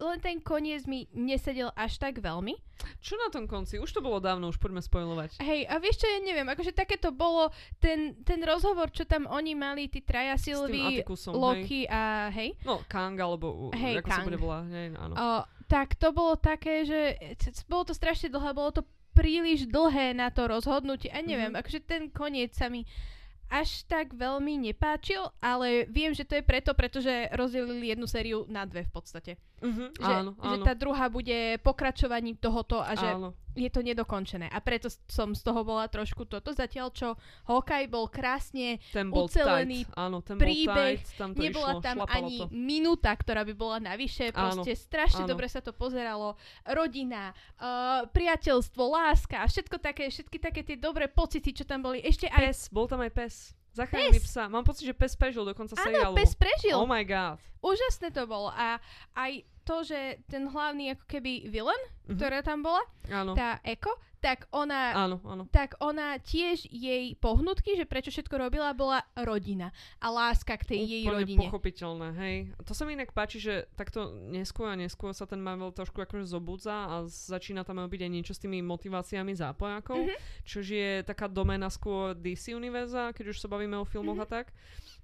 len 0.00 0.16
ten 0.16 0.40
koniec 0.40 0.88
mi 0.88 1.08
nesedel 1.12 1.72
až 1.76 2.00
tak 2.00 2.24
veľmi. 2.24 2.56
Čo 3.04 3.20
na 3.20 3.28
tom 3.28 3.44
konci? 3.44 3.76
Už 3.76 3.92
to 3.92 4.00
bolo 4.00 4.16
dávno, 4.16 4.48
už 4.48 4.56
poďme 4.56 4.80
spojovať. 4.80 5.36
Hej, 5.44 5.68
a 5.68 5.76
vieš 5.76 6.00
čo, 6.00 6.08
ja 6.08 6.20
neviem, 6.24 6.48
akože 6.48 6.72
také 6.72 6.96
to 6.96 7.12
bolo, 7.12 7.52
ten, 7.76 8.16
ten 8.24 8.40
rozhovor, 8.40 8.88
čo 8.88 9.04
tam 9.04 9.28
oni 9.28 9.52
mali, 9.52 9.92
tí 9.92 10.00
traja 10.00 10.40
S 10.40 10.48
tým 10.48 10.56
Sylvie, 10.56 11.04
Atikusom, 11.04 11.36
hej. 11.36 11.40
Loki 11.40 11.80
a 11.84 12.32
hej, 12.32 12.56
No, 12.64 12.80
Kang, 12.88 13.16
alebo 13.20 13.68
Hej, 13.76 14.00
ako 14.00 14.08
sa 14.08 14.12
Kang. 14.16 14.26
bude 14.28 14.40
volať, 14.40 14.64
hej, 14.72 14.86
áno. 14.96 15.14
O, 15.16 15.28
tak 15.68 16.00
to 16.00 16.08
bolo 16.16 16.34
také, 16.40 16.88
že 16.88 17.00
bolo 17.68 17.84
to 17.84 17.92
strašne 17.92 18.32
dlhé, 18.32 18.56
bolo 18.56 18.72
to 18.72 18.82
príliš 19.12 19.66
dlhé 19.66 20.14
na 20.14 20.30
to 20.30 20.46
rozhodnutie. 20.46 21.10
A 21.10 21.20
neviem, 21.20 21.52
Mhm. 21.52 21.60
akože 21.60 21.80
ten 21.82 22.02
koniec 22.10 22.54
sa 22.54 22.70
mi 22.70 22.86
až 23.50 23.82
tak 23.90 24.14
veľmi 24.14 24.70
nepáčil, 24.70 25.26
ale 25.42 25.82
viem, 25.90 26.14
že 26.14 26.22
to 26.22 26.38
je 26.38 26.44
preto, 26.46 26.70
pretože 26.70 27.26
rozdelili 27.34 27.90
jednu 27.90 28.06
sériu 28.06 28.46
na 28.46 28.62
dve 28.62 28.86
v 28.86 28.92
podstate. 28.94 29.32
Mhm, 29.60 29.84
Že, 29.94 30.14
áno, 30.16 30.30
že 30.34 30.56
áno. 30.56 30.64
tá 30.64 30.72
druhá 30.72 31.06
bude 31.06 31.38
pokračovaním 31.60 32.32
tohoto 32.34 32.80
a 32.80 32.96
že 32.96 33.04
áno. 33.06 33.36
je 33.52 33.68
to 33.68 33.80
nedokončené. 33.80 34.48
A 34.48 34.56
preto 34.58 34.88
som 35.04 35.30
z 35.30 35.42
toho 35.42 35.60
bola 35.60 35.84
trošku 35.84 36.24
toto. 36.24 36.48
Zatiaľ, 36.50 36.88
čo 36.90 37.12
Hawkeye 37.44 37.84
bol 37.84 38.08
krásne, 38.08 38.80
Ten 38.88 39.12
bol 39.12 39.28
ucelený 39.28 39.84
tight. 39.84 39.92
Áno, 39.94 40.20
ten 40.20 40.40
príbeh, 40.40 40.64
bol 40.64 40.96
tight, 40.96 41.08
tam 41.14 41.30
to 41.30 41.40
nebola 41.40 41.70
išlo, 41.70 41.80
tam 41.82 41.96
ani 42.06 42.36
to. 42.40 42.46
minúta, 42.48 43.12
ktorá 43.12 43.44
by 43.44 43.52
bola 43.52 43.76
navyše. 43.78 44.32
Áno, 44.32 44.64
Proste 44.64 44.72
strašne 44.72 45.22
áno. 45.24 45.30
dobre 45.30 45.44
sa 45.44 45.60
to 45.60 45.70
pozeralo. 45.70 46.40
Rodina, 46.64 47.36
uh, 47.56 48.08
priateľstvo, 48.08 48.80
láska, 48.80 49.44
všetko 49.44 49.76
také, 49.76 50.08
všetky 50.08 50.38
také 50.38 50.60
tie 50.62 50.76
dobré 50.76 51.04
pocity, 51.04 51.52
čo 51.52 51.64
tam 51.64 51.82
boli. 51.82 52.00
Ešte 52.00 52.26
aj... 52.26 52.48
Pes, 52.48 52.60
bol 52.68 52.86
tam 52.86 53.00
aj 53.00 53.12
pes. 53.12 53.34
Zachránili 53.70 54.18
Pes. 54.18 54.26
psa. 54.26 54.48
Mám 54.48 54.64
pocit, 54.64 54.82
že 54.82 54.90
pes 54.90 55.14
prežil 55.14 55.44
dokonca 55.44 55.74
Áno, 55.74 55.84
seriálu. 55.84 56.14
pes 56.16 56.34
prežil. 56.34 56.74
Oh 56.74 56.82
my 56.84 57.04
god. 57.04 57.38
Úžasné 57.60 58.10
to 58.10 58.26
bolo. 58.26 58.50
A 58.50 58.82
aj 59.14 59.46
to, 59.70 59.86
že 59.86 60.00
ten 60.26 60.50
hlavný 60.50 60.90
ako 60.92 61.04
keby 61.06 61.46
villain, 61.46 61.78
Mhm. 62.10 62.18
ktorá 62.18 62.42
tam 62.42 62.58
bola, 62.60 62.82
Áno, 63.06 63.38
tá 63.38 63.62
Eko, 63.62 63.94
tak 64.20 64.44
ona 64.50 64.92
áno, 64.94 65.16
áno. 65.22 65.44
tak 65.48 65.74
ona 65.78 66.16
tiež 66.16 66.64
jej 66.66 67.16
pohnutky, 67.16 67.74
že 67.74 67.84
prečo 67.84 68.08
všetko 68.08 68.36
robila, 68.38 68.70
bola 68.70 69.00
rodina 69.16 69.72
a 69.96 70.08
láska 70.08 70.54
k 70.54 70.64
tej 70.66 70.80
jej 70.80 71.02
Úplne 71.02 71.16
rodine. 71.18 71.40
pochopiteľné, 71.40 72.08
hej. 72.14 72.34
To 72.60 72.72
sa 72.72 72.84
mi 72.84 72.94
inak 72.94 73.10
páči, 73.10 73.36
že 73.36 73.54
takto 73.74 74.00
neskôr 74.12 74.68
a 74.68 74.76
neskôr 74.76 75.10
sa 75.10 75.24
ten 75.24 75.38
Marvel 75.38 75.70
trošku 75.70 75.98
akože 75.98 76.24
zobudza 76.26 76.70
a 76.86 76.94
začína 77.04 77.62
tam 77.62 77.80
byť 77.80 78.00
aj 78.00 78.10
niečo 78.10 78.32
s 78.32 78.38
tými 78.38 78.60
motiváciami 78.60 79.32
zápojákov, 79.32 79.98
Mhm. 80.02 80.16
čo 80.44 80.60
je 80.60 81.00
taká 81.02 81.24
doména 81.24 81.66
skôr 81.66 82.12
DC 82.12 82.52
univerza, 82.52 83.10
keď 83.10 83.32
už 83.32 83.40
sa 83.40 83.48
bavíme 83.48 83.74
o 83.74 83.84
filmoch 83.84 84.16
Mhm. 84.16 84.24
a 84.24 84.28
tak. 84.28 84.46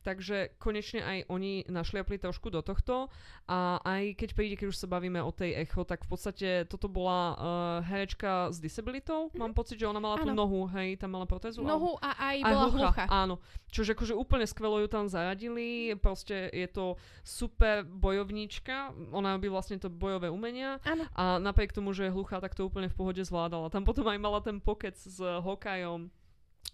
Takže 0.02 0.54
konečne 0.56 1.02
aj 1.02 1.18
oni 1.26 1.66
našliapli 1.66 2.14
trošku 2.16 2.46
do 2.46 2.62
tohto 2.62 3.10
a 3.44 3.82
aj 3.82 4.14
keď 4.14 4.28
príde, 4.32 4.54
keď 4.54 4.70
už 4.70 4.78
sa 4.78 4.86
bavíme 4.86 5.18
o 5.18 5.34
tej 5.34 5.58
Echo, 5.58 5.82
tak 5.82 6.06
v 6.06 6.08
podstate 6.08 6.48
toto 6.64 6.86
bola 6.86 7.34
uh, 7.34 7.36
herečka 7.82 8.54
s 8.54 8.62
disabilitou. 9.06 9.38
Mám 9.38 9.54
pocit, 9.54 9.78
že 9.78 9.86
ona 9.86 10.00
mala 10.02 10.18
tú. 10.18 10.28
Áno. 10.28 10.34
nohu, 10.36 10.66
hej, 10.74 10.98
tam 10.98 11.14
mala 11.14 11.26
protézu. 11.26 11.62
alebo- 11.62 11.70
Nohu 11.70 11.92
a 12.02 12.10
aj, 12.12 12.36
aj 12.42 12.52
bola 12.52 12.66
hlucha. 12.68 13.04
Áno. 13.08 13.34
Čože 13.70 13.94
akože 13.94 14.14
úplne 14.14 14.46
skvelo 14.46 14.82
ju 14.82 14.88
tam 14.88 15.06
zaradili. 15.06 15.94
Proste 15.96 16.50
je 16.50 16.66
to 16.66 16.98
super 17.22 17.84
bojovníčka. 17.84 18.90
Ona 19.12 19.36
robí 19.38 19.46
vlastne 19.46 19.78
to 19.78 19.86
bojové 19.86 20.26
umenia. 20.26 20.82
Áno. 20.82 21.06
A 21.14 21.38
napriek 21.38 21.70
tomu, 21.72 21.92
že 21.92 22.08
je 22.08 22.14
hluchá, 22.14 22.40
tak 22.40 22.54
to 22.54 22.66
úplne 22.66 22.88
v 22.90 22.96
pohode 22.96 23.22
zvládala. 23.22 23.70
Tam 23.70 23.86
potom 23.86 24.06
aj 24.08 24.18
mala 24.18 24.40
ten 24.42 24.58
pokec 24.58 24.96
s 24.96 25.18
Hokajom 25.20 26.10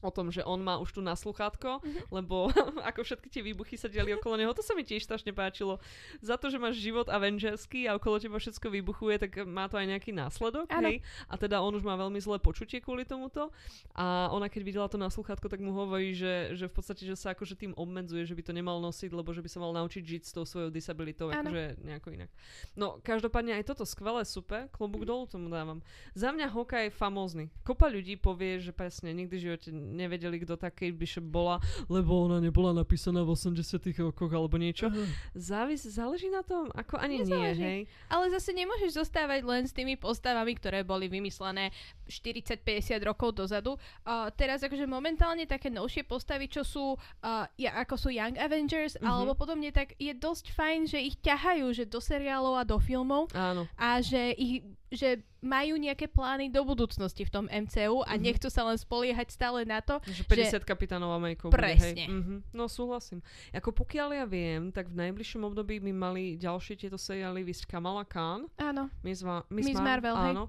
o 0.01 0.09
tom, 0.09 0.31
že 0.31 0.41
on 0.43 0.59
má 0.59 0.79
už 0.79 0.95
tu 0.95 1.01
na 1.01 1.13
sluchátko, 1.13 1.85
Mhm. 1.85 2.01
lebo 2.11 2.49
ako 2.89 3.05
všetky 3.05 3.29
tie 3.29 3.43
výbuchy 3.43 3.77
sa 3.77 3.87
diali 3.87 4.15
okolo 4.15 4.35
neho, 4.37 4.51
to 4.51 4.63
sa 4.63 4.73
mi 4.73 4.83
tiež 4.83 5.05
strašne 5.05 5.31
páčilo. 5.31 5.77
Za 6.23 6.39
to, 6.39 6.49
že 6.49 6.57
máš 6.57 6.79
život 6.79 7.07
Avengersky 7.07 7.85
a 7.85 7.95
okolo 7.95 8.17
teba 8.17 8.39
všetko 8.39 8.71
vybuchuje, 8.71 9.19
tak 9.19 9.45
má 9.45 9.67
to 9.67 9.77
aj 9.77 9.87
nejaký 9.89 10.11
následok, 10.11 10.71
hej? 10.71 11.03
A 11.27 11.35
teda 11.37 11.61
on 11.61 11.75
už 11.75 11.83
má 11.83 11.95
veľmi 11.95 12.19
zlé 12.19 12.39
počutie 12.39 12.79
kvôli 12.79 13.05
tomuto. 13.05 13.51
A 13.93 14.31
ona 14.31 14.47
keď 14.47 14.63
videla 14.63 14.89
to 14.89 14.97
na 14.97 15.11
sluchátko, 15.11 15.49
tak 15.49 15.59
mu 15.59 15.75
hovorí, 15.75 16.15
že, 16.15 16.55
že 16.55 16.71
v 16.71 16.75
podstate, 16.75 17.03
že 17.03 17.19
sa 17.19 17.33
akože 17.33 17.59
tým 17.59 17.73
obmedzuje, 17.75 18.23
že 18.23 18.33
by 18.33 18.43
to 18.43 18.53
nemal 18.53 18.79
nosiť, 18.79 19.11
lebo 19.11 19.33
že 19.33 19.43
by 19.43 19.49
sa 19.51 19.59
mal 19.61 19.73
naučiť 19.75 20.03
žiť 20.03 20.23
s 20.23 20.33
tou 20.33 20.45
svojou 20.47 20.71
disabilitou, 20.71 21.29
Áno. 21.29 21.51
akože 21.51 21.83
nejako 21.83 22.09
inak. 22.15 22.31
No, 22.75 23.01
každopádne 23.01 23.59
aj 23.59 23.65
toto 23.67 23.83
skvelé, 23.83 24.23
super, 24.23 24.69
klobúk 24.71 25.03
dolu 25.03 25.27
tomu 25.27 25.49
dávam. 25.49 25.81
Za 26.15 26.31
mňa 26.31 26.47
Hokaj 26.49 26.83
je 26.89 26.93
famózny. 26.93 27.45
Kopa 27.63 27.89
ľudí 27.89 28.15
povie, 28.17 28.59
že 28.59 28.71
presne 28.71 29.11
nikdy 29.13 29.35
v 29.35 29.43
živote 29.43 29.69
nevedeli, 29.83 30.39
kto 30.39 30.55
taký 30.55 30.95
by 30.95 31.07
bola, 31.21 31.57
lebo 31.87 32.25
ona 32.25 32.39
nebola 32.39 32.71
napísaná 32.73 33.21
v 33.21 33.35
80 33.35 33.59
rokoch 33.99 34.31
alebo 34.31 34.55
niečo. 34.55 34.87
Závis, 35.35 35.83
záleží 35.85 36.31
na 36.31 36.41
tom, 36.41 36.71
ako 36.71 36.97
ani 36.97 37.21
Nezáleží. 37.21 37.59
nie, 37.59 37.67
hej. 37.67 37.81
Ale 38.07 38.31
zase 38.31 38.55
nemôžeš 38.55 38.95
zostávať 38.95 39.43
len 39.43 39.67
s 39.67 39.75
tými 39.75 39.99
postavami, 39.99 40.55
ktoré 40.55 40.87
boli 40.87 41.11
vymyslené 41.11 41.75
40-50 42.07 43.03
rokov 43.03 43.35
dozadu. 43.35 43.75
Uh, 44.03 44.31
teraz 44.33 44.63
akože 44.63 44.87
momentálne 44.87 45.45
také 45.45 45.69
novšie 45.69 46.05
postavy, 46.05 46.47
čo 46.47 46.63
sú, 46.63 46.95
uh, 46.95 47.45
ja, 47.57 47.75
ako 47.77 47.95
sú 47.97 48.09
Young 48.09 48.37
Avengers, 48.37 48.95
Mhm. 48.97 49.05
alebo 49.05 49.33
podobne, 49.35 49.73
tak 49.73 49.97
je 49.97 50.13
dosť 50.13 50.53
fajn, 50.53 50.81
že 50.87 50.99
ich 51.01 51.17
ťahajú 51.19 51.67
že 51.73 51.85
do 51.85 51.99
seriálov 51.99 52.55
a 52.55 52.63
do 52.63 52.77
filmov 52.77 53.33
Áno. 53.33 53.65
a 53.75 53.99
že 53.99 54.37
ich 54.37 54.61
že 54.93 55.09
majú 55.41 55.75
nejaké 55.75 56.07
plány 56.07 56.47
do 56.47 56.63
budúcnosti 56.63 57.25
v 57.25 57.33
tom 57.33 57.47
MCU 57.47 58.05
a 58.05 58.15
Mhm. 58.15 58.21
nechcú 58.21 58.47
sa 58.47 58.63
len 58.63 58.77
spoliehať 58.77 59.29
stále 59.29 59.65
na 59.65 59.81
to, 59.81 59.99
Že 60.05 60.23
50 60.23 60.63
kapitánov 60.63 61.11
Amerikov 61.11 61.51
Presne. 61.51 61.83
bude, 61.89 61.99
hej. 61.99 62.07
Mhm. 62.07 62.35
No 62.53 62.69
súhlasím. 62.69 63.19
Ako 63.51 63.73
pokiaľ 63.73 64.09
ja 64.15 64.25
viem, 64.25 64.69
tak 64.69 64.87
v 64.87 65.03
najbližšom 65.03 65.43
období 65.43 65.81
by 65.81 65.91
mali 65.91 66.25
ďalšie 66.37 66.79
tieto 66.79 66.95
seriály 66.95 67.43
vysť 67.43 67.67
Kamala 67.67 68.05
Khan, 68.05 68.47
áno, 68.55 68.87
Miss, 69.01 69.21
Va- 69.21 69.43
Miss, 69.49 69.67
Miss 69.67 69.77
Mar- 69.77 69.99
Marvel, 69.99 70.15
hej. 70.15 70.31
áno. 70.31 70.45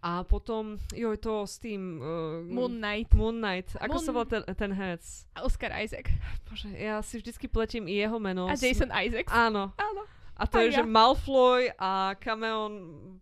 A 0.00 0.22
potom, 0.22 0.64
joj, 0.90 1.18
to 1.18 1.42
s 1.42 1.58
tým... 1.58 1.98
Uh, 1.98 2.40
Moon 2.48 2.72
Knight, 2.72 3.12
Moon 3.12 3.36
Knight. 3.36 3.74
Ako 3.76 3.94
Moon- 3.94 4.00
sa 4.00 4.10
volá 4.10 4.24
ten, 4.24 4.42
ten 4.48 4.70
herec? 4.70 5.02
Oscar 5.36 5.74
Isaac 5.74 6.08
Bože, 6.44 6.70
ja 6.70 6.98
si 7.00 7.16
vždycky 7.16 7.44
pletím 7.46 7.84
i 7.84 7.98
jeho 7.98 8.16
meno. 8.16 8.46
a 8.46 8.54
Jason 8.54 8.88
Isaacs. 8.88 9.28
Áno. 9.28 9.74
Áno. 9.74 10.02
A 10.38 10.46
to 10.46 10.62
Aj 10.62 10.70
je, 10.70 10.78
že 10.78 10.84
ja. 10.86 10.88
Malfoy 10.88 11.74
a 11.74 12.14
Cameon, 12.22 12.72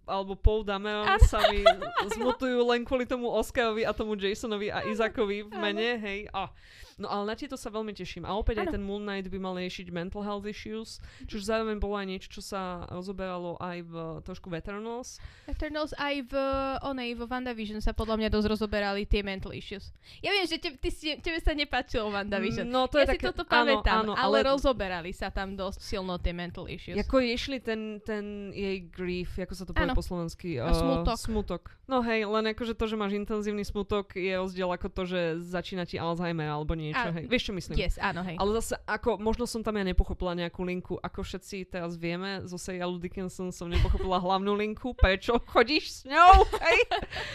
alebo 0.05 0.37
Paul 0.37 0.69
Dameon 0.69 1.17
Áno. 1.17 1.25
sa 1.25 1.41
mi 1.49 1.64
zmutujú 2.12 2.61
len 2.69 2.85
kvôli 2.85 3.09
tomu 3.09 3.33
Oscarovi 3.33 3.89
a 3.89 3.97
tomu 3.97 4.21
Jasonovi 4.21 4.69
a 4.69 4.85
Izakovi 4.85 5.49
v 5.49 5.53
mene, 5.57 5.97
hej. 5.97 6.29
A. 6.37 6.53
No 6.97 7.13
ale 7.13 7.29
na 7.29 7.35
tieto 7.37 7.61
sa 7.61 7.69
veľmi 7.69 7.93
teším. 7.93 8.25
A 8.25 8.33
opäť 8.33 8.65
aj 8.65 8.73
Áno. 8.73 8.75
ten 8.81 8.83
Moon 8.83 9.05
Knight 9.05 9.29
by 9.29 9.37
mal 9.37 9.53
riešiť 9.61 9.93
mental 9.93 10.25
health 10.25 10.49
issues, 10.49 10.97
čo 11.29 11.37
zároveň 11.37 11.77
bolo 11.77 11.93
aj 11.93 12.07
niečo, 12.09 12.29
čo 12.33 12.41
sa 12.41 12.89
rozoberalo 12.89 13.61
aj 13.61 13.79
v 13.85 13.93
trošku 14.25 14.49
v 14.49 14.57
Eternals. 14.65 15.21
Eternals 15.45 15.93
aj 16.01 16.25
v 16.25 16.35
onej, 16.81 17.21
vo 17.21 17.29
WandaVision 17.29 17.85
sa 17.85 17.93
podľa 17.93 18.17
mňa 18.17 18.29
dosť 18.33 18.49
rozoberali 18.49 19.05
tie 19.05 19.21
mental 19.21 19.53
issues. 19.53 19.93
Ja 20.25 20.33
viem, 20.33 20.49
že 20.49 20.57
te, 20.57 20.73
ty 20.73 20.89
si, 20.89 21.21
tebe 21.21 21.37
sa 21.37 21.53
nepáčilo 21.53 22.09
WandaVision. 22.09 22.65
No 22.65 22.89
to 22.89 22.97
ja 22.97 23.05
je 23.05 23.13
si 23.13 23.21
také, 23.21 23.29
toto 23.29 23.45
áno, 23.45 23.53
pamätám, 23.53 24.01
áno, 24.01 24.13
ale, 24.17 24.41
ale 24.41 24.57
rozoberali 24.57 25.13
sa 25.13 25.29
tam 25.29 25.53
dosť 25.53 25.85
silno 25.85 26.17
tie 26.17 26.33
mental 26.33 26.65
issues. 26.65 26.97
Ako 26.97 27.21
riešili 27.21 27.61
ten, 27.61 28.01
ten 28.01 28.57
jej 28.57 28.89
grief, 28.89 29.37
ako 29.37 29.53
sa 29.53 29.69
to 29.69 29.77
povie 29.77 29.93
Áno. 29.93 29.93
po 29.93 30.01
slovensky? 30.01 30.57
A 30.57 30.73
smutok. 30.73 31.17
Smutok. 31.21 31.63
No 31.87 32.01
hej, 32.01 32.25
len 32.25 32.57
akože 32.57 32.73
to, 32.73 32.89
že 32.89 32.97
máš 32.97 33.15
intenzívny 33.15 33.63
smutok 33.63 34.17
je 34.17 34.33
rozdiel 34.35 34.67
ako 34.73 34.89
to, 34.91 35.03
že 35.07 35.21
začína 35.45 35.85
ti 35.85 36.01
Alzheimer 36.01 36.51
alebo 36.51 36.75
niečo. 36.91 37.07
A- 37.09 37.14
hej. 37.14 37.24
Vieš, 37.26 37.43
čo 37.49 37.53
myslím? 37.57 37.74
Yes, 37.78 37.95
áno, 37.99 38.20
hej. 38.22 38.37
Ale 38.39 38.51
zase, 38.62 38.74
ako, 38.87 39.18
možno 39.18 39.45
som 39.45 39.61
tam 39.61 39.74
ja 39.74 39.84
nepochopila 39.87 40.39
nejakú 40.39 40.62
linku, 40.62 40.95
ako 41.03 41.26
všetci 41.26 41.66
teraz 41.66 41.99
vieme, 41.99 42.45
zo 42.47 42.57
seriálu 42.57 42.97
Dickinson 43.03 43.51
som 43.51 43.66
nepochopila 43.66 44.22
hlavnú 44.22 44.55
linku, 44.55 44.95
prečo 44.95 45.37
chodíš 45.51 45.84
s 45.91 46.01
ňou, 46.07 46.47
hej? 46.62 46.78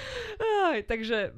Aj, 0.72 0.78
takže 0.88 1.36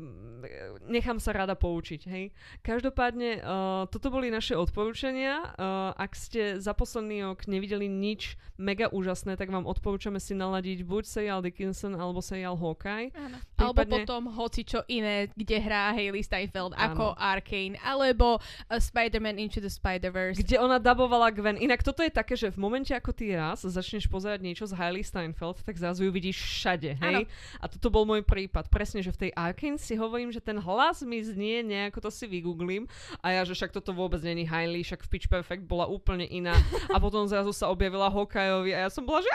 nechám 0.87 1.17
sa 1.19 1.31
rada 1.31 1.55
poučiť, 1.55 2.01
hej? 2.07 2.31
Každopádne, 2.61 3.39
uh, 3.39 3.83
toto 3.87 4.11
boli 4.11 4.29
naše 4.29 4.55
odporúčania. 4.57 5.55
Uh, 5.55 5.95
ak 5.95 6.11
ste 6.15 6.59
za 6.59 6.75
posledný 6.75 7.23
rok 7.23 7.45
nevideli 7.47 7.87
nič 7.87 8.35
mega 8.59 8.87
úžasné, 8.91 9.35
tak 9.35 9.49
vám 9.49 9.65
odporúčame 9.65 10.21
si 10.21 10.37
naladiť 10.37 10.85
buď 10.85 11.03
seriál 11.03 11.39
Dickinson 11.41 11.97
alebo 11.97 12.21
seriál 12.21 12.55
Hawkeye. 12.55 13.11
Áno. 13.15 13.37
Alebo 13.57 13.81
prípadne- 13.83 14.05
potom 14.05 14.23
hoci 14.33 14.61
čo 14.63 14.83
iné, 14.87 15.31
kde 15.33 15.57
hrá 15.59 15.91
Hailey 15.95 16.23
Steinfeld 16.23 16.75
Áno. 16.75 16.83
ako 16.83 17.05
Arcane, 17.17 17.75
alebo 17.81 18.37
uh, 18.37 18.77
Spider-Man 18.77 19.39
Into 19.39 19.59
the 19.59 19.71
Spider-Verse. 19.71 20.39
Kde 20.39 20.59
ona 20.59 20.77
dabovala 20.77 21.31
Gwen. 21.33 21.59
Inak 21.59 21.81
toto 21.81 22.03
je 22.03 22.11
také, 22.11 22.35
že 22.35 22.51
v 22.51 22.59
momente, 22.59 22.91
ako 22.93 23.11
ty 23.11 23.33
raz 23.33 23.63
začneš 23.63 24.07
pozerať 24.07 24.43
niečo 24.43 24.65
z 24.69 24.75
Hailey 24.77 25.03
Steinfeld, 25.03 25.63
tak 25.65 25.79
zrazu 25.79 26.05
ju 26.07 26.11
vidíš 26.11 26.37
všade, 26.39 26.99
hej? 26.99 27.25
Áno. 27.25 27.61
A 27.63 27.65
toto 27.71 27.89
bol 27.89 28.03
môj 28.03 28.21
prípad. 28.21 28.69
Presne, 28.69 29.01
že 29.01 29.11
v 29.11 29.27
tej 29.27 29.31
Arkane 29.33 29.81
si 29.81 29.97
hovorím, 29.97 30.29
že 30.29 30.43
ten 30.43 30.59
hlas 30.73 31.05
mi 31.05 31.21
znie 31.21 31.61
nejako 31.61 32.01
to 32.01 32.09
si 32.09 32.25
vygooglím 32.25 32.89
a 33.21 33.29
ja, 33.29 33.41
že 33.45 33.53
však 33.53 33.71
toto 33.71 33.93
vôbec 33.93 34.19
není 34.25 34.49
Hailey, 34.49 34.81
však 34.81 35.05
v 35.05 35.11
Pitch 35.13 35.27
Perfect 35.29 35.69
bola 35.69 35.85
úplne 35.85 36.25
iná. 36.25 36.57
A 36.89 36.97
potom 36.97 37.29
zrazu 37.29 37.53
sa 37.53 37.69
objavila 37.69 38.09
Hokajovi 38.09 38.73
a 38.73 38.85
ja 38.85 38.89
som 38.89 39.05
bola, 39.05 39.21
že 39.21 39.29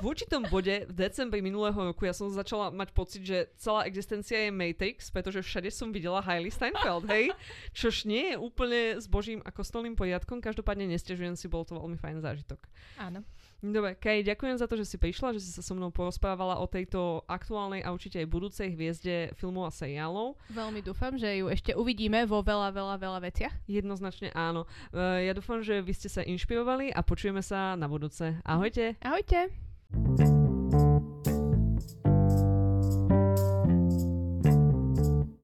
v 0.00 0.04
určitom 0.08 0.48
bode 0.48 0.88
v 0.88 0.92
decembri 0.96 1.44
minulého 1.44 1.76
roku 1.76 2.08
ja 2.08 2.16
som 2.16 2.32
začala 2.32 2.72
mať 2.72 2.88
pocit, 2.96 3.22
že 3.24 3.52
celá 3.60 3.84
existencia 3.84 4.48
je 4.48 4.50
Matrix, 4.54 5.12
pretože 5.12 5.44
všade 5.44 5.68
som 5.68 5.92
videla 5.92 6.24
Hailey 6.24 6.48
Steinfeld, 6.48 7.04
hej? 7.12 7.32
Čož 7.76 8.08
nie 8.08 8.32
je 8.32 8.36
úplne 8.40 8.96
s 8.96 9.04
božím 9.04 9.44
a 9.44 9.52
kostolným 9.52 9.92
poriadkom, 9.92 10.40
každopádne 10.40 10.88
nestežujem 10.88 11.36
si, 11.36 11.52
bol 11.52 11.68
to 11.68 11.76
veľmi 11.76 12.00
fajn 12.00 12.24
zážitok. 12.24 12.60
Áno. 12.96 13.20
Dobre, 13.64 13.96
Kej, 13.96 14.28
ďakujem 14.28 14.56
za 14.60 14.68
to, 14.68 14.76
že 14.76 14.84
si 14.84 14.96
prišla, 15.00 15.32
že 15.32 15.40
si 15.40 15.50
sa 15.50 15.64
so 15.64 15.72
mnou 15.72 15.88
porozprávala 15.88 16.60
o 16.60 16.66
tejto 16.68 17.24
aktuálnej 17.24 17.80
a 17.80 17.90
určite 17.90 18.20
aj 18.20 18.28
budúcej 18.28 18.68
hviezde 18.76 19.32
filmov 19.34 19.66
a 19.66 19.72
seriálov. 19.72 20.36
Veľmi 20.52 20.84
dúfam, 20.84 21.16
že 21.16 21.40
ju 21.40 21.48
ešte 21.48 21.72
uvidíme 21.72 22.28
vo 22.28 22.44
veľa, 22.44 22.70
veľa, 22.76 22.96
veľa 23.00 23.20
veciach. 23.24 23.54
Jednoznačne 23.64 24.28
áno. 24.36 24.68
E, 24.92 25.24
Ja 25.26 25.32
dúfam, 25.32 25.64
že 25.64 25.80
vy 25.80 25.92
ste 25.96 26.12
sa 26.12 26.20
inšpirovali 26.20 26.92
a 26.92 27.00
počujeme 27.00 27.40
sa 27.40 27.74
na 27.80 27.88
budúce. 27.88 28.36
Ahojte! 28.44 29.00
Ahojte. 29.00 29.48